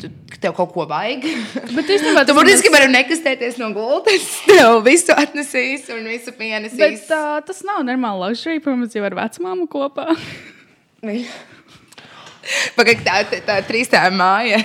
tu, 0.00 0.08
tev 0.40 0.56
kaut 0.56 0.72
ko 0.74 0.86
vajag. 0.90 1.26
Bet 1.76 1.92
īstenībā 1.92 2.24
tu 2.24 2.32
tas 2.32 2.38
burtiski 2.38 2.72
vari 2.72 2.88
nekustēties 2.90 3.60
no 3.60 3.70
gultas, 3.76 4.24
tev 4.50 4.80
visu 4.86 5.14
atnesīs 5.14 5.86
un 5.94 6.08
visu 6.08 6.34
pienesīs. 6.36 6.80
Bet 6.80 7.14
uh, 7.14 7.38
tas 7.46 7.62
nav 7.68 7.84
normāli 7.86 8.24
luxury, 8.24 8.64
protams, 8.64 8.96
jau 8.96 9.04
ar 9.06 9.18
vecmāmu 9.20 9.68
kopā. 9.70 10.08
Pagaid, 12.76 13.04
tā, 13.04 13.22
tā, 13.28 13.40
tā 13.44 13.60
trīs 13.68 13.92
tā 13.92 14.02
māja 14.12 14.58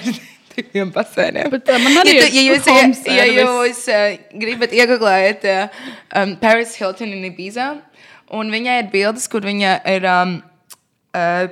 diviem 0.55 0.91
basēniem. 0.95 1.49
Bet, 1.53 1.69
uh, 1.69 1.81
man 1.83 2.01
arī 2.03 2.17
ja, 2.17 2.25
tu, 2.25 2.35
ja 2.35 2.45
jūs, 2.47 2.69
home 2.69 3.17
ja, 3.17 3.25
ja 3.29 3.45
jūs 3.45 3.83
uh, 3.93 4.05
gribat 4.41 4.75
iegūt 4.75 5.49
uh, 5.49 5.81
um, 6.21 6.35
Paris 6.41 6.75
Hilton 6.79 7.13
in 7.15 7.27
Ibiza, 7.29 7.71
un 8.35 8.53
viņai 8.53 8.79
ir 8.83 8.93
bildes, 8.93 9.27
kur 9.31 9.45
viņa 9.45 9.79
ir 9.95 10.07
um, 10.09 10.39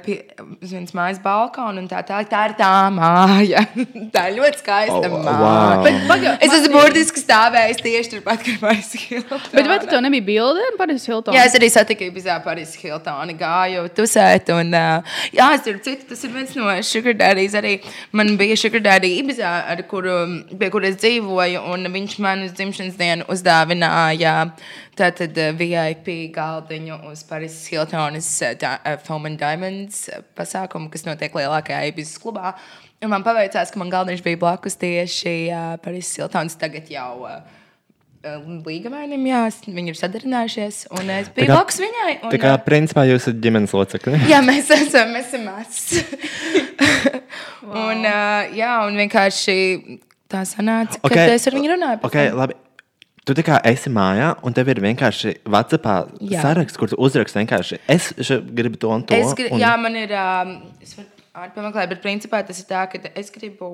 pie 0.05 0.15
uz 0.61 0.69
vienas 0.69 0.91
mājas 0.93 1.17
balkona, 1.23 1.81
un 1.81 1.87
tā, 1.89 2.03
tā, 2.05 2.19
tā 2.29 2.43
ir 2.45 2.51
tā 2.59 2.67
māja. 2.93 3.63
tā 4.13 4.27
ir 4.29 4.35
ļoti 4.37 4.59
skaista 4.61 4.99
Oh, 5.09 5.15
māja. 5.23 5.37
wow. 5.41 5.81
Bet, 5.81 5.95
paga, 6.09 6.33
Es 6.45 6.53
esmu 6.59 6.75
burtiski 6.77 7.23
stāvējis 7.23 7.79
tieši 7.81 8.11
turpat, 8.11 8.43
kad 8.45 8.59
Paris 8.61 8.91
Hilton. 9.01 9.41
Bet 9.55 9.69
vai 9.71 9.79
tu 9.81 9.89
tev 9.89 10.03
nebija 10.05 10.27
bilde 10.27 10.61
par 10.75 10.77
Paris 10.83 11.07
Hilton? 11.09 11.33
Jā, 11.33 11.47
es 11.49 11.57
arī 11.57 11.71
satiku 11.73 12.05
Ibizā 12.11 12.37
Paris 12.45 12.75
Hiltonu, 12.77 13.33
gāju 13.39 13.87
tusēt. 13.97 14.53
Un, 14.53 14.69
uh, 14.77 15.17
jā, 15.33 15.49
es 15.57 15.65
tur 15.65 15.81
citu, 15.81 16.05
tas 16.13 16.21
ir 16.27 16.35
viens 16.37 16.53
no 16.59 16.69
Sugar 16.85 17.17
Daddies. 17.17 17.57
Arī 17.57 17.73
man 18.13 18.35
bija 18.37 18.59
Sugar 18.61 18.85
Daddy 18.85 19.15
Ibizā, 19.23 19.55
ar 19.73 19.81
kuru, 19.89 20.19
pie 20.53 20.69
kuras 20.73 21.01
dzīvoju, 21.01 21.65
un 21.73 21.89
viņš 21.97 22.19
man 22.21 22.45
uz 22.45 22.53
dzimšanas 22.53 23.01
dienu 23.01 23.25
uzdāvināja 23.33 24.37
tātad 24.97 25.37
uh, 25.37 25.51
VIP 25.57 26.09
galdiņu 26.35 26.99
uz 27.11 27.23
Paris 27.27 27.59
Hiltonas 27.71 28.29
uh, 28.43 28.55
da- 28.59 28.79
uh, 28.81 28.97
Foam 29.05 29.29
and 29.29 29.39
Diamonds 29.41 30.07
pasākumu, 30.37 30.91
kas 30.93 31.05
notiek 31.07 31.35
lielākajā 31.37 31.85
Ibizas 31.91 32.17
klubā. 32.21 32.55
Un 33.03 33.11
man 33.13 33.25
paveicās, 33.25 33.69
ka 33.69 33.79
man 33.81 33.93
galdiņš 33.93 34.23
bija 34.25 34.41
blakus 34.41 34.77
tieši 34.81 35.37
uh, 35.51 35.69
Paris 35.83 36.09
Hiltons 36.17 36.57
tagad 36.59 36.89
jau. 36.91 37.27
Uh, 37.29 37.63
Līgavainim, 38.65 39.21
jā, 39.29 39.43
viņi 39.69 39.93
ir 39.93 39.97
sadarinājušies. 39.99 40.79
Un 40.97 41.11
es 41.13 41.29
biju 41.35 41.53
blakus 41.53 41.77
viņai. 41.79 42.09
Un, 42.25 42.31
Tā 42.33 42.39
kā 42.41 42.55
principā 42.65 43.05
jūs 43.07 43.21
esat 43.21 43.39
ģimenes 43.43 43.75
locekļi. 43.77 44.23
Jā, 44.33 44.41
mēs 44.43 44.71
esam, 44.73 45.13
mēs 45.15 45.29
esam 45.29 45.45
māsas. 45.47 46.01
un, 47.85 48.03
uh, 48.03 48.49
jā, 48.57 48.73
un 48.89 48.99
vienkārši 48.99 49.57
tā 50.31 50.43
sanāca, 50.49 50.99
ka 50.99 51.11
Okay, 51.11 51.35
es 51.37 51.47
ar 51.47 51.55
viņu 51.55 51.75
runāju. 51.75 52.01
Okay, 52.09 52.33
labi. 52.35 52.57
Tu 53.27 53.35
tā 53.35 53.43
kā 53.43 53.57
esi 53.67 53.91
mājā, 53.91 54.29
un 54.47 54.55
tev 54.55 54.69
ir 54.71 54.79
vienkārši 54.85 55.33
Vācijā 55.51 55.97
Jā. 56.31 56.45
saraksts, 56.45 56.79
kur 56.79 56.87
tu 56.87 56.99
uzraksti 57.03 57.41
vienkārši. 57.41 57.81
Es 57.91 58.13
gribu 58.55 58.79
to 58.79 58.93
un 58.95 59.03
to. 59.03 59.17
Es 59.17 59.35
gribu, 59.35 59.57
un... 59.57 59.63
jā, 59.65 59.75
man 59.81 59.99
ir. 59.99 60.15
Um, 60.15 60.57
es 60.79 60.95
varu 60.95 61.16
ātri 61.37 61.53
pameklēt, 61.57 61.89
bet 61.91 61.99
principā 62.01 62.39
tas 62.47 62.57
ir 62.61 62.65
tā, 62.69 62.81
ka 62.89 62.99
es 63.19 63.29
gribu, 63.33 63.67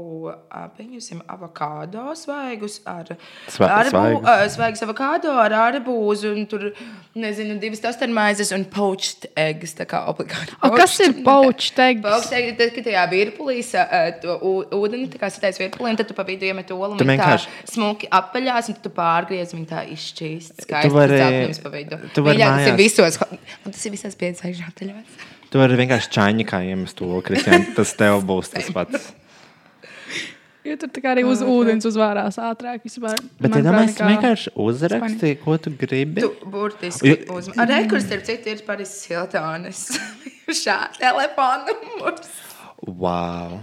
pieņemsim, 0.77 1.21
avokado 1.31 2.11
svaigus 2.19 2.79
ar 2.89 3.13
Sva- 3.47 3.69
arbū- 3.79 4.49
svaigus. 4.51 4.81
avokado 4.83 5.31
ar 5.39 5.55
arbūzu 5.71 6.33
un 6.35 6.45
tur, 6.51 6.65
nezinu, 7.15 7.55
divas 7.61 7.79
tostermaizes 7.83 8.51
un 8.57 8.65
poached 8.73 9.27
eggs, 9.39 9.75
tā 9.79 9.85
kā 9.87 10.01
obligāti. 10.11 10.57
O, 10.63 10.71
kas 10.75 10.97
ir 11.05 11.13
poached 11.23 11.79
eggs? 11.79 12.01
Poached 12.03 12.33
eggs, 12.39 12.57
tad, 12.59 12.73
kad 12.75 12.87
tajā 12.89 13.05
virpulī 13.13 13.63
sa- 13.63 13.87
uh, 13.87 14.11
to 14.19 14.37
ūdeni, 14.75 15.07
tā 15.13 15.21
kā 15.21 15.31
sitais 15.31 15.57
virpulī, 15.61 15.93
un 15.93 15.95
tad 16.01 16.07
tu 16.11 16.13
pa 16.13 16.23
vidu 16.27 16.43
iemet 16.49 16.69
olu 16.75 16.91
un 16.93 16.97
Tu 16.97 17.05
vienkārši- 17.05 17.47
smuki 17.73 18.09
apaļās, 18.09 18.69
un 18.73 18.75
tu 18.83 18.89
pārgriez, 18.89 19.53
un 19.53 19.65
tā 19.65 19.85
izšķīst. 19.87 20.57
Tu 20.59 20.67
Skaisti 20.67 20.91
vari- 20.91 21.61
pa 21.63 21.69
vidu. 21.69 21.99
tu 22.13 22.21
vari 22.23 22.37
Mīļāk, 22.37 22.57
tas 22.57 22.67
ir 22.67 22.73
mājās- 22.73 22.77
visos, 22.77 23.21
un 23.65 23.71
tas 23.71 23.85
ir 23.85 23.91
visās 23.91 24.15
piecais 24.19 24.57
žāteļos. 24.59 25.31
Tu 25.53 25.59
vari 25.61 25.75
vienkārši 25.77 26.09
čaņķi 26.15 26.61
iemest 26.71 26.97
to, 26.97 27.11
Kristian. 27.25 27.67
Tas 27.77 27.91
tev 27.93 28.23
būs 28.25 28.49
tas 28.55 28.71
pats. 28.73 29.11
Jo 30.63 30.77
tur 30.79 30.89
tā 30.95 31.01
kā 31.03 31.11
arī 31.11 31.25
uz 31.27 31.41
ūdens 31.43 31.83
uzvārās 31.85 32.37
ātrāk. 32.39 32.85
Vispār, 32.87 33.19
Bet, 33.37 33.51
ja 33.51 33.61
tu 33.61 33.73
nekā- 33.75 34.07
vienkārši 34.13 34.53
uzraksti, 34.63 35.33
ko 35.43 35.57
tu 35.59 35.73
gribi. 35.75 36.23
Tu 36.23 36.31
burtiski 36.49 37.17
uzmanīji. 37.27 37.59
Ar 37.59 37.69
rekurs, 37.69 38.07
starp 38.07 38.23
citu, 38.29 38.53
ir 38.55 38.63
Paris 38.65 38.95
Hiltonas. 39.09 39.83
Šā 40.63 40.77
telefona 40.95 41.75
numurs. 41.83 42.31
Wow! 42.87 43.59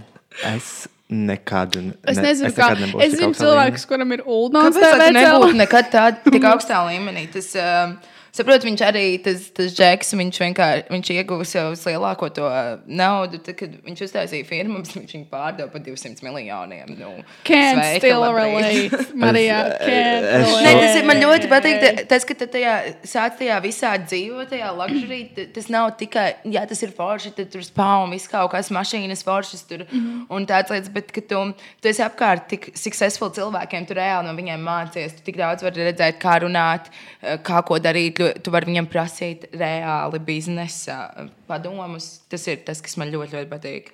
Es 0.53 0.87
nekad, 1.11 1.75
ne, 1.75 1.97
Es 2.07 2.21
nezinu, 2.21 2.47
es 2.47 2.55
kā. 2.55 2.69
nekad 2.69 2.85
nebūšu 2.85 3.03
Es 3.03 3.17
zinu 3.19 3.35
cilvēkus, 3.35 3.83
kuram 3.89 4.15
ir 4.15 4.23
ULDOS 4.23 4.77
Kāpēc 4.77 5.01
tā 5.01 5.09
nebūtu 5.17 5.57
nekad 5.59 5.89
tādā 5.91 6.31
tik 6.37 6.47
augstā 6.53 6.85
līmenī? 6.87 7.25
Tas, 7.33 7.49
um, 7.59 7.97
saprotu, 8.35 8.67
viņš 8.69 8.83
arī, 8.87 9.05
tas, 9.23 9.47
tas 9.55 9.73
Džeks, 9.75 10.13
viņš 10.19 10.39
vienkārši, 10.43 10.85
viņš 10.91 11.11
ieguva 11.15 11.47
sev 11.47 11.73
lielāko 11.75 12.29
to 12.33 12.47
uh, 12.47 12.81
naudu, 12.87 13.41
tad, 13.43 13.57
kad 13.59 13.73
viņš 13.85 14.05
uztaisīja 14.07 14.47
firmu, 14.47 14.81
viņš 14.99 15.15
viņu 15.17 15.27
pārdeva 15.31 15.69
par 15.73 15.83
200 15.85 16.25
miljoniem. 16.25 16.95
Nu, 16.99 17.11
Can't 17.47 17.81
still 17.97 18.25
relate. 18.31 19.01
Marijā. 19.17 19.59
Nē, 19.81 20.73
tas 20.79 20.99
ir, 20.99 21.07
man 21.07 21.21
ļoti 21.21 21.49
patīk, 21.51 21.79
ta- 21.81 22.05
tas, 22.15 22.27
ka 22.27 22.37
tajā 22.41 22.75
sāc 23.07 23.37
tajā 23.39 23.57
visā 23.63 23.93
dzīvo, 24.03 24.45
tajā 24.51 24.71
luxury, 24.77 25.21
tas 25.55 25.69
nav 25.73 25.91
tikai, 25.99 26.27
jā, 26.51 26.65
tas 26.69 26.81
ir 26.85 26.93
forši, 26.95 27.33
tad 27.37 27.51
tur 27.53 27.65
un 27.81 28.13
viss 28.13 28.29
kaut 28.31 28.51
kas 28.53 28.71
mašīnas 28.73 29.23
foršas 29.25 29.63
tur 29.67 29.83
mm 29.83 29.99
-hmm. 29.99 30.25
un 30.29 30.45
tāds 30.47 30.71
lietas, 30.71 30.89
bet, 30.89 31.11
ka 31.11 31.21
tu, 31.21 31.41
tu 31.81 31.87
esi 31.87 32.01
apkārt 32.03 32.47
tik 32.47 32.71
successful 32.75 33.29
cilvēkiem, 33.29 33.87
tu 33.87 33.93
reāli 33.93 34.27
no 34.27 34.33
viņiem 34.33 34.61
mācies, 34.61 35.15
tu 35.15 35.21
tik 35.25 35.37
daudz 35.37 35.63
vari 35.63 35.91
redzēt, 35.91 36.19
kā 36.21 36.39
runāt, 36.43 36.91
eh, 37.21 37.37
kā 37.37 37.63
ko 37.65 37.79
darīt, 37.79 38.20
tu 38.43 38.53
vari 38.53 38.69
viņiem 38.69 38.87
prasīt 38.91 39.47
reāli 39.57 40.21
biznesa 40.27 41.27
padomus. 41.49 42.13
Tas 42.31 42.47
ir 42.51 42.63
tas, 42.67 42.81
kas 42.83 42.97
man 43.01 43.11
ļoti, 43.13 43.37
ļoti 43.39 43.51
patīk. 43.51 43.91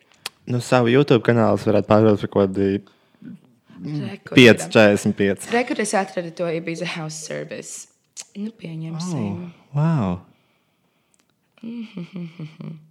Nu, 0.48 0.62
savu 0.64 0.92
YouTube 0.92 1.26
kanālu 1.28 1.60
varētu 1.60 1.90
pārdot 1.90 2.24
par 2.24 2.32
kaut 2.34 2.48
kādu 2.48 2.70
Rekur, 3.78 4.34
5, 4.38 4.70
45. 4.74 5.52
Rekur 5.54 5.82
es 5.84 5.94
atradu 5.94 6.32
to 6.34 6.48
Ibiza 6.50 6.88
House 6.96 7.20
Service. 7.22 7.88
Nu, 8.34 8.50
pieņemsim. 8.58 9.28
Oh, 9.30 9.78
wow! 9.78 10.18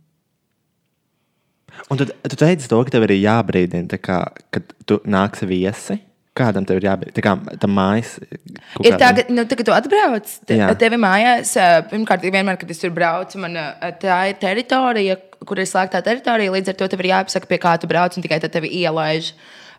Un 1.90 1.98
tu, 1.98 2.06
tu 2.06 2.36
teici 2.38 2.68
to, 2.70 2.78
ka 2.86 2.90
tev 2.94 3.04
ir 3.08 3.16
jābrīdina, 3.18 3.88
tā 3.90 3.98
kā, 4.00 4.20
kad 4.54 4.70
tu 4.88 5.00
nāksi 5.04 5.48
viesi. 5.50 5.98
Kādam 6.36 6.66
tev 6.68 6.80
ir 6.80 6.86
jābrīdina? 6.90 7.14
Tā 7.16 7.22
kā 7.24 7.32
tam 7.62 7.72
mājas. 7.76 8.16
Ir 8.84 8.98
tā, 9.00 9.10
ka, 9.16 9.24
nu, 9.32 9.44
tā, 9.48 9.56
kad 9.56 9.68
tu 9.68 9.74
atbrauc, 9.76 10.32
te, 10.48 10.58
Jā. 10.60 10.68
tevi 10.78 10.98
mājās, 11.00 11.54
pirmkārt, 11.90 12.26
vienmēr, 12.28 12.58
kad 12.60 12.72
es 12.74 12.82
tur 12.82 12.92
braucu, 12.96 13.40
man 13.40 13.56
tā 14.02 14.18
ir 14.30 14.36
teritorija, 14.42 15.16
kur 15.48 15.62
ir 15.62 15.68
slēgtā 15.70 16.02
teritorija. 16.04 16.52
Līdz 16.52 16.74
ar 16.74 16.78
to 16.82 16.90
tev 16.92 17.04
ir 17.04 17.10
jāpasaka, 17.14 17.48
pie 17.48 17.60
kā 17.62 17.76
tu 17.80 17.88
brauc, 17.88 18.16
un 18.18 18.26
tikai 18.26 18.40
tad 18.44 18.52
tevi 18.52 18.72
ielaiž. 18.82 19.32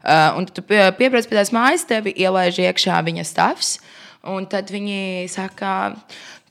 Uh, 0.07 0.37
un 0.39 0.45
tu 0.45 0.61
pie- 0.63 0.91
piebrauc 0.97 1.25
pie 1.27 1.35
tās 1.35 1.51
mājas, 1.51 1.85
tevi 1.89 2.13
ielaiž 2.15 2.61
iekšā 2.63 2.97
viņa 3.05 3.25
stāvs. 3.27 3.77
Un 4.27 4.45
tad 4.49 4.69
viņi 4.73 5.27
saka, 5.31 5.95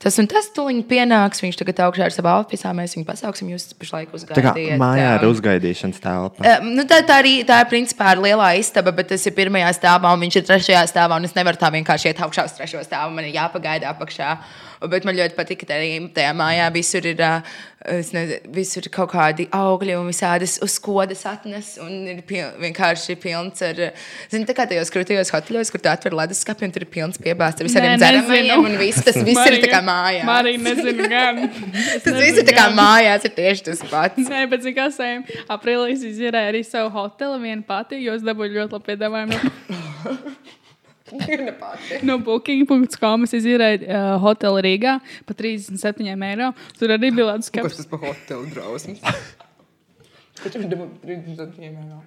tas 0.03 0.17
un 0.21 0.29
tas 0.29 0.49
tuliņi 0.55 0.83
pienāks. 0.89 1.41
Viņš 1.43 1.59
tagad 1.61 1.81
augšā 1.87 2.07
ar 2.07 2.15
savu 2.15 2.31
oficiālu, 2.35 2.79
mēs 2.81 2.95
viņu 2.97 3.07
pasauksim. 3.07 3.49
Jūs 3.53 3.69
pašlaik 3.79 4.13
Tā 4.29 4.43
kā 4.45 4.53
mājā 4.81 5.09
ir 5.17 5.27
uzgaidīšanas 5.29 6.03
telpa. 6.03 6.43
Uh, 6.43 6.69
nu, 6.69 6.85
tā, 6.89 7.01
tā, 7.07 7.19
arī, 7.23 7.39
tā 7.47 7.63
ir 7.63 7.71
principā 7.71 8.13
ir 8.15 8.23
lielā 8.27 8.53
istaba, 8.61 8.93
bet 8.95 9.11
tas 9.13 9.25
ir 9.27 9.35
pirmajā 9.37 9.73
stāvā, 9.79 10.13
un 10.13 10.25
viņš 10.27 10.41
ir 10.41 10.47
trešajā 10.51 10.85
stāvā. 10.93 11.17
un 11.17 11.27
Es 11.27 11.35
nevaru 11.35 11.59
tā 11.59 11.71
vienkārši 11.73 12.11
iet 12.11 12.23
augšā 12.23 12.47
uz 12.47 12.55
trešo 12.57 12.83
stāvu. 12.85 13.15
Man 13.17 13.27
ir 13.27 13.35
jāpagaida 13.35 13.91
apakšā. 13.95 14.37
Bet 14.77 15.07
man 15.07 15.17
ļoti 15.17 15.33
patīk, 15.33 15.63
ka 15.65 15.73
arī 15.73 15.89
tajā 16.13 16.33
mājā 16.37 16.67
visur 16.75 17.05
ir, 17.09 17.21
es 17.89 18.11
nezinu, 18.13 18.51
visur 18.53 18.85
ir 18.85 18.91
kaut 18.93 19.09
kādi 19.09 19.47
augļi 19.55 19.95
un 19.97 20.11
visādas 20.11 20.57
uzkodas 20.61 21.23
atnes. 21.29 21.71
Un 21.81 22.05
ir 22.11 22.21
pil, 22.27 22.51
vienkārši 22.61 23.15
pilns 23.21 23.63
ar, 23.65 23.81
zini, 24.29 24.45
tā 24.45 24.53
kā 24.57 24.67
tajos 24.69 24.93
krūtījos 24.93 25.33
hoteļos, 25.33 25.71
kur 25.73 25.81
tu 25.81 25.89
atver 25.89 26.13
leduskapi 26.19 26.67
un 26.67 26.75
tur 26.75 26.85
ir 26.85 26.91
pilns 26.93 27.17
piebāzts 27.21 27.63
ar 27.63 27.69
visādiem 27.69 27.97
nezinu. 27.97 28.59
Un 28.61 28.77
viss, 28.77 29.01
tas 29.07 29.17
viss 29.17 29.49
ir 29.49 29.57
tā 29.63 29.71
kā 29.73 29.81
mājā. 29.87 30.25
Marija 30.27 30.61
nezinu 30.65 31.07
gan. 31.11 31.39
Tas 32.03 32.17
viss 32.19 32.41
ir 32.41 32.45
tā 32.47 32.53
kā 32.53 32.67
gan. 32.67 32.77
mājās, 32.77 33.25
ir 33.29 33.33
tieši 33.37 33.65
tas 33.69 33.81
pats. 33.89 34.29
Nē, 34.29 34.43
bet 34.51 34.65
zinu, 34.65 34.75
kā 34.77 34.87
sējam. 34.93 35.25
Aprīlī 35.55 35.95
es 35.95 36.05
izjērēju 36.11 36.51
arī 36.53 36.61
savu 36.67 36.91
hoteli 36.97 37.41
vienu 37.47 37.65
pati, 37.67 37.99
jo 38.03 38.15
es 38.17 38.25
dabūju 38.27 38.55
ļoti 38.59 38.77
labu 38.77 38.85
piedāvājumu 38.91 39.35
no, 42.03 42.17
booking.com. 42.27 43.23
Es 43.27 43.35
izjērēju 43.39 43.87
uh, 43.87 44.13
hoteli 44.23 44.63
Rīgā 44.67 44.97
par 45.29 45.39
37 45.39 46.27
eiro. 46.31 46.51
Tur 46.79 46.95
arī 46.97 47.11
bija 47.15 47.31
tāds 47.33 47.51
Kas 47.51 47.71
skats. 47.71 47.81
tas 47.81 47.91
par 47.91 48.03
hotelu 48.05 48.47
drausmas? 48.53 49.03
Taču 50.37 50.61
viņš 50.61 50.71
dabū 50.73 50.89
30 51.05 51.55
piemēram. 51.57 52.01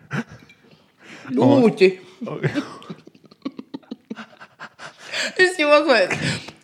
Lūķi! 1.37 1.95
Es 5.41 5.59
jokoju. 5.61 6.07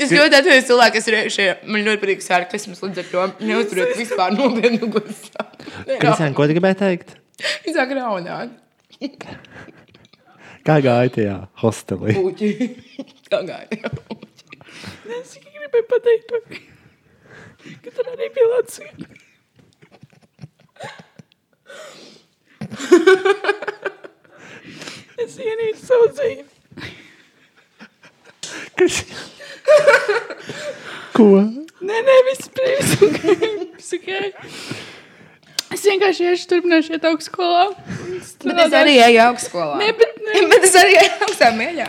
Es 0.00 0.12
ļoti 0.12 0.34
atceros 0.38 0.66
cilvēku, 0.68 0.94
kas 0.98 1.07
ir 1.11 1.16
šie, 1.32 1.48
man 1.68 1.84
ļoti 1.86 2.00
patīk 2.02 2.20
sarkasms, 2.24 2.82
līdz 2.84 2.98
ar 3.02 3.07
to 3.11 3.20
neuzturēt 3.48 3.90
vispār 3.98 4.28
nopietnu 4.36 4.86
gustu. 4.92 5.38
Kristiāna, 5.86 6.32
ko 6.36 6.42
tu 6.46 6.52
gribēji 6.57 6.78
teikt? 6.82 7.09
Viņš 7.66 7.76
sāk 7.76 7.90
raunāt. 7.96 8.50
Kā 10.66 10.74
gāja 10.82 11.11
tajā 11.14 11.36
hostelī? 11.62 12.11
Puķi. 12.16 12.48
Kā 13.30 13.38
gāja? 13.46 13.68
Es 15.16 15.28
tikai 15.36 15.52
gribēju 15.61 15.86
pateikt, 15.92 16.28
ka 17.84 17.88
tur 17.92 18.04
arī 18.14 18.26
bija 18.34 18.46
Latvija. 18.54 18.92
es 25.22 25.36
ienīstu 25.40 25.86
savu 25.86 26.07
dzīvi. 26.12 26.44
Ko? 31.16 31.28
Nē, 31.86 32.02
nē, 32.07 32.16
viss 32.30 32.50
brīvs. 32.57 32.92
Viss 33.76 33.96
okay. 33.96 34.32
Es 35.74 35.82
vienkārši 35.84 36.28
iešu 36.30 36.48
turpināšu 36.50 36.94
iet 36.96 37.04
augstskolā. 37.09 37.64
Bet 38.46 38.61
es 38.66 38.76
arī 38.76 38.96
eju 39.09 39.22
augstskolā. 39.26 39.78
Nē, 39.80 39.90
bet 39.98 40.20
nē. 40.24 40.42
Bet 40.52 40.66
es 40.68 40.76
arī 40.78 40.94
eju 41.02 41.14
augstā 41.26 41.50
mieļā. 41.57 41.88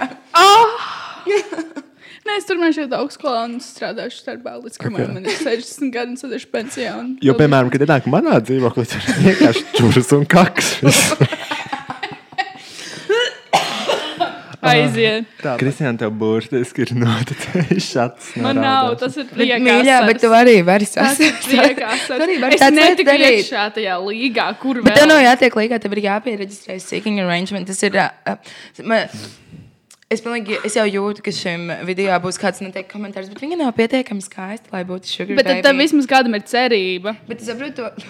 Nē, 2.27 2.35
es 2.35 2.47
turpināšu 2.49 2.83
iet 2.83 2.95
augstskolā 2.97 3.45
un 3.47 3.53
strādāšu 3.63 4.25
darbā 4.25 4.57
līdz 4.59 4.81
kamēr 4.81 5.05
Ok. 5.07 5.13
man 5.15 5.29
ir 5.29 5.37
60 5.39 5.93
gadi 5.93 6.15
un 6.15 6.19
sēdēšu 6.19 6.49
pensijā. 6.51 6.97
Un 6.99 7.13
Jo, 7.23 7.37
piemēram, 7.39 7.71
kad 7.73 7.85
ienāk 7.85 8.09
manā 8.11 8.41
dzīvoklī, 8.43 8.83
tur 8.91 9.07
ir 9.13 9.21
vienkārši 9.29 9.63
čūras 9.77 10.11
un 10.17 10.27
kaks. 10.35 10.73
aiziet. 14.71 15.31
Kristiāna, 15.61 15.97
tev 16.01 16.11
burtiski 16.19 16.85
ir 16.85 16.93
noticējis 17.01 17.87
šāds. 17.93 18.29
Man 18.43 18.59
nav, 18.61 18.93
tas 19.01 19.17
ir 19.19 19.27
priekās. 19.31 19.63
Mīļā, 19.67 19.97
bet 20.09 20.21
tu 20.23 20.31
arī 20.35 20.57
vari 20.67 20.87
Tas 20.91 21.19
ir 21.19 21.33
sasniegt. 21.33 22.05
Tu 22.07 22.19
arī 22.19 22.37
vari 22.43 22.59
Es 22.59 22.63
tāds 22.65 22.77
netiku 22.77 23.17
iekšā 23.17 23.65
tajā 23.79 23.97
līgā, 24.05 24.47
kur 24.61 24.81
Bet 24.83 24.93
tev 24.93 25.05
vēl. 25.05 25.13
nav 25.15 25.23
jātiek 25.25 25.57
līgā, 25.61 25.81
tev 25.83 25.97
ir 25.97 26.03
jāpiereģistrē 26.07 26.77
seeking 26.83 27.23
arrangement. 27.23 27.67
Tas 27.69 27.81
ir. 27.87 27.97
Uh, 27.97 28.37
man, 28.87 29.09
es, 30.09 30.21
pilnīgi, 30.23 30.59
es 30.67 30.77
jau 30.77 30.85
jūtu, 30.87 31.23
ka 31.25 31.33
šim 31.35 31.67
video 31.87 32.15
būs 32.23 32.39
kāds 32.41 32.61
neteikt 32.63 32.91
komentārs, 32.93 33.27
bet 33.33 33.43
viņa 33.43 33.59
nav 33.63 33.73
pietiekami 33.77 34.23
skaista, 34.23 34.71
lai 34.75 34.85
būtu 34.87 35.11
sugar. 35.11 35.39
Bet 35.41 35.49
tad 35.51 35.65
tam 35.67 35.83
vismaz 35.83 36.07
kādam 36.09 36.37
ir 36.39 36.45
cerība. 36.47 37.17
Bet 37.27 37.43
es 37.43 37.51
saprotu 37.51 37.83
to. 37.83 38.07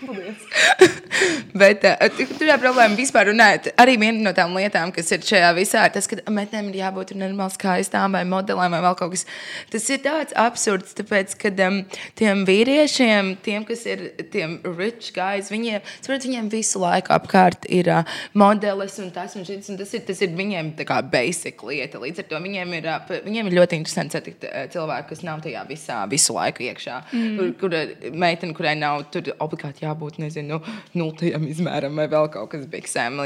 Bet 1.60 1.84
uh, 1.84 2.00
tur 2.16 2.48
ir 2.48 2.60
problēma 2.60 2.96
vispār 2.96 3.28
runāt. 3.30 3.68
Arī 3.80 3.96
viena 4.00 4.22
no 4.24 4.32
tām 4.36 4.54
lietām, 4.56 4.92
kas 4.94 5.10
ir 5.12 5.24
šajā 5.26 5.50
visā, 5.56 5.84
ir 5.86 5.94
tas, 5.94 6.08
ka 6.08 6.18
meitenēm 6.32 6.70
ir 6.70 6.80
jābūt 6.80 7.12
normāli 7.18 7.54
skaistām 7.54 8.16
vai 8.16 8.22
modelēm 8.28 8.76
vai 8.76 8.80
vēl 8.86 8.96
kaut 8.98 9.14
kas. 9.14 9.26
Tas 9.72 9.88
ir 9.92 10.00
tāds 10.04 10.36
absurds, 10.38 10.94
tāpēc, 10.98 11.34
ka 11.40 11.52
um, 11.66 11.80
tiem 12.18 12.44
vīriešiem, 12.48 13.34
tiem, 13.44 13.66
kas 13.68 13.84
ir 13.90 14.06
tiem 14.32 14.58
rich 14.78 15.10
guys, 15.16 15.50
viņiem, 15.52 15.84
saprot, 16.00 16.26
viņiem 16.28 16.48
visu 16.52 16.80
laiku 16.82 17.14
apkārt 17.16 17.68
ir 17.68 17.90
uh, 17.92 18.16
modelis 18.38 18.96
un 19.02 19.12
tas 19.14 19.36
un 19.36 19.46
šis. 19.48 19.68
Un 19.70 19.80
tas, 19.80 19.92
ir, 19.96 20.04
tas 20.08 20.24
ir 20.24 20.32
viņiem 20.38 20.72
tā 20.78 20.86
kā 20.88 21.00
basic 21.04 21.60
lieta. 21.68 22.00
Līdz 22.00 22.24
ar 22.24 22.30
to 22.30 22.40
viņiem 22.46 22.76
ir, 22.80 22.88
uh, 22.88 23.12
viņiem 23.26 23.50
ir 23.50 23.58
ļoti 23.60 23.82
interesanti 23.82 24.16
satikt 24.16 24.48
uh, 24.48 24.64
cilvēku, 24.72 25.12
kas 25.12 25.24
nav 25.26 25.44
tajā 25.44 25.66
visā 25.68 26.00
visu 26.10 26.38
laiku 26.38 26.64
iekšā. 26.70 27.02
Mm. 27.12 27.36
Kur, 27.36 27.52
kur 27.60 28.16
meitene, 28.16 28.56
kurai 28.56 28.76
nav 28.78 29.04
tur 29.12 29.32
obligāti 29.42 29.89
jābūt, 29.90 30.20
nezinu, 30.22 30.60
nultajam 30.96 31.46
izmēram 31.50 31.98
vai 32.00 32.08
vēl 32.10 32.30
kaut 32.32 32.52
kas 32.54 32.68
biksēm. 32.70 33.20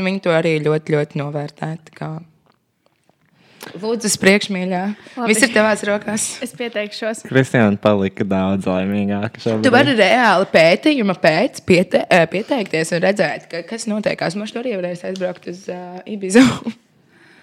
Viņi 0.00 0.22
to 0.24 0.34
arī 0.34 0.58
ļoti, 0.64 0.96
ļoti 0.96 1.20
novērtē. 1.20 1.72
tā 1.88 1.96
kā. 1.96 2.10
Lūdzu, 3.76 4.08
uz 4.08 4.16
priekšu, 4.16 4.54
mīļā. 4.56 4.80
Labi. 5.18 5.28
Viss 5.28 5.44
ir 5.44 5.50
tavās 5.52 5.82
rokās. 5.84 6.26
Es 6.44 6.54
pieteikšos. 6.56 7.26
Kristiāna 7.28 7.76
palika 7.80 8.24
daudz 8.24 8.64
laimīgāka. 8.70 9.42
šobrīd. 9.42 9.66
Tu 9.66 9.72
vari 9.74 9.96
reāli 9.98 10.48
pētījuma 10.54 11.16
pēc 11.20 11.60
piete, 11.68 12.00
pieteikties 12.32 12.94
un 12.96 13.04
redzēt, 13.04 13.50
ka, 13.52 13.60
kas 13.68 13.84
notiekās. 13.90 14.38
Tur 14.40 14.62
arī 14.62 14.78
varēs 14.80 15.04
aizbraukt 15.10 15.50
uz 15.52 15.66
uh, 15.68 16.00
Ibizu. 16.08 16.46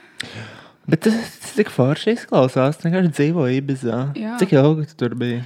Bet 0.89 1.05
tas, 1.05 1.21
tas 1.37 1.53
tik 1.59 1.69
forši 1.69 2.17
izklausās. 2.17 2.81
Tu 2.81 2.89
vienkārši 2.89 3.13
dzīvo 3.13 3.45
Ibizā. 3.53 4.01
Jā. 4.17 4.39
Cik 4.41 4.57
ilgi 4.57 4.89
tu 4.89 4.99
tur 5.03 5.15
biji? 5.19 5.45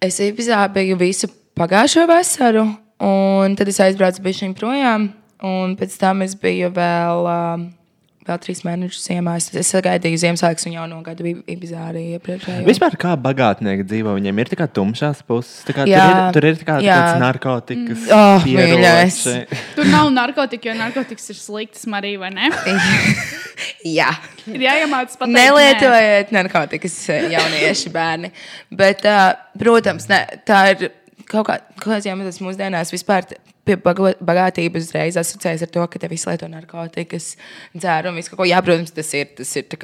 es 0.00 0.16
Ibizā 0.24 0.62
biju 0.72 0.96
visu 1.00 1.28
pagājušo 1.58 2.06
vasaru, 2.10 2.66
un 3.00 3.56
tad 3.58 3.70
es 3.72 3.80
aizbraucu 3.82 4.22
bija 4.24 4.42
šīm 4.42 4.54
projām. 4.58 5.10
Un 5.40 5.72
pēc 5.80 5.94
tam 5.96 6.20
es 6.20 6.34
biju 6.36 6.68
vēl, 6.76 7.22
uh, 7.24 7.62
vēl 8.28 8.40
trīs 8.42 8.60
mēnešus 8.66 9.06
ziemā. 9.08 9.38
Es, 9.40 9.46
es 9.56 9.70
sagaidīju 9.72 10.18
Ziemassvētku 10.20 10.68
un 10.68 10.74
jauno 10.74 10.98
gadu 11.06 11.24
bija 11.24 11.40
Ibizā 11.48 11.86
arī 11.88 12.02
iepriekšējā. 12.18 12.66
Vispār 12.66 12.98
kā 13.00 13.14
bagātnieki 13.24 13.86
dzīvo, 13.88 14.12
viņiem 14.18 14.42
ir 14.42 14.50
tā 14.52 14.58
kā 14.60 14.68
tumšās 14.68 15.24
puses. 15.24 15.62
Tā 15.64 15.78
kā 15.78 15.88
Jā. 15.88 16.04
tur 16.04 16.12
ir, 16.12 16.36
tur 16.36 16.48
ir 16.50 16.68
kā 16.68 16.76
Jā. 16.84 16.98
tāds 17.00 17.24
narkotikas. 17.24 18.04
Oh, 18.12 18.44
ieroči. 18.44 18.76
mīļais. 18.76 19.56
Tur 19.78 19.88
nav 19.88 20.12
narkotika, 20.12 20.68
jo 20.68 20.76
narkotikas 20.76 21.32
ir 21.32 21.40
sliktas, 21.40 21.88
Marija, 21.88 22.20
vai 22.20 22.34
ne? 22.36 22.52
Jā. 23.98 24.12
Ir 24.44 24.60
jāiemācās 24.66 25.16
pateikt. 25.16 25.36
Nelietojiet 25.38 26.36
narkotikas, 26.36 27.00
eh, 27.16 27.30
jaunieši, 27.32 27.92
bērni. 27.96 28.34
Bet, 28.76 29.08
uh, 29.08 29.32
protams, 29.60 30.04
ne, 30.12 30.24
tā 30.44 30.62
ir 30.74 30.90
kaut 31.30 31.46
kā- 31.48 31.60
kāds 31.80 32.08
iemesls 32.08 32.42
mūsdienās 32.42 32.92
vispār. 32.94 33.28
Pie 33.64 33.76
bagātības 33.76 34.88
uzreiz 34.88 35.18
asociējas 35.20 35.66
ar 35.66 35.70
to, 35.70 35.86
ka 35.92 36.00
te 36.00 36.08
viss 36.10 36.26
lieto 36.26 36.48
narkotikas, 36.50 37.34
dzērumu, 37.76 38.18
visu 38.18 38.32
kaut 38.32 38.42
ko. 38.42 38.48
Jā, 38.48 38.62
protams, 38.64 38.94
tas 38.96 39.14
ir. 39.14 39.34
Tas 39.38 39.56
ir 39.60 39.68
tā 39.70 39.78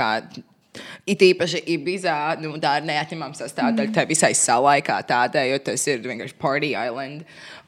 It 1.07 1.23
īpaši 1.25 1.63
Ibizā, 1.73 2.37
nu, 2.43 2.51
tā 2.61 2.75
ir 2.81 2.89
neatņemama 2.89 3.39
sastāvdaļa 3.39 3.95
tai 3.97 4.05
visai 4.11 4.33
salai 4.37 4.83
kā 4.85 4.99
tādai, 5.09 5.47
jo 5.53 5.61
tas 5.71 5.87
ir 5.89 6.03
vienkārši 6.05 6.37
party 6.43 6.75
island. 6.77 7.25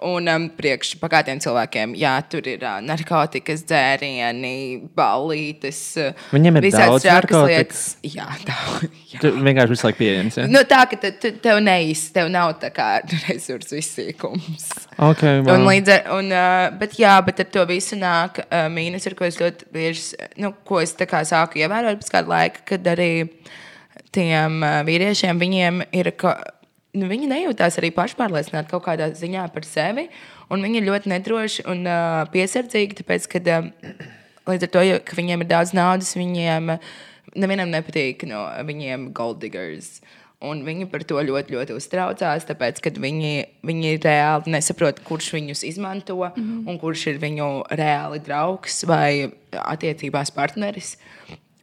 Un 0.06 0.28
um, 0.30 0.44
priekš 0.54 0.92
pagātiem 1.00 1.40
cilvēkiem, 1.42 1.96
jā, 1.98 2.12
tur 2.30 2.46
ir 2.46 2.62
uh, 2.62 2.76
narkotikas, 2.86 3.64
dzērieni, 3.66 4.90
ballītes. 4.94 5.80
uh, 5.98 6.20
Viņiem 6.30 6.60
ir 6.60 6.66
visādas 6.68 7.06
narkotikas? 7.08 7.48
lietas. 7.50 8.14
Jā, 8.14 8.28
daudz. 8.46 8.92
Tur 9.18 9.40
vienkārši 9.42 9.74
visu 9.74 9.86
laiku 9.88 9.98
pieejams. 9.98 10.36
Ja? 10.38 10.44
Nu, 10.46 10.62
tā 10.70 10.84
ka 10.90 10.98
te, 11.02 11.10
te, 11.18 11.32
tev 11.42 11.58
neiz, 11.66 12.04
tev 12.14 12.30
nav 12.30 12.52
tā 12.62 12.70
kā 12.74 12.86
resursu 13.26 13.80
izsīkums. 13.80 14.68
Okay, 15.08 15.40
Un 15.42 15.66
līdz 15.66 15.94
ar, 15.96 16.06
un, 16.18 16.30
uh, 16.30 16.68
bet, 16.78 16.94
jā, 17.02 17.16
bet 17.26 17.42
ar 17.42 17.48
to 17.58 17.64
visu 17.66 17.98
nāk 17.98 18.38
uh, 18.44 18.68
mīnus, 18.70 19.08
ar 19.10 19.16
ko 19.18 19.26
es 19.26 19.40
ļoti 19.42 19.66
bieži, 19.74 20.04
nu, 20.38 20.52
ko 20.68 20.78
es 20.84 20.94
tā 20.94 21.08
kā 21.10 21.24
sāku 21.26 21.58
ievērot 21.64 21.98
pēc 22.04 22.12
kāda 22.14 22.32
laika, 22.36 22.62
kad 22.70 22.86
arī 22.94 23.10
tiem 24.14 24.62
uh, 24.62 24.78
vīriešiem 24.86 25.42
viņiem 25.42 25.82
ir, 25.90 26.12
ka, 26.20 26.36
nu, 26.96 27.08
viņi 27.10 27.28
nejūtās 27.30 27.80
arī 27.80 27.90
pašpārliecināti 27.96 28.70
kaut 28.70 28.86
kādā 28.86 29.10
ziņā 29.16 29.48
par 29.52 29.66
sevi, 29.68 30.08
un 30.52 30.64
viņi 30.64 30.80
ir 30.80 30.88
ļoti 30.88 31.12
nedroši 31.12 31.66
un 31.68 31.84
uh, 31.84 32.22
piesardzīgi, 32.32 33.02
tāpēc, 33.02 33.28
kad 33.34 33.52
um, 33.58 33.72
līdz 34.48 34.68
ar 34.68 34.72
to, 34.76 34.86
ka 35.04 35.18
viņiem 35.18 35.44
ir 35.44 35.50
daudz 35.50 35.74
naudas, 35.76 36.14
viņiem 36.16 36.72
uh, 36.76 36.94
nevienam 37.36 37.70
nepatīk 37.72 38.24
no 38.28 38.46
viņiem 38.68 39.10
gold 39.16 39.42
diggers. 39.44 39.98
Un 40.38 40.60
viņi 40.62 40.86
par 40.86 41.02
to 41.02 41.18
ļoti, 41.18 41.56
ļoti 41.56 41.74
uztraucās, 41.74 42.44
tāpēc, 42.46 42.78
ka 42.78 42.92
viņi, 42.94 43.32
viņi 43.66 43.96
reāli 44.04 44.52
nesaprot, 44.54 45.00
kurš 45.02 45.32
viņus 45.34 45.64
izmanto 45.66 46.14
mm 46.14 46.30
-hmm. 46.36 46.68
un 46.70 46.78
kurš 46.78 47.08
ir 47.10 47.18
viņu 47.18 47.48
reāli 47.74 48.22
draugs 48.22 48.84
vai 48.86 49.32
attiecībās 49.50 50.30
partneris. 50.30 50.96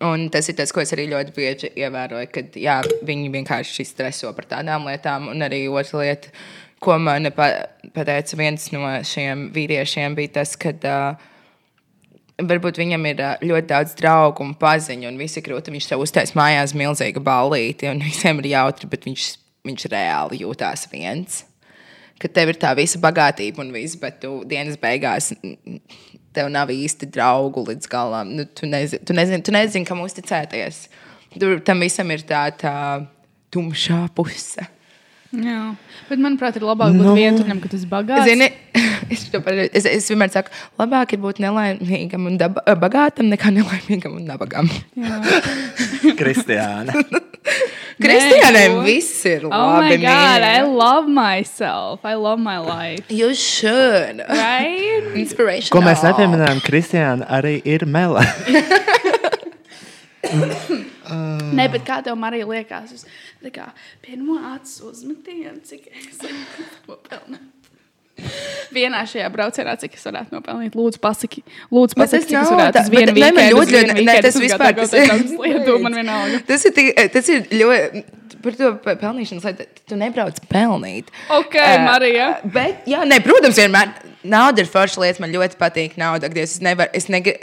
Un 0.04 0.28
tas 0.30 0.50
ir 0.52 0.58
tas, 0.58 0.74
ko 0.76 0.82
es 0.84 0.92
arī 0.92 1.06
ļoti 1.08 1.32
bieži 1.36 1.70
ievēroju, 1.80 2.28
kad 2.36 2.58
jā, 2.60 2.82
viņi 3.08 3.30
vienkārši 3.32 3.86
streso 3.88 4.34
par 4.36 4.50
tādām 4.50 4.90
lietām. 4.90 5.30
Un 5.32 5.46
arī 5.46 5.62
otra 5.72 6.02
lieta, 6.04 6.34
ko 6.84 6.98
man 7.00 7.32
pa- 7.36 7.70
pateica 7.96 8.36
viens 8.38 8.68
no 8.76 8.84
šiem 9.08 9.48
vīriešiem, 9.56 10.18
bija 10.18 10.42
tas, 10.42 10.58
ka 10.60 10.76
uh, 10.76 11.32
Varbūt 12.36 12.76
viņam 12.82 13.06
ir 13.08 13.22
ā, 13.24 13.30
ļoti 13.48 13.68
daudz 13.70 13.94
draugu 13.96 14.44
un 14.44 14.50
paziņu, 14.60 15.08
un 15.08 15.20
visi 15.20 15.40
krūti 15.40 15.72
viņš 15.72 15.86
sev 15.88 16.02
uztais 16.04 16.34
mājās 16.36 16.74
milzīgu 16.76 17.22
ballīti, 17.24 17.88
un 17.88 18.02
visiem 18.04 18.42
ir 18.44 18.50
jautri, 18.52 18.90
bet 18.92 19.08
viņš, 19.08 19.28
viņš 19.64 19.86
reāli 19.94 20.42
jūtās 20.42 20.84
viens. 20.92 21.46
Ka 22.20 22.28
tev 22.28 22.52
ir 22.52 22.60
tā 22.60 22.74
visa 22.76 23.00
bagātība 23.00 23.64
un 23.64 23.72
viss, 23.76 23.96
bet 24.00 24.20
tu 24.24 24.42
dienas 24.52 24.76
beigās 24.80 25.32
tev 26.36 26.52
nav 26.54 26.72
īsti 26.74 27.10
draugu 27.16 27.64
līdz 27.70 27.90
galam. 27.92 28.36
Nu, 28.38 28.46
tu, 28.46 28.68
nezini, 28.70 29.02
tu, 29.08 29.16
nezini, 29.18 29.42
tu 29.48 29.56
nezini, 29.56 29.88
kam 29.88 30.04
uzticēties. 30.06 30.86
Tur 31.40 31.60
tam 31.68 31.82
visam 31.84 32.12
ir 32.16 32.24
tā, 32.28 32.46
tā 32.60 32.76
tumšā 33.56 34.06
puse. 34.16 34.68
Jā, 35.36 35.62
bet 36.08 36.22
manuprāt, 36.24 36.56
ir 36.56 36.64
labāk 36.64 36.94
būt 36.94 37.02
Nu. 37.02 37.10
no. 37.10 37.16
vientuļam, 37.18 37.58
ka 37.60 37.68
tas 37.74 37.82
ir 37.84 37.90
bagāts. 37.92 38.24
Zini, 38.30 38.48
es, 39.12 39.26
to 39.34 39.42
par- 39.44 39.58
es, 39.66 39.84
es 39.90 40.08
vienmēr 40.12 40.32
saku, 40.32 40.54
labāk 40.80 41.18
ir 41.18 41.20
būt 41.26 41.42
nelaimīgam 41.44 42.30
un 42.30 42.38
daba, 42.40 42.64
bagātam 42.80 43.28
nekā 43.34 43.52
nelaimīgam 43.58 44.16
un 44.16 44.30
nabagam. 44.30 44.70
Kristiāna. 46.20 46.96
Kristiānai 48.04 48.66
jo. 48.68 48.80
viss 48.86 49.26
ir 49.30 49.46
Oh 49.46 49.50
my 49.50 49.92
labi. 49.92 50.02
God, 50.02 50.42
I 50.44 50.62
love 50.64 51.08
myself. 51.08 52.04
I 52.04 52.16
love 52.16 52.40
my 52.40 52.58
life. 52.58 53.06
You 53.10 53.34
should. 53.36 54.24
Right? 54.28 55.12
Inspiration. 55.24 55.72
Ko 55.76 55.84
mēs 55.86 56.04
nepieminējām, 56.06 56.64
Kristiāna 56.66 57.30
arī 57.38 57.60
ir 57.64 57.86
mele. 57.86 58.26
Uh. 61.06 61.38
Nē, 61.54 61.68
bet 61.70 61.84
kā 61.86 62.00
tev 62.02 62.18
arī 62.26 62.42
liekas, 62.50 63.06
tā 63.44 63.52
kā 63.54 63.68
pirmo 64.02 64.40
acu 64.56 64.90
uzmetienu, 64.90 65.62
cik 65.62 65.86
es 65.94 66.24
nopelnu? 66.90 67.38
Vienā 68.76 69.02
šajā 69.08 69.28
braucienā, 69.34 69.74
cik 69.80 69.96
es 69.98 70.04
varētu 70.08 70.32
nopelnīt, 70.38 70.76
lūdzu, 70.78 71.00
pasaki, 71.04 71.44
lūdzu, 71.74 71.98
pasaki 72.00 72.30
cik 72.30 72.38
es 72.42 72.52
varētu 72.54 72.82
uz 72.86 72.90
vienu 72.94 73.12
nē, 73.16 73.32
man 73.36 73.50
ļoti- 73.52 73.76
nē, 73.76 73.96
weekendu, 74.00 74.22
tas 74.26 74.38
vispār- 74.40 74.76
tas 74.80 74.94
ir- 74.94 75.38
lietu, 75.44 75.76
man 75.84 75.94
vienalga. 76.00 76.40
Tas 76.48 76.66
ir, 76.66 76.72
tik, 76.76 76.94
tas 77.14 77.30
ir 77.30 77.44
ļoti. 77.52 78.04
Par 78.46 78.54
to 78.54 78.72
pe- 78.84 78.96
pelnīšanas 79.02 79.46
lietu 79.48 79.66
tu 79.90 79.96
nebrauc 79.98 80.40
pelnīt. 80.52 81.08
Ok, 81.34 81.56
Eh, 81.60 81.78
Marija. 81.86 82.28
Bet, 82.44 82.86
jā, 82.86 83.02
nē, 83.06 83.20
protams, 83.26 83.58
vienmēr. 83.58 83.92
Nauda 84.26 84.62
ir 84.64 84.70
forša 84.70 85.02
lieta. 85.04 85.20
Man 85.22 85.32
ļoti 85.34 85.58
patīk 85.58 85.98
nauda. 86.02 86.30
Dievs, 86.34 86.56
Es, 86.56 86.62
nevar, 86.62 86.90
es, 86.98 87.06
nega, 87.14 87.34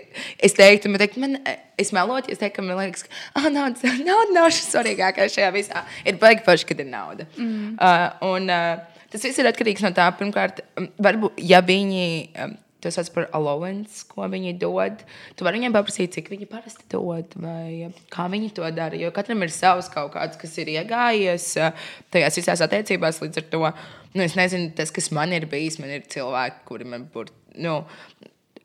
es 0.42 0.52
teiktu, 0.54 0.88
man, 0.90 0.98
teikt, 0.98 1.16
man, 1.16 1.36
eh, 1.46 1.56
es 1.78 1.92
melotu, 1.94 2.28
ja 2.30 2.32
es 2.34 2.38
teiktu, 2.38 2.62
man 2.66 2.76
liekas, 2.80 3.04
ka 3.04 3.08
ah, 3.38 3.48
nauda, 3.50 3.92
nauda 4.02 4.32
nav 4.34 4.48
šis 4.50 4.72
svarīgākais 4.74 5.34
šajā 5.36 5.50
visā. 5.54 5.82
Ir 6.06 6.18
baigi 6.22 6.42
forši, 6.46 6.66
kad 6.66 6.80
ir 6.80 6.86
nauda. 6.90 7.26
Mm. 7.36 7.76
Uh, 7.78 8.08
un, 8.34 8.50
uh, 8.50 8.78
tas 9.12 9.24
viss 9.28 9.40
ir 9.40 9.48
atkarīgs 9.50 9.84
no 9.84 9.92
tā, 9.96 10.08
pirmkārt, 10.18 10.64
um, 10.80 10.90
varbūt, 11.08 11.40
ja 11.52 11.64
viņi. 11.64 12.04
Um, 12.36 12.58
Tas 12.82 12.96
sauc 12.98 13.12
par 13.14 13.28
allowance, 13.38 14.00
ko 14.10 14.24
viņi 14.26 14.56
dod. 14.58 15.04
Tu 15.38 15.44
vari 15.46 15.60
viņiem 15.60 15.74
paprasīt, 15.76 16.16
cik 16.16 16.32
viņi 16.32 16.48
parasti 16.50 16.88
dod, 16.90 17.36
vai 17.38 17.86
uh, 17.86 18.00
kā 18.10 18.24
viņi 18.26 18.48
to 18.56 18.66
dara. 18.74 18.98
Jo 18.98 19.12
katram 19.14 19.44
ir 19.46 19.52
savs 19.54 19.86
kaut 19.92 20.10
kāds, 20.16 20.34
kas 20.40 20.56
ir 20.58 20.72
iegājies 20.72 21.46
uh, 21.62 21.84
tajās 22.10 22.40
visās 22.40 22.64
attiecībās. 22.66 23.20
Līdz 23.22 23.38
ar 23.38 23.46
to 23.52 23.62
nu, 23.68 24.24
es 24.24 24.34
nezinu, 24.34 24.72
tas, 24.76 24.90
kas 24.90 25.12
man 25.14 25.30
ir 25.36 25.46
bijis, 25.50 25.78
man 25.78 25.94
ir 25.94 26.04
cilvēki, 26.10 26.64
kuri 26.68 26.88
man 26.90 27.06
būtu. 27.14 27.34
Nu, 27.62 27.78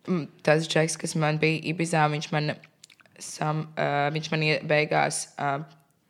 mm, 0.08 0.26
tas 0.48 0.68
čeks, 0.72 0.98
kas 1.00 1.14
man 1.20 1.38
bija 1.44 1.62
Ibizā, 1.72 2.08
viņš 2.12 2.30
man, 2.34 2.56
sam, 3.22 3.68
uh, 3.78 4.08
viņš 4.16 4.32
man 4.34 4.48
beigās. 4.68 5.28
Uh, 5.38 5.62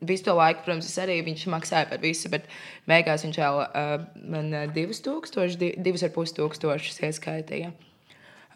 Visu 0.05 0.27
to 0.27 0.35
laiku, 0.37 0.61
protams, 0.65 0.85
es 0.91 0.99
arī 1.01 1.17
viņš 1.25 1.47
maksāja 1.49 1.87
par 1.89 2.01
visu, 2.03 2.29
bet 2.29 2.45
beigās 2.89 3.25
viņš 3.25 3.39
jau 3.41 3.53
uh, 3.63 3.93
man 4.29 4.51
uh, 4.53 4.67
divus 4.73 5.01
tūkstošus, 5.05 5.57
div, 5.57 5.77
divus 5.81 6.05
ar 6.05 6.13
pus 6.13 6.35
tūkstošus 6.37 7.01
ieskaitīja. 7.07 7.73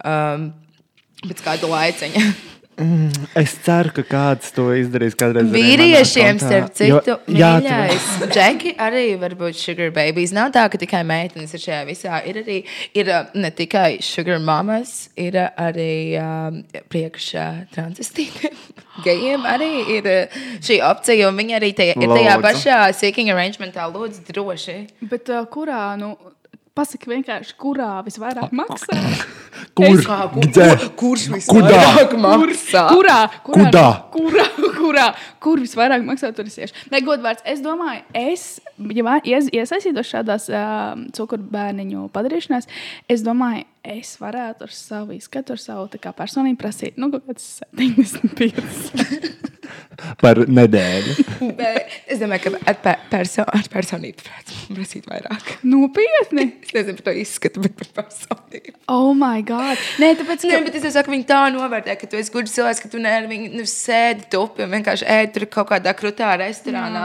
Um, 0.05 0.51
pēc 1.25 1.45
kāda 1.45 1.69
laiciņa. 1.71 2.25
Es 3.37 3.51
ceru, 3.61 3.91
ka 3.93 4.01
kāds 4.09 4.47
to 4.55 4.69
izdarīs 4.73 5.13
kādreiz. 5.19 5.49
Vīriešiem, 5.53 6.39
starp 6.41 6.71
citu, 6.73 6.87
Jo- 6.87 7.17
jā, 7.27 7.49
tu- 7.59 7.67
mīļais. 7.67 8.07
Džeki 8.31 8.71
arī 8.81 9.03
var 9.21 9.35
būt 9.37 9.59
sugar 9.59 9.91
babies. 9.93 10.31
Nav 10.33 10.51
tā, 10.55 10.63
ka 10.71 10.79
tikai 10.81 11.03
meitenes 11.05 11.53
ir 11.53 11.59
šajā 11.59 11.81
visā. 11.89 12.21
Ir 12.25 12.39
arī 12.41 12.57
ir, 12.95 13.09
uh, 13.09 13.25
ne 13.35 13.51
tikai 13.51 14.01
sugar 14.01 14.39
mamas, 14.39 15.09
ir 15.15 15.35
uh, 15.35 15.49
arī 15.61 16.17
um, 16.21 16.63
priekšā 16.89 17.67
transistītiem. 17.75 18.55
Gejiem 19.05 19.45
arī 19.45 19.71
ir 19.99 20.09
uh, 20.09 20.41
šī 20.63 20.81
opcija, 20.89 21.29
un 21.29 21.37
viņi 21.37 21.57
arī 21.59 21.73
tie, 21.77 21.91
ir 21.93 22.07
tajā 22.15 22.39
pašā 22.41 22.79
seeking 22.97 23.29
arrangementā. 23.29 23.85
Lūdzu, 23.93 24.25
droši. 24.31 24.79
Bet 25.11 25.29
uh, 25.29 25.45
kurā, 25.51 25.97
nu, 25.99 26.15
pasaki 26.77 27.09
vienkārši, 27.11 27.55
kurā 27.59 27.89
visvairāk 28.05 28.53
maksā? 28.55 28.97
Kur? 29.77 29.87
Es- 29.91 30.05
Kā, 30.07 30.17
ku, 30.31 30.41
Gdē? 30.45 30.67
kurš 30.99 31.25
Kudā? 31.47 31.67
visvairāk 31.67 32.13
maksā? 32.23 32.83
Kurā? 32.91 33.17
Kurā? 33.45 33.65
Kudā? 33.67 33.85
Kurā? 34.15 34.45
kurā? 34.79 35.05
Kur 35.43 35.61
visvairāk 35.63 36.05
maksā 36.07 36.31
tur 36.35 36.47
es 36.49 36.57
iešu? 36.59 36.87
Nē, 36.93 37.03
godvārds, 37.07 37.43
es 37.47 37.61
domāju, 37.63 38.03
es, 38.17 38.45
ja 39.27 39.41
iesaistītos 39.61 40.09
šādās 40.11 40.47
uh, 40.51 40.95
cukuru 41.15 41.43
bērniņu 41.51 42.07
padarīšanās, 42.15 42.67
es 43.11 43.23
domāju, 43.27 43.67
es 43.83 44.13
varētu 44.21 44.67
ar 44.67 44.73
savu 44.75 45.15
izskatu, 45.17 45.55
ar 45.55 45.61
savu 45.61 45.87
personību 46.17 46.59
prasīt, 46.61 46.99
nu, 47.01 47.11
kaut 47.13 47.25
kāds 47.29 47.61
75. 47.73 49.49
Par 50.21 50.39
nedēļu. 50.49 51.13
Bet 51.59 51.91
Es 52.11 52.19
domāju, 52.19 52.51
ka 52.51 52.59
ar, 52.67 52.77
pe 52.83 52.93
perso 53.11 53.43
ar 53.47 53.67
personību 53.71 54.25
prasīt 54.75 55.07
vairāk. 55.09 55.55
Nopietni! 55.67 56.49
Es 56.71 56.73
nezinu 56.75 56.99
par 57.01 57.05
to 57.09 57.13
izskatu, 57.19 57.61
bet 57.63 57.73
par 57.75 57.89
personību. 57.99 58.73
Oh, 58.91 59.11
my 59.17 59.41
God! 59.43 59.79
Nē, 59.99 60.13
tāpēc, 60.19 60.45
Nē, 60.47 60.53
ka... 60.53 60.65
bet 60.67 60.77
es 60.79 60.93
saku, 60.95 61.11
viņi 61.11 61.25
tā 61.27 61.39
novērtē, 61.51 61.95
ka 61.99 62.07
tu 62.07 62.19
esi 62.19 62.31
gudrs 62.31 62.53
cilvēks, 62.55 62.79
ka 62.83 62.91
tu 62.93 63.01
ne 63.01 63.11
ar 63.11 63.27
viņu 63.27 63.49
nu, 63.57 63.65
sēdi 63.67 64.27
tupi 64.31 64.63
un 64.63 64.71
vienkārši 64.71 65.07
ēd 65.15 65.33
tur 65.35 65.45
kaut 65.51 65.69
kādā 65.73 65.93
krutā 65.97 66.31
restorānā, 66.39 67.03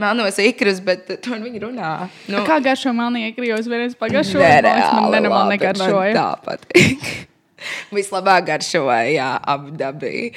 melnos 0.00 0.40
ikrus, 0.42 0.80
bet 0.84 1.10
tu 1.12 1.34
ar 1.34 1.42
viņu 1.44 1.62
runā. 1.66 1.92
Nu, 2.32 2.40
Kā 2.48 2.56
garšo 2.64 2.94
manīgi, 2.96 3.34
ka 3.36 3.46
jūs 3.50 3.68
vienreiz 3.68 3.96
pagājušajā 4.00 4.52
gadā 4.56 4.74
man 4.96 5.16
nenormāli 5.16 5.56
negaršoja. 5.58 6.11
Tā 6.16 6.26
patīk. 6.44 7.04
Vislabāk 7.94 8.48
garšoja 8.48 9.28
Abudabī. 9.52 10.32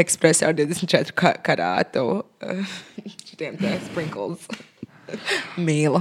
Ekspresā 0.00 0.48
ar 0.50 0.56
24 0.56 1.12
ka- 1.18 1.36
karātu. 1.44 2.04
Šitiem 3.28 3.58
te 3.60 3.74
sprinkles. 3.88 4.46
Mīlu. 5.66 6.00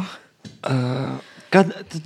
Kad 1.53 1.73
tu, 1.91 2.01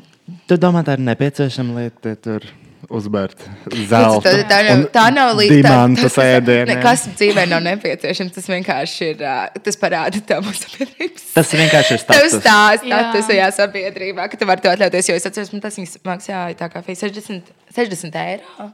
tu 0.49 0.57
domā, 0.61 0.81
tā 0.85 0.97
ir 0.97 1.05
nepieciešama 1.05 1.77
lieta, 1.77 2.15
tur 2.17 2.45
uzbērt 2.89 3.37
Tā, 3.41 3.81
zelta. 3.91 4.31
tā, 4.49 4.59
nav, 4.65 4.71
un 4.77 4.85
tā 4.93 5.03
nav 5.13 5.33
līdzīga. 5.37 5.73
Sēdieniem. 6.15 6.71
Nekas 6.71 7.03
dzīvē 7.19 7.45
nav 7.51 7.61
nepieciešams. 7.67 8.33
Tas 8.35 8.47
vienkārši 8.51 9.09
ir. 9.13 9.25
Tas 9.63 9.77
parāda 9.81 10.21
tavu 10.33 10.53
sabiedrības. 10.57 11.27
Tas 11.35 11.51
vienkārši 11.53 11.97
ir 11.97 12.05
Tev 12.05 12.07
status. 12.07 12.37
stāsta 12.39 12.87
Jā. 12.89 13.01
status 13.11 13.29
tajā 13.31 13.49
sabiedrībā, 13.59 14.29
ka 14.31 14.37
tu 14.41 14.47
vari 14.49 14.61
to 14.65 14.71
atļauties. 14.73 15.11
Jo 15.11 15.19
es 15.19 15.27
atceros, 15.29 15.53
man 15.53 15.61
tas 15.61 15.77
maksāja 15.77 16.55
tā 16.59 16.71
kā 16.73 16.81
fī 16.85 16.97
60, 16.97 17.53
60 17.75 18.17
eiro. 18.25 18.71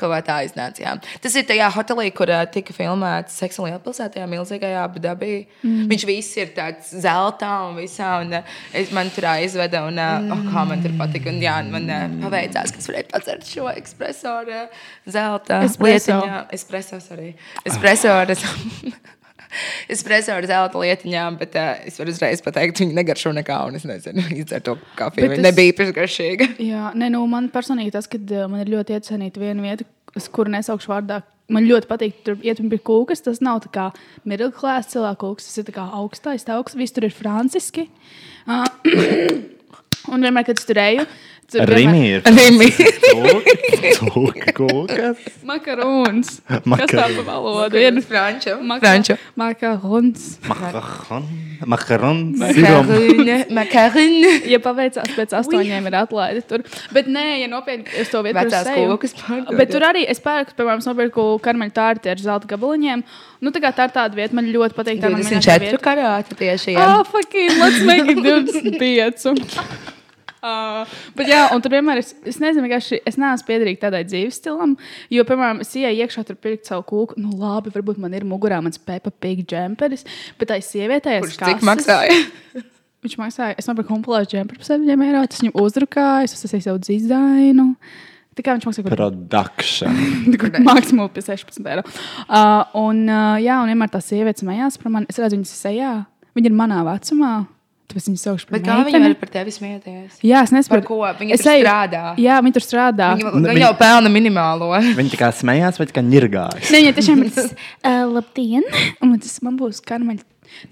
Kaut 0.00 0.14
kā 0.14 0.20
tā 0.24 0.38
iznāca. 0.46 0.82
Jā. 0.82 0.94
Tas 1.22 1.36
ir 1.36 1.46
tajā 1.48 1.68
hotelī, 1.74 2.08
kur 2.16 2.30
uh, 2.32 2.42
tika 2.50 2.74
filmēts 2.76 3.36
Seksa 3.40 3.66
lielpilsētā, 3.66 4.14
tajā 4.16 4.28
milzīgajā 4.30 4.80
Abudabī. 4.86 5.34
Mm. 5.60 5.84
Viņš 5.92 6.06
viss 6.08 6.40
ir 6.40 6.54
tāds 6.56 6.90
zelta 7.04 7.50
un 7.68 7.76
visā. 7.80 8.14
Un, 8.24 8.34
uh, 8.40 8.58
es 8.76 8.92
man 8.96 9.12
tur 9.14 9.28
aizveda, 9.34 9.84
un 9.88 10.00
uh, 10.00 10.16
mm. 10.24 10.34
oh, 10.34 10.50
kā 10.54 10.66
man 10.72 10.84
tur 10.84 10.96
patika. 11.00 11.32
Un, 11.32 11.40
jā, 11.44 11.58
man 11.68 11.88
uh, 11.92 12.08
paveicās, 12.24 12.74
ka 12.74 12.82
es 12.82 12.90
varēju 12.90 13.10
padzert 13.12 13.54
šo 13.54 13.68
ekspreso 13.76 14.34
ar 14.42 14.52
uh, 14.56 14.82
zelta 15.08 15.62
Espresso. 15.68 16.18
lietiņā. 16.18 16.42
Espreso 16.56 17.00
arī. 17.16 17.32
Espreso 17.68 18.16
ar 18.16 18.34
Espreso 19.94 20.34
ar 20.34 20.46
zelta 20.48 20.80
lietiņām, 20.82 21.38
bet 21.40 21.56
uh, 21.58 21.72
es 21.88 21.98
varu 22.00 22.14
uzreiz 22.14 22.42
pateikt, 22.44 22.82
viņi 22.82 22.96
negaršo 22.96 23.32
nekā, 23.36 23.58
es 23.78 23.86
nezinu, 23.88 24.24
izdzēru 24.42 24.66
to 24.68 24.76
kafiju. 24.98 25.26
Bet 25.26 25.36
Viņa 25.36 25.40
es- 25.40 25.46
nebija 25.48 25.72
īpaši 25.74 25.96
garšīga. 25.98 26.48
Jā, 26.70 26.86
nē, 26.98 27.10
nu, 27.16 27.24
man 27.30 27.50
personīgi 27.52 27.94
tas, 27.96 28.08
ka 28.10 28.20
man 28.50 28.62
ir 28.62 28.72
ļoti 28.76 28.96
iecienīta 28.98 29.42
viena 29.42 29.64
vieta, 29.66 29.86
uz 30.16 30.26
kuru 30.32 30.52
nesaukšu 30.56 30.90
vārdā. 30.92 31.22
Man 31.50 31.66
ļoti 31.66 31.88
patīk, 31.90 32.18
tur 32.26 32.36
iet 32.46 32.60
pie 32.62 32.78
kūkas. 32.78 33.24
Tas 33.26 33.40
nav 33.42 33.64
tā 33.64 33.70
kā 33.74 33.86
middle 34.22 34.52
class 34.54 34.92
cilvēku 34.92 35.32
kūkas, 35.32 35.48
tas 35.48 35.58
ir 35.58 35.66
tā 35.66 35.74
kā 35.80 35.86
augstais, 35.98 36.46
augsts. 36.46 36.78
Viss 36.78 36.94
tur 36.94 37.08
ir 37.08 37.14
franciski. 37.14 37.88
Uh, 38.46 38.62
un 40.14 40.22
vienmēr, 40.22 40.46
kad 40.46 40.62
es 40.62 40.68
tur 40.68 40.78
eju, 40.78 41.08
kūkas. 44.54 45.18
Makarons. 45.46 46.32
Kas 46.46 46.92
tā 46.92 47.06
pa 47.16 47.24
valodu 47.26 47.80
ir? 47.80 48.00
Franču. 48.06 48.56
Franču. 48.82 49.16
Makarons. 49.40 50.26
Makaron. 50.46 51.26
Makaron. 51.66 52.20
Sirom. 52.54 52.86
Makarone. 52.86 53.36
Makarone. 53.58 54.32
Ja 54.50 54.60
paveicās 54.62 55.12
pēc 55.16 55.34
astoņiem, 55.40 55.90
ir 55.90 55.98
atlaide 56.00 56.44
tur. 56.48 56.64
Bet 56.94 57.10
nē, 57.10 57.26
ja 57.42 57.50
nopietni 57.50 57.90
es 58.00 58.12
to 58.12 58.22
vietu 58.26 58.40
Vecās 58.40 58.70
kūkas 58.70 59.16
pārdod. 59.18 59.54
Bet 59.58 59.74
tur 59.74 59.86
arī 59.90 60.06
es 60.10 60.22
pērku, 60.24 60.56
piemēram, 60.58 60.84
nopirku 60.86 61.28
karmeļu 61.44 61.76
tārti 61.76 62.12
ar 62.12 62.22
zelta 62.22 62.50
gabaliņiem. 62.50 63.04
Nu, 63.40 63.52
tā 63.54 63.62
kā 63.62 63.72
tā 63.76 63.88
ir 63.88 63.96
tāda 63.96 64.18
vieta, 64.18 64.36
man 64.36 64.50
ļoti 64.52 64.76
patīk. 64.76 65.00
Tā 65.00 65.08
ir 65.08 65.16
mana 65.16 65.24
mīļākā 65.24 65.40
24 65.40 65.70
vieta. 65.70 65.84
karāti 65.84 66.36
tieši. 66.42 66.76
Oh, 66.80 67.00
fucking, 67.08 67.56
let's 67.60 67.80
make 67.88 68.06
it 68.12 68.20
25. 68.20 69.96
Uh, 70.40 70.88
bet, 71.18 71.28
jā, 71.28 71.42
un 71.54 71.62
tur 71.64 71.74
vienmēr 71.76 72.00
es, 72.00 72.14
es 72.24 72.40
nezinu, 72.40 72.64
vienkārši 72.66 73.00
es 73.08 73.18
neesmu 73.20 73.48
piederīga 73.48 73.86
tādai 73.86 74.02
dzīves 74.08 74.40
stilam. 74.40 74.76
Jo, 75.12 75.24
piemēram, 75.28 75.62
es 75.64 75.72
ienāku 75.76 76.04
iekšā, 76.06 76.26
tur 76.28 76.38
pirkt 76.40 76.70
savu 76.70 76.86
kūku. 76.88 77.20
Nu, 77.20 77.34
labi, 77.40 77.72
varbūt 77.74 78.00
man 78.00 78.16
ir 78.16 78.26
mugurā 78.28 78.62
mans 78.64 78.80
Peppa 78.80 79.12
Pig 79.12 79.44
džemperis, 79.48 80.06
bet 80.40 80.52
tai 80.52 80.60
sievietei 80.64 81.18
es 81.20 81.26
Kurš 81.28 81.40
cik 81.44 81.66
maksāja? 81.66 82.20
Viņš 83.00 83.16
maksāja, 83.16 83.56
es 83.56 83.64
nopirku 83.64 83.94
humpulāšu 83.94 84.34
džemperi 84.34 84.60
par 84.60 84.68
7 84.68 85.04
eiro. 85.06 85.20
Tas 85.24 85.40
viņam 85.40 85.54
uzdrukāja, 85.62 86.26
es 86.26 86.34
uzsācu 86.36 86.66
savu 86.66 86.80
dizainu. 86.84 87.70
Tā 88.36 88.44
kā 88.44 88.52
viņš 88.56 88.66
maksāja 88.68 88.84
kaut 88.84 88.92
Production. 88.92 89.96
kādu 90.36 90.60
mākslinieku 90.66 91.14
pie 91.14 91.24
16 91.24 91.70
eiro. 91.72 91.84
Uh, 92.26 92.60
un, 92.76 93.00
uh, 93.08 93.38
jā, 93.40 93.56
un 93.62 93.72
vienmēr 93.72 93.88
tā 93.92 94.02
sieviete 94.04 94.44
smējās 94.44 94.76
par 94.82 94.92
mani. 94.92 95.08
Es 95.08 95.20
redzu 95.20 95.38
viņas 95.38 95.54
sejā. 95.64 95.94
Viņa 96.36 96.52
ir 96.52 96.58
manā 96.60 96.82
vecumā. 96.86 97.32
Tāpēc 97.90 98.04
viņas 98.06 98.22
saukšu 98.28 98.46
par 98.46 98.60
viņi 98.60 98.74
meiteni. 98.86 99.02
var 99.08 99.14
par 99.18 99.30
tevi 99.34 99.50
smieties? 99.50 100.18
Jā, 100.22 100.44
es 100.46 100.52
nesaprotu. 100.54 100.70
Par 100.70 100.82
ko? 100.86 100.98
Viņa 101.18 101.34
Es 101.34 101.42
tur 101.42 101.50
eju- 101.50 101.64
strādā? 101.66 102.02
Jā, 102.22 102.36
viņa 102.46 102.54
tur 102.54 102.62
strādā. 102.62 103.08
Viņa, 103.18 103.32
viņa 103.34 103.54
viņi- 103.56 103.64
jau 103.64 103.72
pelna 103.80 104.12
minimālo. 104.14 104.68
Viņi 105.00 105.10
tā 105.10 105.18
kā 105.18 105.30
smējās, 105.34 105.80
vai 105.80 105.86
kā 105.90 106.04
ņirgājas. 106.06 106.70
Nē, 106.70 106.82
viņa 106.84 106.92
tiešām 107.00 107.24
ir 107.26 107.32
tas, 107.34 107.50
uh, 107.82 108.04
labdien! 108.16 108.62
Un 109.02 109.16
tas 109.18 109.34
man 109.42 109.58
būs 109.58 109.82
karmeļa 109.82 110.22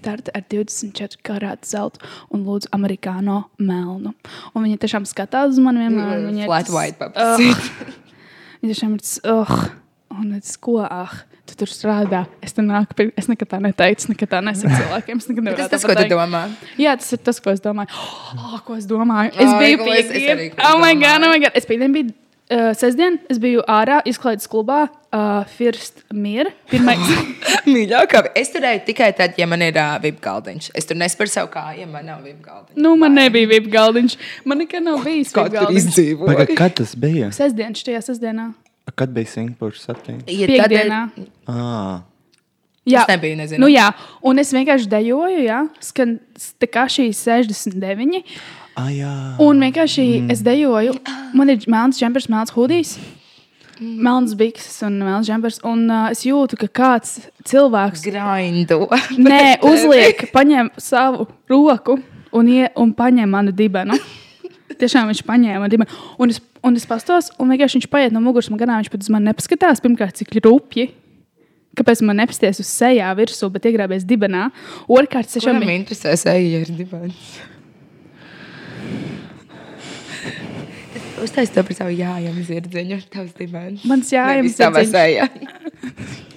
tārta 0.03 0.31
ar 0.35 0.43
24 0.51 1.19
karātu 1.23 1.67
zeltu 1.67 1.99
un 2.31 2.41
lūdzu 2.47 2.67
amerikāno 2.75 3.45
melnu. 3.59 4.11
Un 4.55 4.63
viņa 4.67 4.79
tiešām 4.79 5.05
skatās 5.07 5.53
uz 5.55 5.59
mani 5.63 5.85
vienmēr. 5.87 6.17
un 6.23 6.31
viņa 6.31 6.43
ir 6.43 6.49
Flat 6.51 6.65
tas, 6.67 6.75
white 6.75 6.95
"Ugh." 6.99 7.13
paprasīt. 7.15 7.95
Viņa 8.63 8.73
tiešām 8.73 8.93
ir 8.95 9.03
tas, 9.03 9.13
oh, 9.23 9.53
un 10.19 10.33
tas, 10.39 10.55
ko, 10.59 10.79
ah, 10.83 11.13
tu 11.49 11.57
tur 11.59 11.71
strādā. 11.73 12.23
Es 12.45 12.55
tur 12.55 12.65
nāku, 12.67 12.95
pie, 12.97 13.09
es 13.19 13.27
nekad 13.31 13.49
tā 13.55 13.59
neteicu, 13.63 14.13
nekad 14.13 14.31
tā 14.35 14.39
nesaku 14.45 14.71
cilvēkiem. 14.77 15.19
Es 15.19 15.29
nekad 15.31 15.49
nevaru 15.49 15.67
Tas 15.73 15.85
ko 15.89 15.97
tu 15.97 16.07
domā. 16.13 16.45
Jā, 16.79 16.95
tas 17.01 17.11
ir 17.17 17.21
tas, 17.25 17.41
ko 17.43 17.53
es 17.55 17.61
domāju. 17.63 17.91
Oh, 18.37 18.57
ko 18.65 18.77
es 18.79 18.87
domāju? 18.89 19.35
Es 19.35 19.51
Ai, 19.51 19.75
biju 19.75 19.91
es 19.97 20.57
Oh, 20.63 20.79
my 20.81 20.95
God, 20.95 21.25
oh, 21.25 21.29
my 21.33 21.45
God. 21.45 21.55
Es 21.57 21.69
piekdien 21.69 21.95
biju. 21.95 22.15
Uh, 22.49 22.71
sestdien 22.73 23.19
es 23.29 23.37
biju 23.37 23.61
ārā, 23.69 23.99
izklaides 24.09 24.49
klubā, 24.49 24.87
uh, 25.13 25.43
First 25.53 25.99
Mir. 26.09 26.47
Pirmais, 26.71 27.03
Mīļākā. 27.69 28.23
Es 28.41 28.49
tur 28.49 28.65
eju 28.65 28.81
tikai 28.87 29.11
tad, 29.13 29.35
ja 29.37 29.45
man 29.45 29.61
ir 29.61 29.77
uh, 29.77 29.99
VIP 30.01 30.17
galdiņš. 30.23 30.71
Es 30.73 30.89
tur 30.89 30.97
nesparu 30.97 31.29
savu 31.29 31.51
kāju, 31.53 31.83
ja 31.83 31.89
man 31.91 32.09
nav 32.09 32.23
VIP 32.25 32.39
galdiņš. 32.47 32.79
nu, 32.81 32.95
man 32.97 33.13
nebija 33.19 33.51
VIP 33.51 33.69
galdiņš. 33.75 34.17
Man 34.49 34.63
nekad 34.63 34.87
nav 34.87 35.05
bijis 35.05 35.35
Kā 35.37 35.45
izdzīvoja? 35.69 36.31
Pagaid, 36.31 36.55
kad 36.57 36.73
tas 36.81 36.95
bija? 36.97 37.29
Sestdien, 37.37 37.77
šajā 37.77 38.01
sestdienā. 38.09 38.49
Kad 38.99 39.15
bija 39.15 39.31
Singapūras 39.31 39.85
septiņi? 39.87 40.25
Ja 40.35 40.49
Piekdienā. 40.49 41.01
Ah, 41.47 42.01
Jā, 42.89 43.03
Es 43.03 43.11
nebiju, 43.11 43.37
nezinu. 43.37 43.61
Nu, 43.61 43.69
jā, 43.69 43.89
un 44.25 44.39
es 44.41 44.51
vienkārši 44.55 44.89
dejoju, 44.89 45.43
jā, 45.43 45.59
skan 45.83 46.17
tā 46.61 46.69
kā 46.71 46.87
šī 46.89 47.09
69. 47.13 48.21
ah 48.79 48.89
jā. 48.93 49.13
Un 49.43 49.61
vienkārši 49.61 50.05
mm. 50.07 50.33
es 50.33 50.43
dejoju. 50.45 50.95
Man 51.37 51.53
ir 51.53 51.65
melns 51.69 51.99
džempers, 51.99 52.29
melns 52.31 52.53
hudijs, 52.55 52.95
melns 53.79 54.33
bikses 54.39 54.79
un 54.87 54.97
melns 55.03 55.29
džempers. 55.29 55.59
Un 55.67 55.85
uh, 55.91 56.07
es 56.13 56.23
jūtu, 56.25 56.57
ka 56.63 56.71
kāds 56.81 57.17
cilvēks 57.49 58.07
Grindu. 58.07 58.85
nē, 59.27 59.59
uzliek, 59.67 60.25
paņem 60.33 60.71
savu 60.81 61.27
roku 61.51 61.99
un, 62.31 62.49
ie, 62.49 62.69
un 62.79 62.95
paņem 62.95 63.37
manu 63.37 63.53
dibenu. 63.55 63.99
Tiešām 64.79 65.11
viņš 65.11 65.25
paņēma 65.27 65.69
dibenu. 65.69 66.01
Un 66.21 66.31
es, 66.31 66.39
un 66.65 66.79
es 66.79 66.87
pastos, 66.89 67.29
un 67.39 67.51
vienkārši 67.53 67.79
viņš 67.79 67.89
paiet 67.91 68.15
no 68.15 68.23
muguras 68.23 68.49
man 68.51 68.61
garām. 68.61 68.81
Viņš 68.81 68.91
pat 68.93 69.05
uz 69.05 69.11
mani 69.13 69.29
nepaskatās. 69.29 69.83
Pirmkārt, 69.83 70.17
cik 70.19 70.33
rupji. 70.43 70.89
Kāpēc 71.79 72.01
man 72.03 72.19
nepasties 72.19 72.59
uz 72.63 72.69
sejā 72.69 73.09
virsū, 73.15 73.47
bet 73.53 73.67
iegrābies 73.69 74.07
dibenā? 74.07 74.49
Otrkārt, 74.89 75.29
es 75.29 75.37
Kuram 75.37 75.61
tiešām 75.61 75.75
interesē 75.75 76.15
seja 76.19 76.63
ir 76.63 76.71
dibens? 76.75 77.29
Uztaisīt 81.23 81.55
to 81.55 81.63
par 81.67 81.77
savu 81.77 81.93
jājām 81.93 82.41
zirdziņu, 82.47 82.97
tavs 83.13 83.33
dibens. 83.37 83.85
Mans 83.87 84.11
jājams 84.13 84.49
Nevis 84.49 84.59
tava 84.59 84.83
zirdziņš. 84.87 86.25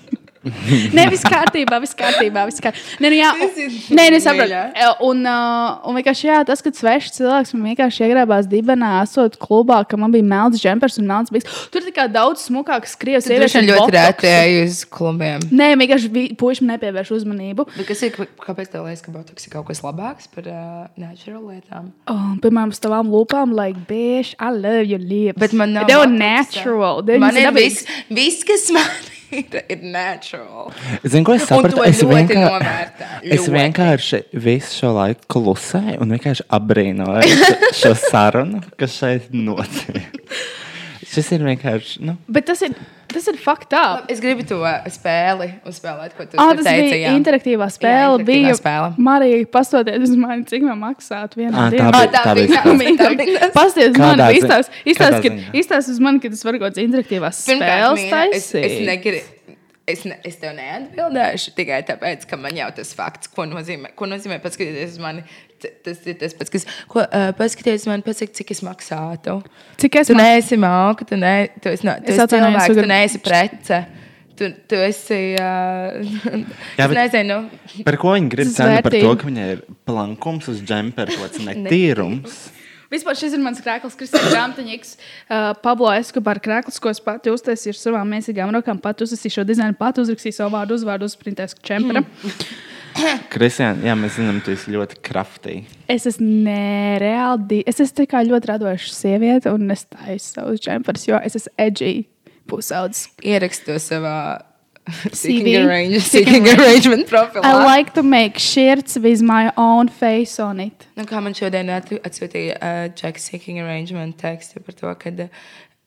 Nē, 0.96 1.04
viss 1.12 1.22
kārtībā, 1.22 1.78
viss 1.82 1.94
kārtībā. 1.94 2.42
Viss 2.48 2.62
kārtībā. 2.62 2.98
Nē, 3.02 3.10
nu, 3.12 3.18
jā, 3.20 3.28
un, 3.36 3.76
nē, 3.98 4.06
nu, 4.10 4.18
saprotu. 4.22 4.48
mīļā. 4.50 4.88
Un, 5.06 5.20
uh, 5.28 5.84
un 5.86 5.98
vienkārši, 6.00 6.26
jā, 6.26 6.38
tas, 6.48 6.62
kad 6.64 6.74
svešs 6.78 7.14
cilvēks 7.18 7.54
man 7.54 7.68
vienkārši 7.70 8.02
iegrābās 8.08 8.48
dibenā, 8.50 8.90
esot 9.04 9.38
klubā, 9.42 9.82
ka 9.86 9.98
man 10.00 10.10
bija 10.14 10.26
melns 10.26 10.58
džempers 10.62 10.98
un 10.98 11.06
melns 11.10 11.30
bijis. 11.30 11.46
Tur 11.70 11.86
kā 11.94 12.08
daudz 12.10 12.42
smukāks 12.48 12.96
krievs. 12.98 13.28
Tu 13.30 13.38
droši 13.38 13.60
vien 13.60 13.70
ļoti 13.70 13.94
rēti 13.94 14.30
eju 14.32 14.66
uz 14.66 14.80
klubiem. 14.98 15.46
Nē, 15.54 15.70
vienkārši 15.84 16.10
vi- 16.16 16.26
puiši 16.42 16.66
man 16.66 16.74
nepievērš 16.74 17.14
uzmanību. 17.20 17.68
Bet 17.76 17.86
kas 17.92 18.02
ir, 18.08 18.18
kāpēc 18.42 18.74
tev 18.74 18.88
liekas, 18.88 19.04
ka 19.06 19.14
botoks 19.14 19.46
ir 19.46 19.54
kaut 19.54 19.70
kas 19.70 19.84
labāks 19.86 20.26
par 20.34 20.50
uh, 20.50 20.84
natural 20.98 21.46
lietām? 21.52 21.92
Oh, 22.10 22.34
piemēram, 22.42 22.74
uz 22.74 22.82
tavām 22.82 23.14
lūpām, 23.14 23.54
like, 23.54 23.86
bitch, 23.86 24.34
I 24.42 24.50
love 24.50 24.90
your 24.90 24.98
lips. 25.02 25.38
Bet 25.38 25.54
man 25.54 25.76
nav. 25.78 25.86
They're 25.86 26.02
botoxa. 26.02 26.18
natural. 26.18 27.02
Man 27.22 27.36
ir 27.38 27.52
viss, 27.54 27.86
viss, 28.10 28.42
kas 28.48 28.70
man 28.74 28.82
ir, 28.90 29.21
ir 29.72 29.82
natural. 29.82 30.72
Zinu, 31.04 31.24
ko 31.26 31.36
es 31.36 31.46
sapratu? 31.48 31.82
Es, 31.86 32.02
vienkār... 32.06 32.46
novērtē. 32.46 33.10
es 33.36 33.48
vienkārši 33.52 34.22
visu 34.44 34.80
šo 34.82 34.92
laiku 34.98 35.28
klusēju 35.36 35.98
un 36.04 36.16
vienkārši 36.16 36.46
apbrīnoju 36.58 37.36
šo- 37.42 37.70
šo 37.82 37.94
sarunu, 38.06 38.62
kas 38.80 38.98
šeit 39.00 39.30
notiek. 39.34 40.10
Šis 41.12 41.28
ir 41.36 41.42
vienkārši. 41.44 42.00
Nu, 42.08 42.14
Bet 42.32 42.46
tas 42.48 42.62
ir, 42.64 42.72
tas 43.12 43.26
ir 43.28 43.36
fucked 43.36 43.74
up. 43.76 44.06
Es 44.12 44.20
gribu 44.24 44.46
to 44.48 44.62
uh, 44.64 44.86
spēli 44.92 45.50
uzspēlēt, 45.68 46.14
ko 46.16 46.24
tu 46.24 46.38
Ah, 46.40 46.54
teici. 46.56 46.64
bija 46.88 47.00
jā. 47.02 47.10
interaktīvā 47.18 47.68
spēle. 47.74 48.22
interaktīvā 48.22 48.28
bija 48.30 48.54
spēle. 48.56 48.88
Marija, 48.96 49.42
pastoties 49.52 50.06
uz 50.08 50.14
mani, 50.16 50.46
cik 50.48 50.64
man 50.64 50.80
maksātu 50.80 51.42
vienā 51.42 51.52
Ah, 51.52 51.68
tā 51.68 51.76
dienā. 51.76 51.90
Ah, 51.92 52.06
tā 52.08 52.22
tā 52.24 52.34
bija 52.38 52.96
tā 53.02 53.10
tā 53.18 53.26
tas. 53.42 53.52
Pasties 53.58 53.92
uz 53.92 54.00
mani, 54.00 54.30
izstāst, 54.40 54.72
izstāst, 54.88 55.18
kādā 55.18 55.20
ka, 55.26 55.34
ziņā? 55.36 55.52
izstāst 55.60 55.92
uz 55.92 56.00
mani, 56.08 56.22
ka 56.24 56.32
tas 56.32 56.44
var 56.48 56.56
kaut 56.58 56.66
kāds 56.70 56.82
interaktīvās 56.86 57.44
Pirmkārt, 57.50 57.68
spēles 57.68 58.00
mīļā, 58.00 58.24
es, 58.32 58.48
es, 58.48 58.50
taisīt. 58.56 58.86
negribu, 58.88 59.58
es, 59.92 60.04
ne, 60.08 60.16
es 60.24 60.36
tev 60.40 60.56
neatbildēšu 60.56 61.52
tikai 61.60 61.82
tāpēc, 61.92 62.24
ka 62.30 62.40
man 62.40 62.56
jau 62.56 62.70
tas 62.80 62.94
fakts, 62.96 63.28
ko 63.36 63.44
nozīmē, 63.52 63.92
ko 63.98 64.08
nozīmē 64.08 64.40
paskatīties 64.44 64.96
uz 64.96 65.02
mani. 65.04 65.24
Tas 65.86 66.00
ir 66.10 66.16
tas 66.20 66.34
pats, 66.38 66.50
kas. 66.52 66.66
Ko, 66.90 67.00
uh, 67.04 67.30
paskaties 67.38 67.84
uz 67.84 67.88
mani, 67.90 68.04
pasaki, 68.06 68.32
cik 68.40 68.50
es 68.54 68.62
maksātu. 68.66 69.38
Cik 69.82 69.98
es 70.02 70.10
Tu 70.10 70.16
man- 70.18 70.24
neesi 70.26 70.58
māka, 70.60 71.06
tu, 71.08 71.16
ne, 71.20 71.34
tu 71.62 71.68
esi, 71.72 71.84
no, 71.88 71.96
tu 72.02 72.12
Es 72.12 72.18
esi 72.18 72.26
cilvēks, 72.36 72.74
tu 72.80 72.86
neesi 72.90 73.20
prece. 73.24 73.82
Tu, 74.38 74.48
tu 74.66 74.78
esi. 74.80 75.20
Uh, 75.38 76.00
Jā, 76.80 76.86
es 76.88 76.96
nezinu. 76.96 77.36
par 77.86 77.98
ko 78.00 78.14
viņi 78.16 78.32
grib? 78.32 78.50
Par 78.56 78.90
to, 78.96 79.12
ka 79.20 79.28
viņai 79.28 79.46
ir 79.58 79.62
plankums 79.86 80.48
uz 80.50 80.62
džempera, 80.64 81.12
kaut 81.12 81.30
kāds 81.30 81.44
netīrums. 81.50 82.40
Vispār 82.92 83.16
šis 83.16 83.32
ir 83.32 83.40
mans 83.40 83.56
krēsls, 83.64 83.94
Kristija 83.96 84.20
Grāmatiņš, 84.28 84.90
uh, 85.32 85.52
Pablo 85.64 85.88
Escobar 85.96 86.36
krēsls, 86.44 86.76
ko 86.82 86.90
es 86.92 86.98
pati 87.00 87.30
uztaisīju 87.32 87.72
ar 87.72 87.78
savām 87.80 88.10
mēsīgām 88.12 88.50
rokām. 88.52 88.76
Pat 88.84 89.00
uztaisīju 89.00 89.38
šo 89.38 89.44
dizainu, 89.48 89.78
pat 89.78 89.96
uzrakstīju 90.02 90.36
savu 90.36 90.52
vārdu, 90.58 90.76
uzvārdu, 90.76 91.08
uzprintēju 91.08 91.62
čempera. 91.64 92.02
Kristiāna, 93.32 93.86
jā, 93.86 93.96
mēs 93.98 94.16
zinām, 94.18 94.38
tu 94.44 94.52
esi 94.54 94.72
ļoti 94.74 95.00
kraftīgi. 95.04 95.76
Es 95.92 96.06
esmu 96.10 96.28
nereāli, 96.46 97.62
es 97.68 97.80
esmu 97.82 98.02
tikai 98.02 98.24
ļoti 98.28 98.50
radoša 98.52 98.94
sieviete, 98.94 99.52
un 99.54 99.70
es 99.74 99.86
taisu 99.88 100.36
savus 100.36 100.62
čemperus, 100.64 101.08
jo 101.08 101.20
es 101.24 101.38
esmu 101.40 101.54
edgy 101.62 102.06
pusaudzis. 102.50 103.08
Ierakstu 103.24 103.72
to 103.72 103.78
savā 103.82 104.16
seeking, 105.12 105.56
arrange, 105.62 106.00
Seeking 106.00 106.48
arrangement 106.48 107.06
profilā. 107.08 107.44
I 107.44 107.64
like 107.64 107.94
to 107.94 108.02
make 108.02 108.38
shirts 108.38 108.96
with 108.96 109.22
my 109.22 109.52
own 109.56 109.88
face 109.88 110.38
on 110.42 110.60
it. 110.60 110.86
Nu, 110.96 111.04
kā 111.06 111.22
man 111.22 111.36
šodien 111.38 111.70
at- 111.70 111.92
atsūtīja 112.02 112.56
uh, 112.58 112.86
Jacks 112.98 113.28
Seeking 113.30 113.60
Arrangement 113.62 114.16
tekstu 114.18 114.60
par 114.60 114.74
to, 114.74 114.94
ka 114.98 115.14
uh, 115.14 115.28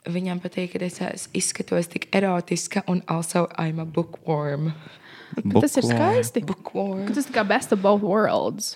viņam 0.07 0.39
patīk, 0.43 0.75
ka 0.75 0.85
es 0.85 1.01
es 1.01 1.27
izskatos 1.35 1.89
tik 1.91 2.07
erotiska 2.15 2.85
un 2.87 3.03
also 3.07 3.47
I'm 3.57 3.79
a 3.79 3.85
bookworm. 3.85 4.73
Tas 5.63 5.77
ir 5.77 5.85
skaisti. 5.89 6.41
Bookworm. 6.47 7.05
Tas 7.13 7.27
ir 7.29 7.35
kā 7.35 7.43
best 7.47 7.73
of 7.75 7.81
both 7.83 8.03
worlds. 8.05 8.75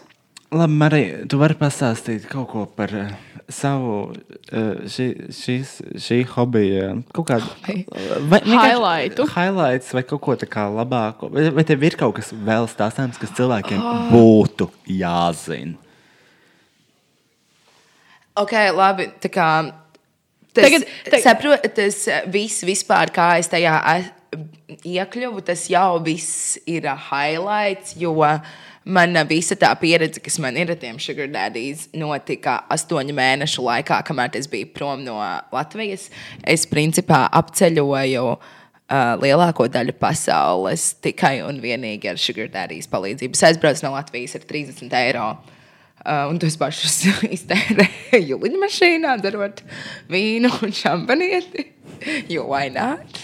Labi, 0.49 0.73
Marija, 0.81 1.17
tu 1.29 1.37
vari 1.37 1.53
pastāstīt 1.53 2.23
kaut 2.25 2.47
ko 2.49 2.63
par 2.73 2.89
uh, 2.97 3.09
savu 3.53 3.97
uh, 4.09 4.79
šī, 4.89 5.05
šīs, 5.29 5.73
šī 6.01 6.17
hobija, 6.31 6.87
kaut 7.13 7.27
kādu 7.29 7.51
vai, 8.31 8.39
Highlightu. 8.49 9.27
Highlights 9.35 9.93
vai 9.93 10.01
kaut 10.09 10.23
ko 10.25 10.33
tādu 10.41 10.73
labāku. 10.79 11.29
Vai, 11.35 11.51
vai 11.53 11.65
tev 11.69 11.85
ir 11.85 11.99
kaut 12.01 12.15
kas 12.17 12.33
vēl 12.33 12.65
stāstāms, 12.71 13.21
kas 13.21 13.35
cilvēkiem 13.37 13.85
būtu 14.09 14.71
jāzina? 14.89 15.77
Ok, 18.39 18.53
labi. 18.73 19.09
Tā 19.21 19.29
kā 19.33 19.47
tas, 20.53 20.63
Tagad- 20.65 20.87
tagad- 21.05 21.23
saprot, 21.25 21.69
tas 21.75 22.07
eh, 22.07 22.23
viss, 22.31 22.63
vispār, 22.65 23.11
kā 23.13 23.37
es 23.37 23.49
tajā 23.51 23.75
iekļuvu, 24.85 25.43
tas 25.45 25.65
jau 25.71 25.99
viss 26.03 26.57
ir 26.69 26.87
highlights. 27.09 27.95
Jo 27.99 28.13
mana 28.85 29.23
visa 29.27 29.57
tā 29.59 29.69
pieredze, 29.79 30.21
kas 30.23 30.39
man 30.41 30.57
ir 30.57 30.71
ar 30.73 30.79
tiem 30.79 30.99
sugar 31.01 31.29
daddies, 31.31 31.87
notika 31.93 32.59
astoņu 32.71 33.15
mēnešu 33.17 33.65
laikā, 33.65 34.01
kamēr 34.07 34.39
es 34.39 34.49
biju 34.49 34.71
prom 34.75 35.03
no 35.05 35.19
Latvijas. 35.53 36.09
Es 36.43 36.67
principā 36.69 37.27
apceļoju. 37.41 38.31
Uh, 38.89 39.13
lielāko 39.21 39.67
daļu 39.69 39.93
pasaules 40.01 40.95
tikai 41.05 41.43
un 41.45 41.59
vienīgi 41.61 42.09
ar 42.09 42.17
sugar 42.17 42.47
daddies 42.49 42.89
palīdzību. 42.89 43.37
Es 43.37 43.45
aizbraucu 43.45 43.85
no 43.85 43.91
Latvijas 43.93 44.33
ar 44.39 44.47
30 44.49 44.95
eiro. 44.97 45.27
Uh, 45.99 46.25
un 46.31 46.39
tos 46.41 46.55
pašus 46.57 47.03
iztērēju 47.35 48.39
lidmašīnā, 48.41 49.13
darot 49.21 49.61
vīnu 50.09 50.49
un 50.63 50.73
šampanieti. 50.73 51.67
Jo 52.33 52.47
why 52.47 52.69
not? 52.69 53.19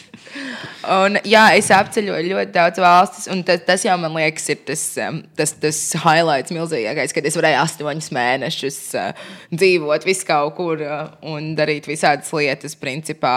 Un, 0.85 1.17
jā, 1.25 1.43
es 1.57 1.69
apceļoju 1.73 2.29
ļoti 2.29 2.53
daudz 2.53 2.81
valstis, 2.81 3.27
un 3.31 3.41
tas, 3.47 3.61
tas 3.65 3.85
jau 3.85 3.95
man 3.99 4.13
liekas, 4.17 4.45
ir 4.53 4.59
tas, 4.67 4.83
um, 5.01 5.21
tas, 5.37 5.55
tas 5.61 5.79
highlights 6.03 6.53
milzīgākais, 6.53 7.13
kad 7.15 7.25
es 7.25 7.37
varēju 7.39 7.61
astoņus 7.63 8.11
mēnešus 8.15 8.79
uh, 8.99 9.29
dzīvot 9.53 10.05
vis 10.05 10.21
kaut 10.27 10.53
kur 10.59 10.83
uh, 10.85 11.07
un 11.31 11.53
darīt 11.57 11.89
visādas 11.89 12.29
lietas, 12.35 12.77
principā 12.77 13.35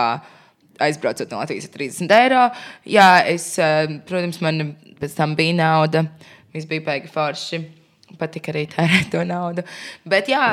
aizbraucot 0.82 1.32
no 1.32 1.40
Latvijas 1.40 1.70
ar 1.70 1.74
30 1.78 2.16
eiro. 2.18 2.42
Jā, 2.98 3.08
es, 3.30 3.50
uh, 3.62 3.86
protams, 4.08 4.42
man 4.44 4.74
pēc 5.00 5.16
tam 5.16 5.36
bija 5.38 5.56
nauda, 5.58 6.04
viss 6.54 6.68
bija 6.68 6.84
baigi 6.90 7.12
forši. 7.12 7.64
Patika 8.18 8.54
arī 8.54 8.64
tērēt 8.72 9.10
to 9.12 9.20
naudu. 9.28 9.62
Bet 10.08 10.30
jā, 10.32 10.44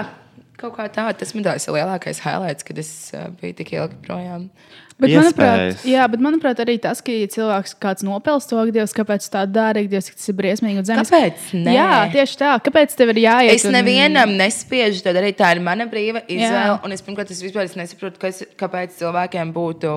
kaut 0.60 0.76
kā 0.76 0.88
tā, 0.92 1.08
tas 1.18 1.32
man 1.36 1.46
tāds 1.48 1.68
lielākais 1.72 2.20
highlights, 2.24 2.68
kad 2.68 2.80
es 2.82 2.92
uh, 3.16 3.30
biju 3.40 3.56
tik 3.62 3.76
ilgi 3.78 4.00
projām. 4.06 4.50
Bet, 4.96 5.12
manuprāt, 5.12 5.82
jā, 5.84 6.04
bet, 6.08 6.22
manuprāt, 6.24 6.60
arī 6.64 6.78
tas, 6.80 7.02
ka 7.04 7.12
ja 7.12 7.28
cilvēks 7.28 7.74
kāds 7.84 8.06
nopelns 8.08 8.46
to, 8.48 8.56
ka 8.56 8.72
Dievs, 8.78 8.94
kāpēc 8.96 9.26
tā 9.34 9.42
dara, 9.44 9.84
Dievs, 9.92 10.08
tas 10.14 10.32
ir 10.32 10.38
briesmīgi 10.38 10.80
un 10.80 10.88
zemes. 10.88 11.12
Kāpēc 11.12 11.50
nē? 11.66 11.74
Jā, 11.76 11.90
tieši 12.14 12.40
tā. 12.40 12.54
Kāpēc 12.64 12.96
tev 12.96 13.12
ir 13.12 13.20
jāiet? 13.26 13.58
Es 13.58 13.68
nevienam 13.68 14.32
nespiežu 14.40 15.04
to 15.04 15.12
darīt. 15.18 15.36
Tā 15.42 15.52
ir 15.58 15.60
mana 15.66 15.90
brīva 15.92 16.24
izvēle. 16.24 16.78
Jā. 16.78 16.80
Un 16.88 16.96
es 16.96 17.04
pirmkārt, 17.04 17.34
es 17.36 17.44
vispār 17.44 17.68
es 17.68 17.76
nesaprotu, 17.76 18.22
kas, 18.24 18.40
kāpēc 18.56 18.96
cilvēkiem 19.02 19.52
būtu 19.56 19.92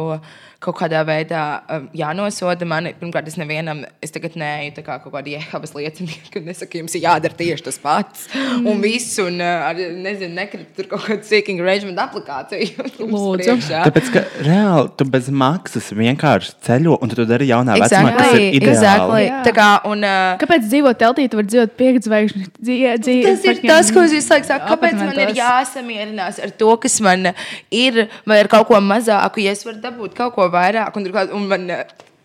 kaut 0.59 0.75
kādā 0.81 1.05
veidā 1.07 1.41
um, 1.71 1.85
jānosoda 1.95 2.67
mani. 2.67 2.91
Pirmkārt, 2.99 3.29
es 3.31 3.37
nevienam, 3.39 3.85
es 4.03 4.11
tagad 4.11 4.35
neju 4.39 4.73
tā 4.75 4.83
kā 4.83 4.97
kaut 5.05 5.13
kāda 5.15 5.31
jehabas 5.31 5.71
liecinieku, 5.77 6.41
un 6.41 6.49
nesaku, 6.51 6.81
jums 6.81 6.97
ir 6.99 7.05
jādara 7.05 7.37
tieši 7.39 7.67
tas 7.69 7.79
pats. 7.79 8.25
Mm. 8.35 8.67
Un 8.73 8.83
viss, 8.83 9.13
un 9.23 9.39
uh, 9.39 9.69
ar, 9.69 9.79
nezinu, 9.79 10.33
nekrit 10.35 10.73
tur 10.75 10.89
kaut 10.91 11.05
kādu 11.07 11.23
seeking 11.29 11.63
arrangement 11.63 12.01
aplikāciju. 12.03 12.73
jums 12.99 13.15
Lūdzu. 13.15 13.53
priekšā. 13.53 13.85
Tāpēc, 13.87 14.11
ka 14.17 14.25
reāli 14.49 14.91
tu 14.99 15.07
bez 15.15 15.29
maksas 15.45 15.93
vienkārši 15.95 16.57
ceļo, 16.67 16.99
un 16.99 17.15
tu 17.15 17.21
to 17.21 17.29
dari 17.31 17.49
jaunā 17.53 17.79
vecumā, 17.79 18.17
kas 18.19 18.35
ir 18.35 18.49
Exactly, 18.49 18.59
ideāli. 18.59 19.23
exactly. 19.29 19.55
Kā, 19.59 19.69
un, 19.93 20.03
uh, 20.03 20.35
Kāpēc 20.43 20.67
dzīvot 20.67 20.99
teltī, 21.05 21.29
tu 21.31 21.39
vari 21.39 21.53
dzīvot 21.55 21.79
piekzvaigžņu 21.79 22.51
dzīvi? 22.59 23.23
Tas 23.29 23.47
ir 23.47 23.63
tas, 23.63 23.95
ko 23.95 24.03
es 24.09 24.19
visu 24.19 24.35
laiku 24.35 24.51
saku. 24.51 24.67
Kāpēc 24.75 24.99
man 25.05 25.23
ir 25.23 25.33
jāsamierinās 25.39 26.43
ar 26.43 26.53
to, 26.59 26.75
kas 26.83 26.99
man 27.05 27.31
ir, 27.71 28.05
vai 28.27 28.43
ar 28.43 28.51
kaut 28.51 28.67
ko 28.73 28.83
mazāku, 28.83 29.47
ja 29.47 29.55
es 29.55 29.63
varu 29.67 29.79
dabūt 29.87 30.19
kaut 30.19 30.35
ko 30.35 30.48
vairāk? 30.53 30.97
Un, 30.99 31.09
un 31.37 31.49
man, 31.51 31.67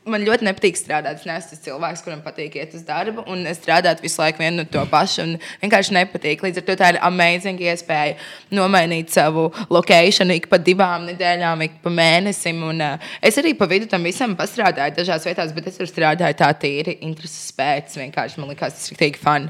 man 0.10 0.24
ļoti 0.24 0.46
nepatīk 0.48 0.78
strādāt. 0.78 1.22
Es 1.22 1.28
neesmu 1.28 1.54
tas 1.54 1.62
cilvēks, 1.64 2.04
kuram 2.06 2.22
patīk 2.24 2.58
iet 2.60 2.74
uz 2.76 2.84
darbu, 2.88 3.24
un 3.32 3.46
es 3.50 3.60
strādāju 3.62 4.04
visu 4.04 4.22
laiku 4.22 4.44
vienu 4.44 4.64
un 4.64 4.70
to 4.72 4.84
pašu. 4.92 5.24
un 5.24 5.36
Vienkārši 5.62 5.96
nepatīk. 5.98 6.44
Līdz 6.44 6.62
ar 6.62 6.66
to 6.68 6.76
tā 6.80 6.92
ir 6.94 7.00
amazing 7.08 7.62
iespēja 7.64 8.18
nomainīt 8.54 9.14
savu 9.14 9.50
lokāciju 9.74 10.30
ik 10.36 10.50
pa 10.52 10.60
divām 10.60 11.08
nedēļām, 11.12 11.66
ik 11.68 11.80
pa 11.84 11.94
mēnesim. 11.94 12.64
Un, 12.70 12.84
uh, 12.84 13.12
es 13.24 13.38
arī 13.42 13.56
pa 13.60 13.68
vidu 13.70 13.90
tam 13.92 14.04
visam 14.08 14.36
pastrādāju 14.40 14.98
dažās 15.00 15.28
vietās, 15.28 15.54
bet 15.56 15.70
es 15.72 15.80
tur 15.80 15.90
strādāju 15.90 16.40
tā 16.42 16.52
tīri 16.60 17.00
intereses 17.02 17.54
pēc. 17.56 17.96
Vienkārši 18.02 18.42
man 18.42 18.52
liekas, 18.52 18.80
tas 18.80 18.92
ir 18.92 19.00
tik 19.00 19.20
fun. 19.22 19.50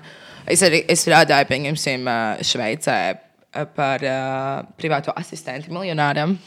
Es 0.50 0.62
arī 0.66 0.84
es 0.91 1.06
strādāju, 1.06 1.48
pieņemsim, 1.50 2.10
ā, 2.10 2.20
Šveicē 2.44 3.00
ā, 3.14 3.66
par 3.78 4.04
uh, 4.04 4.62
privāto 4.78 5.16
asistentu 5.16 5.72
miljonāram. 5.74 6.38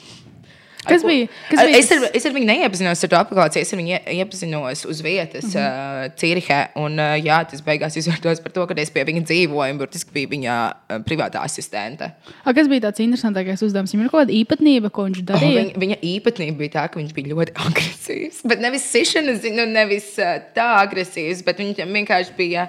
Kas 0.89 1.03
ko- 1.03 1.09
bija- 1.09 1.29
kas 1.51 1.61
bija 1.67 1.79
es, 1.79 1.91
ar, 1.93 2.05
es 2.15 2.27
ar 2.27 2.33
viņu 2.37 2.47
neiepazinos 2.51 3.03
ar 3.05 3.09
to 3.13 3.17
aplikāciju. 3.17 3.63
Es 3.67 3.73
ar 3.73 3.79
viņu 3.81 3.93
ie- 3.97 4.17
iepazinos 4.21 4.85
uz 4.87 5.01
vietas, 5.03 5.45
mm 5.45 5.51
-hmm. 5.61 6.07
uh, 6.07 6.15
Cīrihē. 6.21 6.61
Un, 6.77 6.93
uh, 6.99 7.17
jā, 7.19 7.39
tas 7.51 7.61
beigās 7.63 7.97
izvērtos 7.97 8.41
par 8.43 8.53
to, 8.53 8.67
ka 8.67 8.75
es 8.81 8.91
pie 8.91 9.05
viņa 9.05 9.23
dzīvoju. 9.27 9.71
un 9.73 9.79
Burtiski 9.79 10.11
bija 10.13 10.29
viņa 10.29 10.55
uh, 10.73 10.99
privātā 11.03 11.43
asistente. 11.43 12.11
A, 12.45 12.53
kas 12.53 12.69
bija 12.69 12.81
tāds 12.91 13.01
interesantākais 13.03 13.63
uzdevums? 13.63 13.93
Viņam 13.95 14.05
ir 14.05 14.11
kaut 14.11 14.29
kāda 14.29 14.33
īpatnība, 14.43 14.91
ko 14.91 15.05
viņš 15.09 15.19
Oh, 15.21 15.25
darīja. 15.35 15.63
viņa, 15.65 15.73
viņa 15.79 15.97
īpatnība 16.03 16.57
bija 16.59 16.71
tā, 16.71 16.89
ka 16.91 17.01
viņš 17.01 17.13
bija 17.15 17.35
ļoti 17.35 17.53
agresīvs. 17.67 18.41
Bet 18.45 18.61
nevis 18.61 18.83
sišanas, 18.93 19.43
nu, 19.43 19.67
nevis 19.67 20.19
uh, 20.19 20.39
tā 20.55 20.69
agresīvs, 20.87 21.45
bet 21.45 21.59
viņam 21.59 21.93
vienkārši 21.93 22.37
bija. 22.37 22.69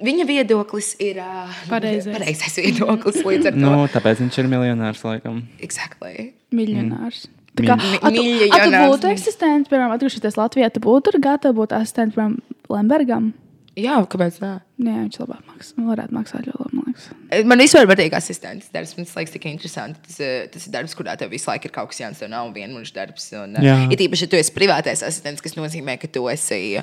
Viņa 0.00 0.24
viedoklis 0.26 0.94
ir 0.98 1.18
uh, 1.20 1.50
Pareizais. 1.68 2.16
pareizais 2.16 2.56
viedoklis 2.56 3.20
līdz 3.24 3.46
ar 3.46 3.52
to. 3.52 3.58
Nu, 3.58 3.86
tāpēc 3.92 4.16
viņš 4.24 4.38
ir 4.38 4.46
miljonārs, 4.48 5.02
laikam. 5.04 5.42
Exactly. 5.60 6.32
Miljonārs. 6.50 7.26
Tā 7.58 7.66
kā, 7.66 7.76
Mi- 7.76 7.98
a, 7.98 8.10
tu, 8.14 8.22
būtu 8.94 9.10
asistents, 9.10 9.68
piemēram, 9.68 9.92
atgriežoties 9.96 10.36
Latvijā, 10.38 10.70
tu 10.72 10.80
būtu 10.84 11.18
gatavs 11.20 11.56
būt 11.56 11.72
asistents, 11.76 12.14
piemēram, 12.14 12.38
Lembergam. 12.70 13.32
Jā, 13.78 13.96
kāpēc 14.12 14.36
tā? 14.42 14.48
Jā, 14.82 14.94
viņš 15.06 15.16
labāk 15.22 15.42
maksā. 15.46 15.74
Varētu 15.86 16.14
maksāt 16.16 16.46
ļoti 16.48 16.58
labi, 16.60 16.76
man 16.76 16.88
liekas. 16.90 17.44
Man 17.46 17.62
vispār 17.62 17.86
patīk 17.88 18.14
asistents 18.18 18.70
darbs. 18.74 18.96
Man 18.98 19.06
liekas 19.06 19.32
tik 19.36 19.46
interesanti. 19.46 20.00
Tas, 20.06 20.16
eh, 20.20 20.48
tas 20.52 20.66
ir 20.66 20.72
darbs, 20.74 20.94
kurā 20.98 21.14
tev 21.16 21.30
visu 21.30 21.46
laiku 21.50 21.70
ir 21.70 21.74
kaut 21.74 21.88
kas 21.92 22.00
jauns. 22.02 22.18
Tev 22.18 22.28
nav 22.32 22.50
vienmuļš 22.54 22.92
darbs. 22.96 23.28
Un, 23.40 23.54
eh, 23.56 23.62
Jā. 23.62 23.76
ir 23.92 24.02
īpaši, 24.08 24.26
ja 24.26 24.32
tu 24.34 24.36
esi 24.36 24.52
privātais 24.52 25.04
asistents, 25.06 25.40
kas 25.40 25.54
nozīmē, 25.54 25.98
ka 26.02 26.08
tu 26.08 26.26
esi 26.28 26.76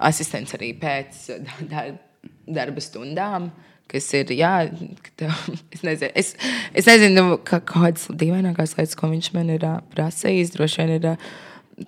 asistents 0.00 0.52
arī 0.56 0.72
pēc 0.80 1.20
eh, 1.36 1.44
dar- 1.68 1.98
darba 2.58 2.80
stundām. 2.80 3.50
Kas 3.92 4.06
ir, 4.16 4.30
jā, 4.32 4.52
tev, 5.20 5.32
es 5.74 5.82
nezinu, 5.84 6.10
es, 6.16 6.34
es 6.72 6.88
nezinu 6.88 7.38
ka, 7.44 7.60
kādas 7.68 8.08
dīvainākās 8.08 8.76
lietas, 8.78 8.96
ko 8.98 9.10
viņš 9.12 9.32
man 9.36 9.52
ir 9.52 9.66
prasījis. 9.92 10.54
Droši 10.54 10.80
vien 10.80 10.94
ir 10.96 11.08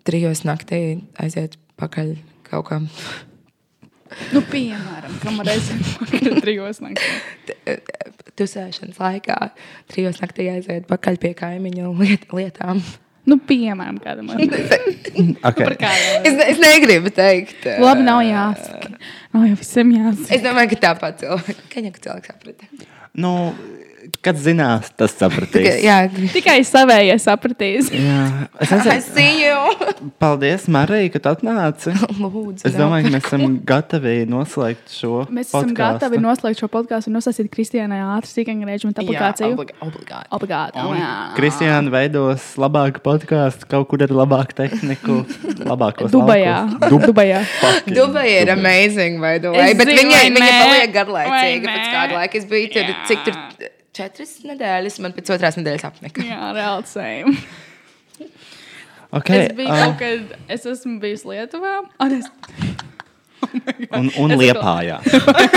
trijos 0.04 0.44
naktī 0.44 0.82
aiziet 1.20 1.56
pakaļ 1.80 2.16
kaut 2.50 2.68
kam. 2.68 2.90
Nu, 4.34 4.42
piemēram, 4.50 5.16
kam 5.22 5.40
pakaļ 5.40 6.36
trijos 6.44 6.82
naktī. 6.84 7.78
Tusēšanas 8.34 9.00
laikā 9.00 9.38
trijos 9.90 10.20
naktī 10.20 10.50
aiziet 10.52 10.88
pakaļ 10.90 11.18
pie 11.22 11.32
kaimiņu 11.38 11.94
liet, 12.02 12.28
lietām. 12.34 12.82
Nu, 13.24 13.38
piemēram, 13.40 13.96
kādam 14.04 14.26
Okay. 14.34 15.76
kādam. 15.80 16.26
Es, 16.28 16.34
ne- 16.36 16.48
es 16.52 16.58
negribu 16.60 17.12
teikt. 17.14 17.62
ā, 17.64 17.78
Labi, 17.80 18.04
nav 18.04 18.20
jāsaka. 18.26 18.90
Nav 19.32 19.46
jau 19.48 19.56
visiem 19.62 19.94
jāsaka. 19.96 20.28
Es 20.36 20.42
domāju, 20.44 20.74
ka 20.74 20.80
tāpat 20.88 21.22
cilvēks, 21.22 21.62
ka 21.72 22.04
cilvēks 22.08 22.32
saprata. 22.34 22.68
Nu, 23.16 23.32
kad 24.24 24.38
zinās, 24.40 24.88
tas 24.98 25.12
sapratīs. 25.20 25.80
Jā, 25.84 25.98
Tikai 26.34 26.58
savējie 26.66 27.16
sapratīs. 27.22 27.90
Jā. 27.94 28.24
Es 28.64 28.72
I 28.72 28.78
nezinu, 28.80 29.04
see 29.14 29.44
you. 29.44 30.10
paldies, 30.22 30.66
Marija, 30.72 31.10
ka 31.14 31.22
atnāci. 31.34 31.92
Lūdzu, 32.18 32.64
Es 32.68 32.74
domāju, 32.78 33.08
ka 33.08 33.14
mēs 33.16 33.28
esam 33.28 33.44
gatavi 33.68 34.14
noslēgt 34.30 34.94
šo 34.96 35.24
Mēs 35.28 35.50
esam 35.50 35.68
podcastu. 35.68 35.78
gatavi 35.80 36.20
noslēgt 36.24 36.62
šo 36.64 36.68
podkāstu 36.72 37.10
un 37.12 37.18
nosaukt 37.18 37.50
Kristiānai 37.54 38.00
ātru 38.16 38.30
sīkāku 38.32 38.68
reģionu 38.68 38.96
aplikāciju. 39.04 39.52
Oblig 39.58 39.72
obligāti. 39.84 40.28
Obligāti. 40.38 40.80
jā. 40.98 41.12
Kristiāna 41.38 41.92
veidos 41.94 42.48
labāku 42.60 43.02
podkāstu, 43.04 43.68
kaut 43.70 43.88
kur 43.90 44.02
ar 44.06 44.12
labāku 44.14 44.56
tehniku, 44.64 45.20
labākos 45.66 46.12
Dubajā. 46.14 46.56
Dub 46.88 47.04
Dubajā. 47.08 47.42
Fucking 47.60 47.96
Dubai 47.98 48.26
ir 48.42 48.50
amazing, 48.54 49.20
vai 49.22 49.36
ne? 49.42 49.70
Es 49.70 49.78
Bet 49.78 49.88
zinu, 49.90 50.00
viņa, 50.02 50.16
vai 50.18 50.30
viņa 50.30 50.44
ne? 50.44 50.60
paliek 50.64 50.92
garlaicīga 50.94 51.72
pēc 51.74 51.88
kāda 51.94 52.18
laika. 52.20 52.38
Es 52.40 52.46
biju 52.50 52.70
tur, 52.74 52.88
Jā. 52.90 52.96
cik 53.08 53.24
tur 53.28 53.38
četras 53.94 54.38
nedēļas, 54.46 54.98
man 55.04 55.14
pēc 55.16 55.30
otrās 55.36 55.58
nedēļas 55.60 55.86
apnika. 55.90 56.24
Jā, 56.26 56.50
reāli 56.56 56.90
same. 56.90 57.36
Okay, 59.14 59.44
Es 59.44 59.52
biju 59.54 59.70
uh, 59.70 59.92
kad, 59.98 60.32
es 60.50 60.64
esmu 60.66 60.96
bijusi 61.02 61.28
Lietuvā. 61.30 61.74
Un 62.02 62.14
es, 62.16 62.26
un, 63.94 64.08
un 64.18 64.34
Es 64.34 64.40
liepājā. 64.40 64.96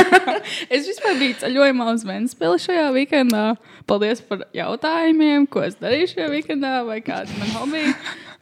es 0.76 0.85
vispār 0.85 1.18
biju 1.18 1.39
ceļojumā 1.41 1.88
uz 1.95 2.05
Vēnspili 2.05 2.61
šajā 2.68 2.91
weekendā. 2.93 3.47
Paldies 3.89 4.22
par 4.30 4.45
jautājumiem, 4.53 5.47
ko 5.49 5.65
es 5.65 5.80
darīju 5.81 6.11
šajā 6.14 6.30
weekendā, 6.35 6.76
vai 6.85 6.99
kāda 7.01 7.31
ir 7.31 7.41
mana 7.41 7.57
hobija. 7.64 7.95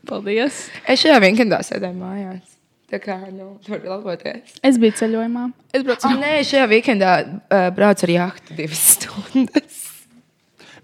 Paldies. 0.09 0.65
Es 0.83 1.05
šajā 1.05 1.21
vienkāršā 1.23 1.61
sēdēju 1.69 1.99
mājās. 2.01 2.51
Tā 2.91 2.99
kā, 3.01 3.15
nu, 3.31 3.55
tur 3.65 3.79
var 3.79 3.95
laboties. 3.95 4.59
Es 4.65 4.75
biju 4.81 4.99
ceļojumā. 4.99 5.47
Es 5.73 5.87
braucu 5.87 6.11
Oh, 6.11 6.19
nē, 6.19 6.35
šajā 6.45 6.67
weekendā 6.75 7.15
uh, 7.23 7.69
braucu 7.75 8.09
ar 8.09 8.13
jahtu 8.19 8.59
divas 8.59 8.83
stundas. 8.97 9.84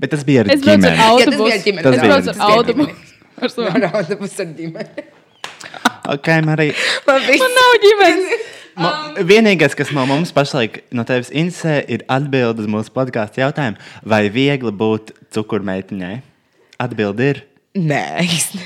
Bet 0.02 0.12
tas 0.16 0.24
bija 0.28 0.42
ar 0.46 0.52
Es 0.56 0.62
braucu 0.64 0.88
ar 0.88 0.92
ģimeni. 0.92 0.98
Jā, 0.98 1.26
tas 1.26 1.36
bija 1.36 1.48
autobusu. 1.48 1.64
ģimenes 1.66 1.84
Tas 1.86 1.96
Es 1.96 2.02
bija 2.02 2.12
braucu 2.12 2.32
ģimenes. 2.32 2.42
ar 2.42 2.58
autobusu. 2.58 2.96
Ar 3.42 3.50
savu- 3.50 3.92
autobusu 3.98 4.42
ar 4.44 4.50
ģimeni. 4.58 5.06
Ok, 6.16 6.28
Marija. 6.46 6.74
Man 7.08 7.22
viss- 7.28 7.40
Man 7.46 7.56
nav 7.58 7.78
ģimenes. 7.86 8.50
Ma, 8.82 8.90
vienīgais, 9.28 9.74
kas 9.76 9.90
man 9.94 10.08
mums 10.08 10.32
pašlaik 10.32 10.78
no 10.96 11.04
tevis 11.04 11.30
interesē, 11.36 11.74
ir 11.92 12.06
atbilde 12.10 12.64
uz 12.64 12.70
mūsu 12.72 12.94
podkāstu 12.96 13.42
jautājumu, 13.44 13.78
vai 14.08 14.22
viegli 14.32 14.72
būt 14.72 15.12
cukurmeitiņai? 15.36 16.22
Atbilde 16.82 17.28
ir. 17.34 17.42
Nē, 17.76 18.00
īsti. 18.24 18.62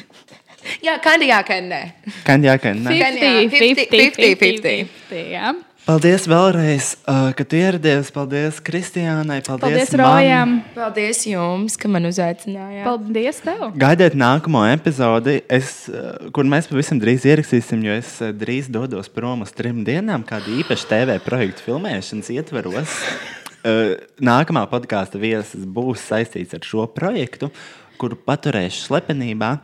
Jā, 0.85 0.95
kandijā, 1.03 1.39
ka 1.45 1.57
nē. 1.61 1.81
Kan 2.25 2.45
jā, 2.45 2.55
ka 2.61 2.71
nē. 2.77 2.93
50, 2.93 3.57
50, 3.59 3.89
50, 3.91 4.37
50. 4.39 4.93
50. 5.09 5.25
jā. 5.33 5.51
Paldies 5.85 6.23
vēlreiz, 6.25 6.85
ka 7.05 7.43
tu 7.45 7.59
ieradies. 7.59 8.07
Paldies 8.09 8.57
Kristiānai. 8.65 9.35
Paldies, 9.45 9.61
Paldies. 9.61 9.91
Rojam. 10.01 10.55
Paldies 10.73 11.19
jums, 11.29 11.75
ka 11.77 11.91
man 11.93 12.09
uzaicinājāt. 12.09 12.87
Paldies 12.87 13.41
tev. 13.45 13.61
Gaidiet 13.77 14.17
nākamo 14.17 14.63
epizodi, 14.65 15.35
es, 15.45 15.85
kur 16.33 16.49
mēs 16.49 16.71
pavisam 16.71 16.97
drīz 16.97 17.27
ierakstīsim, 17.29 17.85
jo 17.85 17.99
es 18.01 18.15
drīz 18.33 18.71
dodos 18.73 19.11
prom 19.13 19.45
uz 19.45 19.53
trim 19.53 19.83
dienām, 19.85 20.25
kāda 20.25 20.49
īpaša 20.63 20.89
TV 20.89 21.19
projekta 21.21 21.67
filmēšanas 21.67 22.33
ietvaros. 22.33 22.97
Uh, 23.61 23.93
Nākamā 24.25 24.65
podkāstu 24.73 25.21
viesis 25.21 25.69
būs 25.69 26.01
saistīts 26.09 26.57
ar 26.57 26.65
šo 26.65 26.89
projektu, 26.97 27.53
kuru 28.01 28.17
paturēšu 28.25 28.87
slepenībā. 28.89 29.59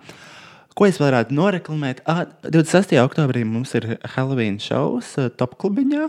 Ko 0.77 0.88
es 0.88 0.98
varētu 1.02 1.35
noreklamēt? 1.35 1.99
Ah, 2.07 2.23
26. 2.48 2.95
oktobrī 3.03 3.43
mums 3.48 3.73
ir 3.76 3.98
Halloween 4.14 4.56
šovs 4.61 5.18
uh, 5.19 5.27
Top 5.35 5.57
klubiņā. 5.60 6.07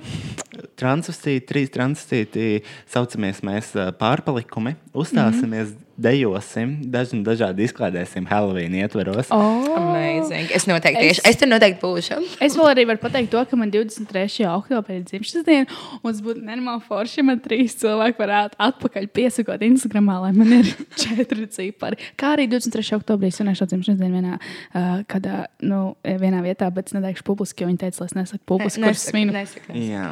Transvestīti, 0.78 1.46
trīs 1.48 1.72
transvestīti, 1.74 2.62
saucamies 2.90 3.42
mēs 3.46 3.72
pārpalikumi. 3.98 4.76
Uzstāsimies 4.94 5.72
mm 5.72 5.74
-hmm. 5.74 5.91
Dejosim, 6.02 6.72
daži 6.92 7.20
dažādi 7.26 7.64
izklaidēsim 7.68 8.26
Halloween 8.30 8.74
ietveros. 8.80 9.28
Oh. 9.34 9.68
Amazing. 9.78 10.50
Es 10.54 10.66
noteikti, 10.68 11.04
Es- 11.12 11.20
es, 11.22 11.30
es 11.32 11.38
tur 11.40 11.48
noteikti 11.50 11.80
būšu. 11.82 12.18
Es 12.42 12.56
vēl 12.58 12.68
arī 12.72 12.84
varu 12.90 13.00
pateikt 13.02 13.30
to, 13.32 13.42
ka 13.48 13.56
man 13.60 13.70
23. 13.72 14.44
oktobrī 14.50 14.98
ir 15.00 15.04
dzimšanas 15.08 15.46
diena, 15.46 15.78
un 16.02 16.10
tas 16.12 16.20
būtu 16.24 16.42
nenormāli 16.46 16.82
forši, 16.88 17.20
ja 17.20 17.26
man 17.30 17.40
trīs 17.44 17.76
cilvēki 17.80 18.18
varētu 18.20 18.58
atpakaļ 18.66 19.08
piesakot 19.18 19.62
Instagramā, 19.68 20.18
lai 20.26 20.32
man 20.36 20.52
ir 20.60 20.72
četri 21.02 21.46
cipari. 21.52 21.96
Kā 22.20 22.34
arī 22.36 22.48
23. 22.50 22.98
oktobrī 23.00 23.30
svinēšu 23.32 23.70
dzimšanas 23.72 24.00
dienu 24.02 24.18
vienā, 24.20 24.38
uh, 24.38 25.02
kādā, 25.10 25.46
nu, 25.62 25.94
vienā 26.04 26.42
vietā, 26.44 26.68
bet 26.74 26.90
es 26.90 26.96
neteikšu 26.98 27.24
publiski, 27.30 27.62
jo 27.64 27.70
viņi 27.72 27.82
teica, 27.86 28.02
lai 28.02 28.10
es 28.12 28.18
nesaku 28.18 28.44
publiski, 28.54 28.82
kurš 28.82 28.98
Nesaka, 28.98 29.10
svinu. 29.14 29.32
nesaka. 29.38 29.78
Jā. 29.78 30.06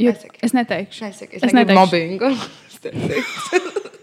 Jo 0.00 0.12
nesaki. 0.14 0.38
Es 0.46 0.52
neteikšu. 0.56 1.04
Nesaka, 1.08 1.36
es 1.36 1.42
Es 1.48 1.52
neteikšu. 1.56 1.80
mobbingu. 1.80 2.34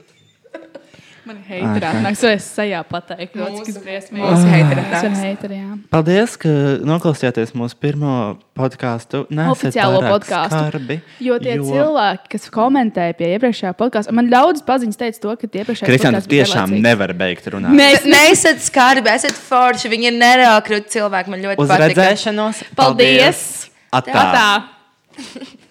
Man 1.27 1.39
heiteri 1.43 1.83
atnāks, 1.89 2.21
vai 2.23 2.31
es 2.37 2.45
sajā 2.55 2.79
pateiktu, 2.87 3.41
Mūsu- 3.43 3.81
briesmīgi. 3.83 4.21
mūsu 4.23 4.47
heiteri 4.47 4.83
Es 4.85 5.03
atnāks. 5.03 5.65
Paldies, 5.91 6.35
ka 6.39 6.51
noklausījāties 6.87 7.51
mūsu 7.57 7.75
pirmo 7.83 8.13
podkāstu. 8.55 9.25
Oficiālo 9.51 9.99
podkāstu. 10.05 10.55
Skarbi, 10.55 10.99
Jo 11.19 11.35
tie 11.43 11.57
jo... 11.57 11.65
cilvēki, 11.67 12.31
kas 12.37 12.47
komentēja 12.53 13.17
pie 13.19 13.33
iepriekšējā 13.35 13.73
podkāstā, 13.81 14.15
man 14.15 14.31
daudz 14.31 14.63
paziņas 14.67 15.01
teica 15.03 15.23
to, 15.27 15.35
ka 15.43 15.51
iepriekšējā 15.51 15.89
Kristian, 15.91 16.15
podkāsts 16.15 16.31
tu 16.31 16.35
bija 16.37 16.47
tiešām 16.47 16.77
nevar 16.87 17.13
beigt 17.19 17.51
runāt. 17.53 17.75
Mēs 17.75 18.07
neesat 18.07 18.63
skarbi, 18.63 19.11
esat 19.11 19.35
forši. 19.35 19.91
Viņi 19.91 20.11
ir 20.13 20.17
nerākrūti 20.23 20.95
cilvēki. 20.95 21.35
Man 21.35 21.43
ļoti 21.43 21.59
Uz 21.65 21.69
patīk. 21.75 21.95
redzēšanos! 21.97 22.63
Paldies! 22.79 23.45
Atā! 23.91 24.27
Tā! 24.39 25.63